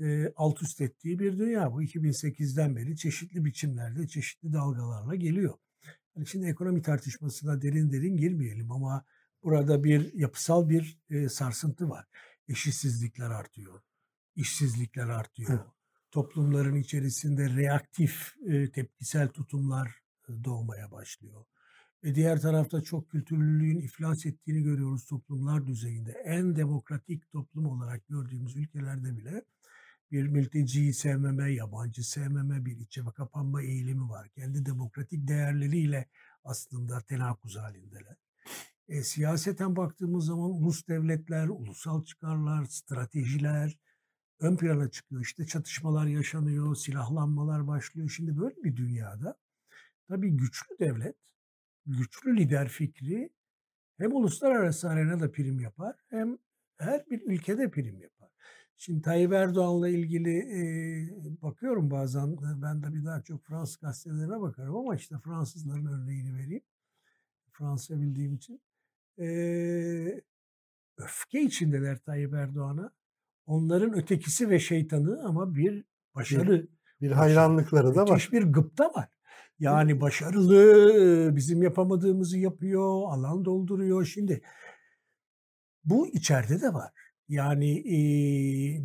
e, 0.00 0.32
alt 0.36 0.62
üst 0.62 0.80
ettiği 0.80 1.18
bir 1.18 1.38
dünya. 1.38 1.72
Bu 1.72 1.82
2008'den 1.82 2.76
beri 2.76 2.96
çeşitli 2.96 3.44
biçimlerde, 3.44 4.08
çeşitli 4.08 4.52
dalgalarla 4.52 5.14
geliyor. 5.14 5.54
Yani 6.16 6.26
şimdi 6.26 6.46
ekonomi 6.46 6.82
tartışmasına 6.82 7.62
derin 7.62 7.92
derin 7.92 8.16
girmeyelim 8.16 8.72
ama 8.72 9.04
burada 9.46 9.84
bir 9.84 10.14
yapısal 10.14 10.68
bir 10.68 10.98
e, 11.10 11.28
sarsıntı 11.28 11.90
var. 11.90 12.06
Eşitsizlikler 12.48 13.30
artıyor, 13.30 13.80
işsizlikler 14.36 15.08
artıyor. 15.08 15.50
Evet. 15.50 15.60
Toplumların 16.10 16.74
içerisinde 16.74 17.56
reaktif, 17.56 18.34
e, 18.46 18.70
tepkisel 18.70 19.28
tutumlar 19.28 20.02
e, 20.28 20.44
doğmaya 20.44 20.92
başlıyor. 20.92 21.44
Ve 22.04 22.14
diğer 22.14 22.40
tarafta 22.40 22.80
çok 22.82 23.10
kültürlülüğün 23.10 23.80
iflas 23.80 24.26
ettiğini 24.26 24.62
görüyoruz 24.62 25.06
toplumlar 25.06 25.66
düzeyinde. 25.66 26.12
En 26.24 26.56
demokratik 26.56 27.30
toplum 27.32 27.66
olarak 27.66 28.08
gördüğümüz 28.08 28.56
ülkelerde 28.56 29.16
bile 29.16 29.42
bir 30.10 30.26
mülteciyi 30.26 30.94
sevmeme, 30.94 31.52
yabancı 31.52 32.10
sevmeme, 32.10 32.64
bir 32.64 32.76
içe 32.76 33.00
kapanma 33.16 33.62
eğilimi 33.62 34.08
var. 34.08 34.28
Kendi 34.28 34.66
demokratik 34.66 35.28
değerleriyle 35.28 36.08
aslında 36.44 37.00
tenakuz 37.00 37.56
halindeler. 37.56 38.25
E, 38.88 39.02
siyaseten 39.02 39.76
baktığımız 39.76 40.26
zaman 40.26 40.50
ulus 40.50 40.88
devletler, 40.88 41.48
ulusal 41.48 42.04
çıkarlar, 42.04 42.64
stratejiler 42.64 43.78
ön 44.40 44.56
plana 44.56 44.90
çıkıyor. 44.90 45.22
İşte 45.22 45.46
çatışmalar 45.46 46.06
yaşanıyor, 46.06 46.74
silahlanmalar 46.76 47.66
başlıyor. 47.66 48.08
Şimdi 48.08 48.38
böyle 48.38 48.64
bir 48.64 48.76
dünyada 48.76 49.36
tabii 50.08 50.30
güçlü 50.30 50.78
devlet, 50.78 51.16
güçlü 51.86 52.36
lider 52.36 52.68
fikri 52.68 53.30
hem 53.98 54.16
uluslararası 54.16 54.88
arenada 54.88 55.32
prim 55.32 55.60
yapar 55.60 55.96
hem 56.08 56.38
her 56.78 57.10
bir 57.10 57.22
ülkede 57.22 57.70
prim 57.70 58.00
yapar. 58.00 58.30
Şimdi 58.76 59.02
Tayyip 59.02 59.32
Erdoğan'la 59.32 59.88
ilgili 59.88 60.38
e, 60.38 60.62
bakıyorum 61.42 61.90
bazen 61.90 62.26
e, 62.28 62.62
ben 62.62 62.82
de 62.82 62.94
bir 62.94 63.04
daha 63.04 63.22
çok 63.22 63.44
Fransız 63.44 63.76
gazetelerine 63.76 64.40
bakarım 64.40 64.76
ama 64.76 64.96
işte 64.96 65.18
Fransızların 65.18 65.86
örneğini 65.86 66.36
vereyim. 66.36 66.62
Fransızca 67.52 68.00
bildiğim 68.00 68.34
için. 68.34 68.60
E, 69.18 69.26
öfke 70.96 71.40
içindeler 71.40 71.98
Tayyip 71.98 72.34
Erdoğan'a. 72.34 72.92
Onların 73.46 73.94
ötekisi 73.94 74.50
ve 74.50 74.58
şeytanı 74.58 75.22
ama 75.24 75.54
bir 75.54 75.84
başarı, 76.14 76.66
Bir 77.00 77.10
hayranlıkları 77.10 77.94
da 77.94 78.08
var. 78.08 78.28
bir 78.32 78.42
gıpta 78.42 78.84
var. 78.84 79.08
Yani 79.58 80.00
başarılı, 80.00 81.36
bizim 81.36 81.62
yapamadığımızı 81.62 82.38
yapıyor, 82.38 83.02
alan 83.12 83.44
dolduruyor. 83.44 84.04
Şimdi 84.04 84.42
bu 85.84 86.08
içeride 86.08 86.60
de 86.60 86.74
var. 86.74 86.92
Yani 87.28 87.78
e, 87.78 87.98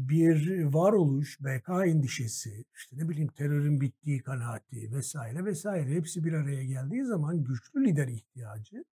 bir 0.10 0.64
varoluş, 0.64 1.40
BK 1.40 1.70
endişesi, 1.86 2.66
işte 2.76 2.98
ne 2.98 3.10
bileyim 3.10 3.28
terörün 3.28 3.82
bittiği 3.82 4.22
kanaati 4.24 4.92
vesaire 4.96 5.46
vesaire 5.46 5.96
hepsi 5.96 6.24
bir 6.24 6.34
araya 6.34 6.64
geldiği 6.64 7.06
zaman 7.06 7.44
güçlü 7.44 7.86
lider 7.86 8.08
ihtiyacı 8.08 8.84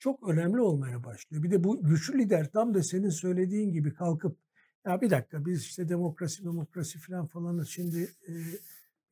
çok 0.00 0.28
önemli 0.28 0.60
olmaya 0.60 1.04
başlıyor. 1.04 1.42
Bir 1.42 1.50
de 1.50 1.64
bu 1.64 1.82
güçlü 1.82 2.18
lider 2.18 2.50
tam 2.52 2.74
da 2.74 2.82
senin 2.82 3.10
söylediğin 3.10 3.72
gibi 3.72 3.94
kalkıp 3.94 4.38
ya 4.86 5.00
bir 5.00 5.10
dakika 5.10 5.46
biz 5.46 5.62
işte 5.62 5.88
demokrasi 5.88 6.44
demokrasi 6.44 6.98
falan 6.98 7.26
falanız 7.26 7.68
şimdi 7.68 8.10
e, 8.28 8.32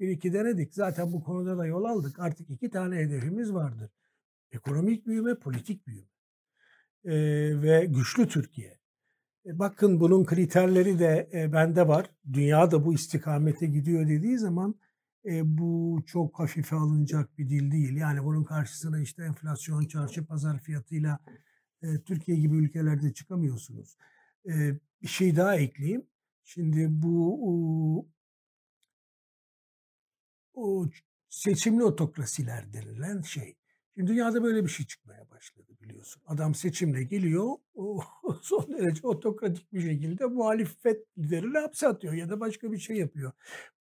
bir 0.01 0.09
iki 0.09 0.33
denedik. 0.33 0.75
Zaten 0.75 1.13
bu 1.13 1.25
konuda 1.25 1.59
da 1.59 1.67
yol 1.67 1.85
aldık. 1.85 2.19
Artık 2.19 2.51
iki 2.51 2.71
tane 2.71 2.97
hedefimiz 2.97 3.55
vardır. 3.55 3.91
Ekonomik 4.53 5.07
büyüme, 5.07 5.35
politik 5.35 5.87
büyüme. 5.87 6.09
E, 7.05 7.13
ve 7.63 7.87
güçlü 7.87 8.29
Türkiye. 8.29 8.79
E, 9.47 9.59
bakın 9.59 10.01
bunun 10.01 10.25
kriterleri 10.25 10.99
de 10.99 11.29
e, 11.33 11.53
bende 11.53 11.89
var. 11.89 12.11
Dünya 12.33 12.71
da 12.71 12.85
bu 12.85 12.95
istikamete 12.95 13.67
gidiyor 13.67 14.09
dediği 14.09 14.39
zaman 14.39 14.75
e, 15.29 15.59
bu 15.59 16.03
çok 16.07 16.39
hafife 16.39 16.77
alınacak 16.77 17.39
bir 17.39 17.49
dil 17.51 17.73
değil. 17.73 17.97
Yani 17.97 18.25
bunun 18.25 18.45
karşısına 18.45 19.01
işte 19.01 19.23
enflasyon, 19.23 19.85
çarşı 19.87 20.27
pazar 20.27 20.59
fiyatıyla 20.59 21.19
e, 21.83 22.01
Türkiye 22.03 22.39
gibi 22.39 22.57
ülkelerde 22.57 23.13
çıkamıyorsunuz. 23.15 23.97
E, 24.49 24.81
bir 25.03 25.09
şey 25.09 25.37
daha 25.37 25.57
ekleyeyim. 25.57 26.07
Şimdi 26.45 26.87
bu 26.91 27.39
o, 27.43 28.07
o 30.55 30.87
seçimli 31.29 31.85
otokrasiler 31.85 32.73
denilen 32.73 33.23
şey. 33.23 33.57
Şimdi 33.95 34.11
dünyada 34.11 34.43
böyle 34.43 34.65
bir 34.65 34.69
şey 34.69 34.87
çıkmaya 34.87 35.31
başladı 35.31 35.73
biliyorsun. 35.81 36.23
Adam 36.27 36.55
seçimle 36.55 37.03
geliyor, 37.03 37.57
o 37.75 38.01
son 38.43 38.73
derece 38.73 39.07
otokratik 39.07 39.73
bir 39.73 39.81
şekilde 39.81 40.27
muhalefet 40.27 41.19
liderini 41.19 41.59
hapse 41.59 41.89
atıyor 41.89 42.15
ya 42.15 42.29
da 42.29 42.41
başka 42.41 42.73
bir 42.73 42.79
şey 42.79 42.97
yapıyor. 42.97 43.33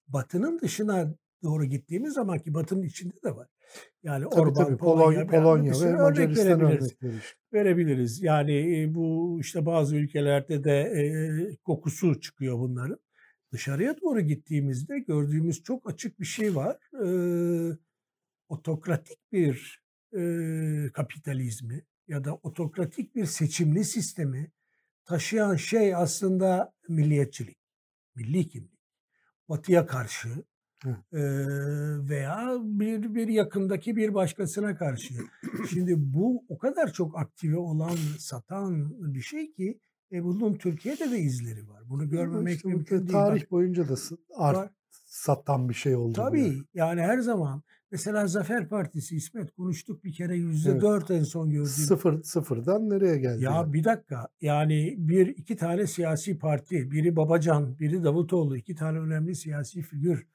Batı'nın 0.08 0.60
dışına 0.60 1.14
doğru 1.44 1.66
gittiğimiz 1.66 2.14
zaman 2.14 2.40
ki 2.40 2.54
Batı'nın 2.54 2.84
içinde 2.84 3.16
de 3.24 3.36
var. 3.36 3.48
Yani 4.04 4.26
Tabii 4.30 4.42
Orban, 4.42 4.66
tabii 4.66 4.78
Polonya, 4.78 5.28
Polonya, 5.28 5.72
Polonya 5.72 5.74
ve 5.82 6.04
Macaristan 6.04 6.62
örnekleri. 6.62 6.86
işte. 6.86 7.34
Verebiliriz. 7.54 8.24
Yani 8.24 8.86
bu 8.96 9.38
işte 9.42 9.66
bazı 9.66 9.96
ülkelerde 9.96 10.64
de 10.64 10.82
e, 10.82 11.56
kokusu 11.56 12.20
çıkıyor 12.20 12.60
bunların. 12.60 13.00
Dışarıya 13.52 13.96
doğru 14.02 14.22
gittiğimizde 14.22 15.00
gördüğümüz 15.00 15.64
çok 15.64 15.90
açık 15.90 16.20
bir 16.20 16.26
şey 16.26 16.56
var. 16.56 16.78
E, 17.06 17.08
otokratik 18.50 19.32
bir 19.32 19.82
e, 20.14 20.22
kapitalizmi 20.94 21.86
ya 22.08 22.24
da 22.24 22.36
otokratik 22.36 23.16
bir 23.16 23.26
seçimli 23.26 23.84
sistemi 23.84 24.52
taşıyan 25.06 25.56
şey 25.56 25.96
aslında 25.96 26.74
milliyetçilik, 26.90 27.58
milli 28.16 28.48
kimlik. 28.48 28.80
Batıya 29.50 29.86
karşı 29.86 30.30
veya 32.10 32.58
bir 32.62 33.16
bir 33.16 33.28
yakındaki 33.28 33.96
bir 33.96 34.14
başkasına 34.14 34.76
karşı. 34.76 35.14
Şimdi 35.70 35.94
bu 35.98 36.46
o 36.50 36.58
kadar 36.58 36.94
çok 36.94 37.18
aktive 37.18 37.58
olan, 37.58 37.96
satan 38.20 38.94
bir 39.14 39.22
şey 39.22 39.52
ki 39.52 39.80
e, 40.12 40.24
bunun 40.24 40.54
Türkiye'de 40.56 41.12
de 41.12 41.20
izleri 41.20 41.70
var. 41.70 41.84
Bunu 41.90 42.10
görmemek 42.10 42.56
işte 42.56 42.70
mümkün 42.70 42.98
değil. 42.98 43.12
Tarih 43.12 43.42
Bak, 43.42 43.52
boyunca 43.52 43.90
da 43.90 43.94
art, 44.36 44.58
var. 44.58 44.70
satan 45.06 45.70
bir 45.70 45.74
şey 45.74 45.96
oldu. 45.96 46.14
Tabii 46.14 46.42
yani. 46.42 46.64
yani 46.74 47.02
her 47.02 47.20
zaman 47.20 47.64
mesela 47.92 48.28
Zafer 48.28 48.70
Partisi 48.70 49.16
İsmet 49.16 49.52
konuştuk 49.52 50.04
bir 50.04 50.14
kere 50.14 50.36
yüzde 50.36 50.82
dört 50.82 51.12
en 51.12 51.24
son 51.24 51.50
gördüğüm. 51.50 51.66
Sıfır, 51.66 52.24
sıfırdan 52.24 52.90
nereye 52.90 53.18
geldi? 53.18 53.44
Ya 53.44 53.52
yani? 53.52 53.74
bir 53.74 53.84
dakika 53.84 54.28
yani 54.42 54.96
bir 54.98 55.28
iki 55.28 55.56
tane 55.56 55.88
siyasi 55.88 56.40
parti 56.40 56.92
biri 56.92 57.16
Babacan 57.16 57.80
biri 57.80 58.04
Davutoğlu 58.04 58.58
iki 58.58 58.76
tane 58.76 59.00
önemli 59.00 59.36
siyasi 59.36 59.82
figür 59.82 60.28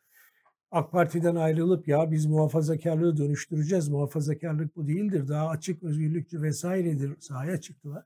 AK 0.73 0.93
Parti'den 0.93 1.37
ayrılıp 1.37 1.89
ya 1.89 2.11
biz 2.11 2.27
muhafazakarlığı 2.27 3.17
dönüştüreceğiz 3.17 3.89
muhafazakarlık 3.89 4.77
bu 4.77 4.87
değildir 4.87 5.29
daha 5.29 5.49
açık 5.49 5.83
özgürlükçü 5.83 6.43
vesairedir 6.43 7.17
sahaya 7.21 7.61
çıktılar. 7.61 8.05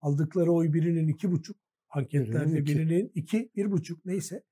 Aldıkları 0.00 0.52
oy 0.52 0.72
birinin 0.72 1.08
iki 1.08 1.30
buçuk 1.32 1.56
anketlerde 1.90 2.46
Birinin 2.46 2.62
iki. 2.62 2.78
birinin 2.78 3.12
iki 3.14 3.50
bir 3.56 3.70
buçuk 3.70 4.04
neyse 4.06 4.42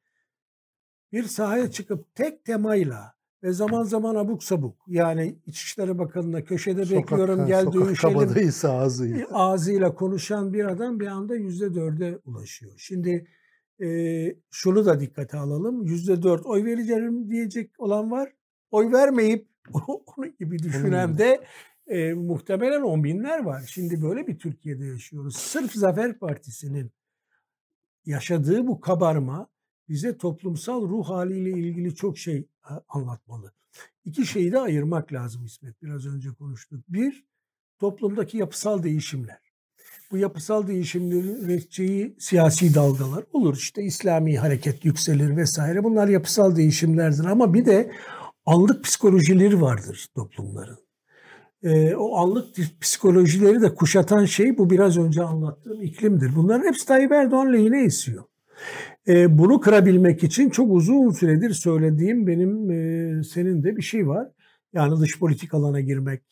bir 1.13 1.25
sahaya 1.25 1.71
çıkıp 1.71 2.15
tek 2.15 2.45
temayla 2.45 3.15
ve 3.43 3.53
zaman 3.53 3.83
zaman 3.83 4.15
abuk 4.15 4.45
sabuk 4.45 4.77
yani 4.87 5.39
İçişleri 5.47 5.99
Bakanı'na 5.99 6.45
köşede 6.45 6.81
bekliyorum 6.91 7.39
ha, 7.39 7.47
gel 7.47 7.65
sokak 7.65 7.75
dövüşelim 7.75 8.19
ağzıyla. 8.65 9.27
ağzıyla 9.33 9.95
konuşan 9.95 10.53
bir 10.53 10.65
adam 10.65 11.01
bir 11.01 11.07
anda 11.07 11.37
yüzde 11.37 11.75
dörde 11.75 12.19
ulaşıyor. 12.25 12.73
Şimdi 12.77 13.27
e, 13.83 14.37
şunu 14.51 14.87
da 14.87 15.01
dikkate 15.01 15.39
alalım. 15.39 15.87
Yüzde 15.87 16.23
dört 16.23 16.47
oy 16.47 16.65
vereceğim 16.65 17.31
diyecek 17.31 17.71
olan 17.79 18.11
var. 18.11 18.33
Oy 18.71 18.93
vermeyip 18.93 19.49
onun 19.73 20.37
gibi 20.39 20.59
düşünen 20.59 21.19
de 21.19 21.45
e, 21.87 22.15
muhtemelen 22.15 22.83
on 22.83 23.05
binler 23.05 23.45
var. 23.45 23.65
Şimdi 23.69 24.03
böyle 24.03 24.27
bir 24.27 24.39
Türkiye'de 24.39 24.85
yaşıyoruz. 24.85 25.37
Sırf 25.37 25.73
Zafer 25.73 26.19
Partisi'nin 26.19 26.91
yaşadığı 28.07 28.67
bu 28.67 28.81
kabarma 28.81 29.49
bize 29.89 30.19
toplumsal 30.19 30.89
ruh 30.89 31.09
haliyle 31.09 31.51
ilgili 31.51 31.95
çok 31.95 32.19
şey 32.19 32.49
anlatmalı. 32.89 33.53
İki 34.05 34.27
şeyi 34.27 34.53
de 34.53 34.59
ayırmak 34.59 35.13
lazım 35.13 35.45
İsmet. 35.45 35.83
Biraz 35.83 36.07
önce 36.07 36.29
konuştuk. 36.29 36.85
Bir, 36.89 37.27
toplumdaki 37.79 38.39
yapısal 38.39 38.83
değişimler. 38.83 39.46
Bu 40.11 40.17
yapısal 40.17 40.67
değişimlerin 40.67 41.37
üreteceği 41.37 42.17
siyasi 42.19 42.75
dalgalar 42.75 43.25
olur. 43.33 43.57
İşte 43.57 43.83
İslami 43.83 44.39
hareket 44.39 44.85
yükselir 44.85 45.37
vesaire. 45.37 45.85
Bunlar 45.85 46.09
yapısal 46.09 46.57
değişimlerdir 46.57 47.25
ama 47.25 47.55
bir 47.55 47.67
de 47.67 47.93
anlık 48.47 48.85
psikolojileri 48.85 49.61
vardır 49.61 50.07
toplumların. 50.15 50.79
Ee, 51.63 51.95
o 51.95 52.17
anlık 52.17 52.47
psikolojileri 52.81 53.63
de 53.63 53.75
kuşatan 53.75 54.25
şey 54.25 54.59
bu 54.59 54.71
biraz 54.71 54.99
önce 54.99 55.23
anlattığım 55.23 55.83
iklimdir. 55.83 56.37
Bunların 56.37 56.69
hepsi 56.69 56.87
Tayyip 56.87 57.13
Erdoğan 57.13 57.53
lehine 57.53 57.85
esiyor. 57.85 58.25
Ee, 59.09 59.39
bunu 59.39 59.61
kırabilmek 59.61 60.23
için 60.25 60.51
çok 60.51 60.73
uzun 60.73 61.11
süredir 61.11 61.51
söylediğim 61.51 62.27
benim 62.27 62.71
e, 62.71 63.23
senin 63.25 63.63
de 63.63 63.77
bir 63.77 63.83
şey 63.83 64.09
var. 64.09 64.29
Yani 64.73 65.01
dış 65.01 65.19
politik 65.19 65.55
alana 65.55 65.81
girmek, 65.81 66.23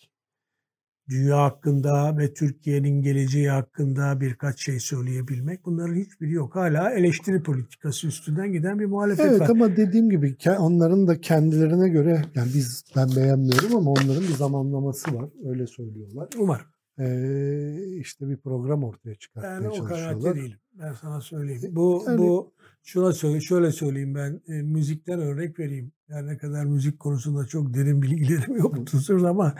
dünya 1.10 1.42
hakkında 1.42 2.18
ve 2.18 2.34
Türkiye'nin 2.34 3.02
geleceği 3.02 3.50
hakkında 3.50 4.20
birkaç 4.20 4.64
şey 4.64 4.80
söyleyebilmek. 4.80 5.64
Bunların 5.64 5.94
hiçbiri 5.94 6.32
yok. 6.32 6.54
Hala 6.56 6.90
eleştiri 6.90 7.42
politikası 7.42 8.06
üstünden 8.06 8.52
giden 8.52 8.78
bir 8.78 8.86
muhalefet 8.86 9.26
Evet 9.26 9.40
var. 9.40 9.48
ama 9.48 9.76
dediğim 9.76 10.10
gibi 10.10 10.36
onların 10.58 11.06
da 11.06 11.20
kendilerine 11.20 11.88
göre 11.88 12.22
yani 12.34 12.48
biz 12.54 12.84
ben 12.96 13.08
beğenmiyorum 13.16 13.76
ama 13.76 13.90
onların 13.90 14.22
bir 14.22 14.34
zamanlaması 14.34 15.14
var. 15.14 15.30
Öyle 15.44 15.66
söylüyorlar. 15.66 16.28
Umarım. 16.38 16.66
Ee, 16.98 17.96
işte 18.00 18.28
bir 18.28 18.36
program 18.36 18.84
ortaya 18.84 19.14
çıkartmaya 19.14 19.60
Ben 19.60 19.64
o 19.66 19.72
çalışıyorlar. 19.74 20.20
kanaatte 20.20 20.40
değilim. 20.40 20.58
Ben 20.74 20.92
sana 20.92 21.20
söyleyeyim. 21.20 21.62
Bu 21.76 22.04
Yani- 22.06 22.18
bu 22.18 22.52
şuna 22.84 23.12
söyle 23.12 23.40
şöyle 23.40 23.72
söyleyeyim 23.72 24.14
ben 24.14 24.40
e, 24.48 24.62
müzikten 24.62 25.20
örnek 25.20 25.58
vereyim. 25.58 25.92
Yani 26.08 26.28
ne 26.28 26.38
kadar 26.38 26.64
müzik 26.64 27.00
konusunda 27.00 27.46
çok 27.46 27.74
derin 27.74 28.02
bilgilerim 28.02 28.56
yoktur 28.58 29.24
ama 29.24 29.54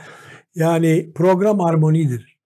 yani 0.55 1.13
program 1.15 1.61
armonidir. 1.61 2.39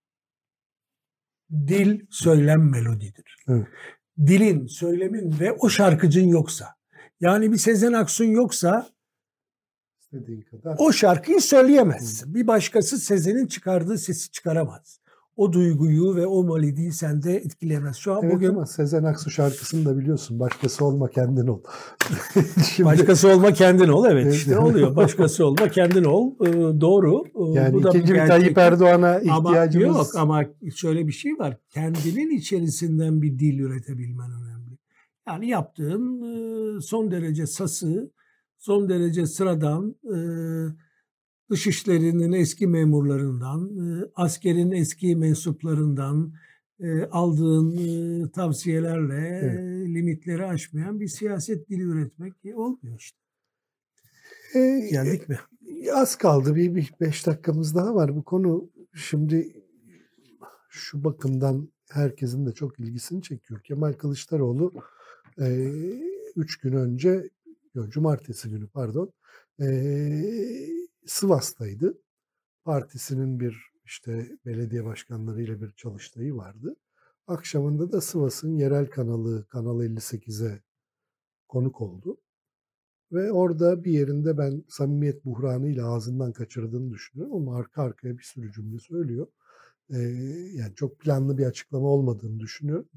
Dil 1.51 2.01
söylem 2.11 2.71
melodidir. 2.71 3.37
Evet. 3.49 3.67
Dilin, 4.27 4.67
söylemin 4.67 5.41
ve 5.41 5.53
o 5.53 5.69
şarkıcın 5.69 6.29
yoksa 6.29 6.67
yani 7.21 7.53
bir 7.53 7.57
Sezen 7.57 7.93
Aksu'nun 7.93 8.29
yoksa 8.29 8.91
İstediğin 10.01 10.43
kadar. 10.43 10.77
o 10.79 10.93
şarkıyı 10.93 11.41
söyleyemezsin. 11.41 12.35
Bir 12.35 12.47
başkası 12.47 12.99
Sezen'in 12.99 13.47
çıkardığı 13.47 13.99
sesi 13.99 14.31
çıkaramaz. 14.31 14.98
O 15.39 15.53
duyguyu 15.53 16.17
ve 16.17 16.27
o 16.27 16.45
melodiyi 16.45 16.93
sende 16.93 17.37
etkileyemez. 17.37 17.97
Şu 17.97 18.13
an 18.13 18.21
evet 18.23 18.35
bugün 18.35 18.49
ama 18.49 18.67
Sezen 18.67 19.05
Aksu 19.05 19.31
şarkısını 19.31 19.85
da 19.87 19.99
biliyorsun. 19.99 20.41
Başkası 20.41 20.85
olma 20.85 21.09
kendin 21.09 21.47
ol. 21.47 21.61
Şimdi, 22.75 22.87
Başkası 22.87 23.29
olma 23.29 23.53
kendin 23.53 23.89
ol. 23.89 24.05
Evet 24.07 24.25
Evet. 24.25 24.35
işte 24.35 24.59
oluyor. 24.59 24.97
Başkası 24.97 25.47
olma 25.47 25.69
kendin 25.69 26.05
ol. 26.05 26.33
Ee, 26.41 26.81
doğru. 26.81 27.25
Ee, 27.27 27.59
yani 27.61 27.75
Bu 27.75 27.83
da 27.83 27.89
ikinci 27.89 28.15
bir. 28.15 28.27
Tayyip 28.27 28.59
Erdoğan'a 28.59 29.21
Ama 29.31 29.51
ihtiyacımız 29.51 29.97
yok 29.97 30.07
ama 30.17 30.45
şöyle 30.75 31.07
bir 31.07 31.13
şey 31.13 31.33
var. 31.39 31.57
Kendinin 31.71 32.37
içerisinden 32.37 33.23
bir 33.23 33.39
dil 33.39 33.59
üretebilmen 33.59 34.31
önemli. 34.31 34.79
Yani 35.29 35.49
yaptığın 35.49 36.23
e, 36.23 36.81
son 36.81 37.11
derece 37.11 37.47
sası, 37.47 38.13
son 38.57 38.89
derece 38.89 39.27
sıradan 39.27 39.95
e, 40.05 40.17
dışişlerinin 41.51 42.33
eski 42.33 42.67
memurlarından, 42.67 43.79
e, 43.79 44.11
askerin 44.15 44.71
eski 44.71 45.17
mensuplarından 45.17 46.33
e, 46.81 47.03
aldığın 47.03 47.77
e, 47.77 48.31
tavsiyelerle 48.31 49.41
Evet. 49.43 49.89
limitleri 49.89 50.47
aşmayan 50.47 51.01
bir 51.01 51.09
siyaset 51.09 51.69
dili 51.69 51.83
üretmek 51.83 52.35
olmuyor 52.55 52.99
işte. 52.99 53.19
Ee, 54.55 54.89
Geldik 54.91 55.29
mi? 55.29 55.39
Az 55.95 56.17
kaldı. 56.17 56.55
Bir, 56.55 56.75
bir 56.75 56.93
beş 57.01 57.27
dakikamız 57.27 57.75
daha 57.75 57.95
var. 57.95 58.17
Bu 58.17 58.25
konu 58.25 58.71
şimdi 58.95 59.53
şu 60.69 61.05
bakımdan 61.05 61.69
herkesin 61.91 62.47
de 62.47 62.53
çok 62.53 62.81
ilgisini 62.81 63.23
çekiyor. 63.23 63.61
Kemal 63.61 63.93
Kılıçdaroğlu 63.93 64.73
e, 65.41 65.73
üç 66.37 66.57
gün 66.57 66.73
önce, 66.73 67.31
yok, 67.75 67.93
cumartesi 67.93 68.51
günü 68.51 68.69
pardon, 68.69 69.13
e, 69.61 69.67
Sivas'taydı. 71.07 71.99
Partisinin 72.65 73.41
bir 73.41 73.73
işte 73.85 74.39
belediye 74.47 74.85
başkanlarıyla 74.85 75.61
bir 75.61 75.73
çalıştayı 75.73 76.35
vardı. 76.35 76.77
Akşamında 77.27 77.93
da 77.93 78.01
Sivas'ın 78.01 78.57
yerel 78.57 78.87
kanalı 78.87 79.47
Kanal 79.49 79.81
58'e 79.81 80.63
konuk 81.49 81.81
oldu. 81.81 82.19
Ve 83.13 83.33
orada 83.33 83.85
bir 83.85 83.93
yerinde 83.93 84.39
ben 84.39 84.65
samimiyet 84.69 85.25
buhranıyla 85.25 85.87
ağzından 85.93 86.33
kaçırdığını 86.33 86.91
düşünüyorum 86.91 87.37
ama 87.37 87.57
arka 87.57 87.83
arkaya 87.83 88.19
bir 88.19 88.23
sürü 88.23 88.53
cümle 88.53 88.79
söylüyor. 88.79 89.27
Ee, 89.91 89.99
yani 90.55 90.75
çok 90.75 91.01
planlı 91.01 91.39
bir 91.39 91.47
açıklama 91.47 91.89
olmadığını 91.89 92.41
düşünüyorum. 92.41 92.89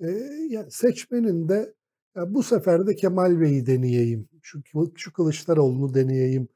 Ee, 0.00 0.06
yani 0.50 0.70
seçmenin 0.70 1.48
de 1.48 1.74
ya 2.16 2.34
bu 2.34 2.42
sefer 2.42 2.86
de 2.86 2.96
Kemal 2.96 3.40
Bey'i 3.40 3.66
deneyeyim, 3.66 4.28
şu, 4.42 4.62
şu 4.96 5.12
Kılıçdaroğlu'nu 5.12 5.94
deneyeyim 5.94 6.48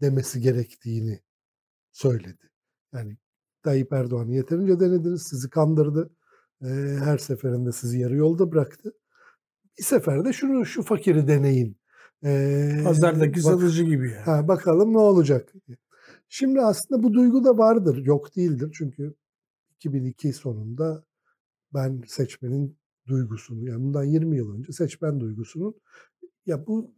demesi 0.00 0.40
gerektiğini 0.40 1.20
söyledi. 1.92 2.50
Yani 2.92 3.16
Tayyip 3.62 3.92
Erdoğan'ı 3.92 4.34
yeterince 4.34 4.80
denediniz, 4.80 5.22
sizi 5.30 5.50
kandırdı. 5.50 6.10
Her 7.04 7.18
seferinde 7.18 7.72
sizi 7.72 7.98
yarı 7.98 8.16
yolda 8.16 8.52
bıraktı. 8.52 8.92
Bir 9.78 9.82
seferde 9.82 10.32
şunu 10.32 10.66
şu 10.66 10.82
fakiri 10.82 11.28
deneyin 11.28 11.80
ee, 12.24 12.80
Pazardaki 12.84 13.32
bak- 13.34 13.42
satıcı 13.42 13.84
gibi 13.84 14.10
yani. 14.10 14.22
Ha, 14.22 14.48
bakalım 14.48 14.92
ne 14.92 14.98
olacak. 14.98 15.52
Şimdi 16.28 16.60
aslında 16.60 17.02
bu 17.02 17.12
duygu 17.12 17.44
da 17.44 17.58
vardır. 17.58 17.96
Yok 17.96 18.36
değildir. 18.36 18.74
Çünkü 18.78 19.14
2002 19.76 20.32
sonunda 20.32 21.04
ben 21.74 22.02
seçmenin 22.06 22.78
duygusunu 23.06 23.68
yani 23.68 23.82
bundan 23.84 24.04
20 24.04 24.36
yıl 24.36 24.54
önce 24.54 24.72
seçmen 24.72 25.20
duygusunun 25.20 25.74
ya 26.46 26.66
bu 26.66 26.94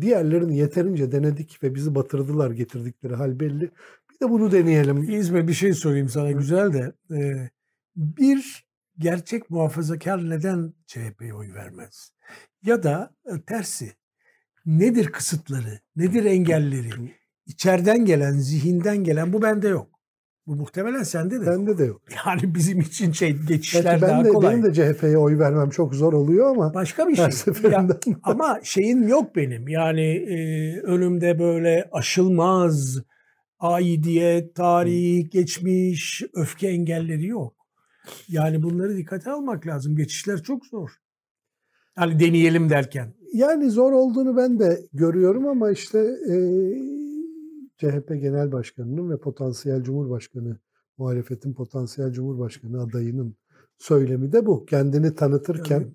diğerlerini 0.00 0.58
yeterince 0.58 1.12
denedik 1.12 1.62
ve 1.62 1.74
bizi 1.74 1.94
batırdılar 1.94 2.50
getirdikleri 2.50 3.14
hal 3.14 3.40
belli. 3.40 3.70
Bir 4.10 4.20
de 4.20 4.30
bunu 4.30 4.52
deneyelim. 4.52 5.10
İzme 5.10 5.48
bir 5.48 5.52
şey 5.54 5.72
sorayım 5.72 6.08
sana 6.08 6.30
güzel 6.32 6.72
de. 6.72 6.92
Ee, 7.16 7.50
bir 7.96 8.66
gerçek 8.98 9.50
muhafazakar 9.50 10.30
neden 10.30 10.74
CHP'ye 10.86 11.34
oy 11.34 11.54
vermez? 11.54 12.12
Ya 12.62 12.82
da 12.82 13.14
e, 13.26 13.42
tersi 13.42 13.92
nedir 14.66 15.06
kısıtları, 15.06 15.80
nedir 15.96 16.24
engelleri? 16.24 16.90
İçeriden 17.46 18.04
gelen, 18.04 18.32
zihinden 18.32 19.04
gelen 19.04 19.32
bu 19.32 19.42
bende 19.42 19.68
yok. 19.68 19.91
Bu 20.46 20.56
muhtemelen 20.56 21.02
sende 21.02 21.40
de. 21.40 21.46
Bende 21.46 21.78
de 21.78 21.84
yok. 21.84 22.02
Yani 22.26 22.54
bizim 22.54 22.80
için 22.80 23.12
şey 23.12 23.32
geçişler 23.32 23.84
Belki 23.84 24.02
ben 24.02 24.10
daha 24.10 24.24
de, 24.24 24.28
kolay. 24.28 24.52
benim 24.52 24.64
de 24.64 24.72
CHP'ye 24.74 25.18
oy 25.18 25.38
vermem 25.38 25.70
çok 25.70 25.94
zor 25.94 26.12
oluyor 26.12 26.50
ama 26.50 26.74
Başka 26.74 27.08
bir 27.08 27.16
şey. 27.16 27.70
Ya, 27.70 27.88
ama 28.22 28.60
şeyin 28.62 29.08
yok 29.08 29.36
benim. 29.36 29.68
Yani 29.68 30.06
e, 30.10 30.36
önümde 30.80 31.38
böyle 31.38 31.88
aşılmaz 31.92 33.02
aidiyet, 33.58 34.54
tarih, 34.54 35.30
geçmiş, 35.30 36.22
öfke 36.34 36.68
engelleri 36.68 37.26
yok. 37.26 37.54
Yani 38.28 38.62
bunları 38.62 38.96
dikkate 38.96 39.30
almak 39.30 39.66
lazım. 39.66 39.96
Geçişler 39.96 40.42
çok 40.42 40.66
zor. 40.66 40.90
Yani 41.98 42.20
deneyelim 42.20 42.70
derken. 42.70 43.14
Yani 43.34 43.70
zor 43.70 43.92
olduğunu 43.92 44.36
ben 44.36 44.58
de 44.58 44.80
görüyorum 44.92 45.46
ama 45.46 45.70
işte 45.70 45.98
e, 46.30 46.34
CHP 47.76 48.08
Genel 48.08 48.52
Başkanı'nın 48.52 49.10
ve 49.10 49.20
potansiyel 49.20 49.82
Cumhurbaşkanı, 49.82 50.58
muhalefetin 50.98 51.54
potansiyel 51.54 52.12
Cumhurbaşkanı 52.12 52.82
adayının 52.82 53.36
söylemi 53.78 54.32
de 54.32 54.46
bu. 54.46 54.66
Kendini 54.66 55.14
tanıtırken, 55.14 55.92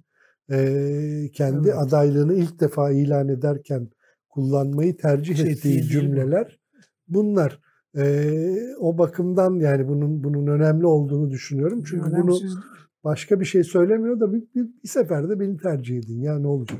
e, 0.51 1.29
kendi 1.33 1.67
Evet. 1.67 1.77
adaylığını 1.77 2.33
ilk 2.33 2.59
defa 2.59 2.91
ilan 2.91 3.29
ederken 3.29 3.89
kullanmayı 4.29 4.97
tercih 4.97 5.35
Şey 5.35 5.51
ettiği 5.51 5.83
cümleler 5.83 6.59
bunlar. 7.07 7.61
E, 7.97 8.33
o 8.79 8.97
bakımdan 8.97 9.55
yani 9.55 9.87
bunun 9.87 10.23
bunun 10.23 10.47
önemli 10.47 10.85
olduğunu 10.85 11.31
düşünüyorum. 11.31 11.83
Çünkü 11.83 12.11
bunu 12.11 12.23
Önemsiz 12.23 12.57
başka 13.03 13.39
bir 13.39 13.45
şey 13.45 13.63
söylemiyor 13.63 14.19
da 14.19 14.33
bir, 14.33 14.41
bir, 14.55 14.67
bir 14.83 14.87
seferde 14.87 15.39
beni 15.39 15.57
tercih 15.57 15.97
edin. 15.97 16.21
Ya 16.21 16.39
ne 16.39 16.47
olacak? 16.47 16.79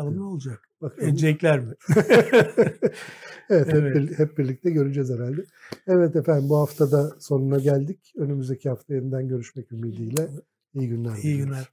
Bakalım 0.00 0.18
ne 0.18 0.22
olacak? 0.22 0.68
Bakalım. 0.80 1.08
Edecekler 1.08 1.60
mi? 1.60 1.74
Evet, 3.50 3.66
hep, 3.68 3.74
Evet. 3.74 3.96
bir- 3.96 4.18
hep 4.18 4.38
birlikte 4.38 4.70
göreceğiz 4.70 5.10
herhalde. 5.10 5.44
Evet 5.86 6.16
efendim 6.16 6.48
bu 6.48 6.56
haftada 6.58 7.10
sonuna 7.20 7.58
geldik. 7.58 8.12
Önümüzdeki 8.16 8.68
hafta 8.68 8.94
yeniden 8.94 9.28
görüşmek 9.28 9.72
ümidiyle. 9.72 10.28
İyi 10.74 10.88
günler. 10.88 11.16
İyi 11.22 11.36
günler. 11.38 11.68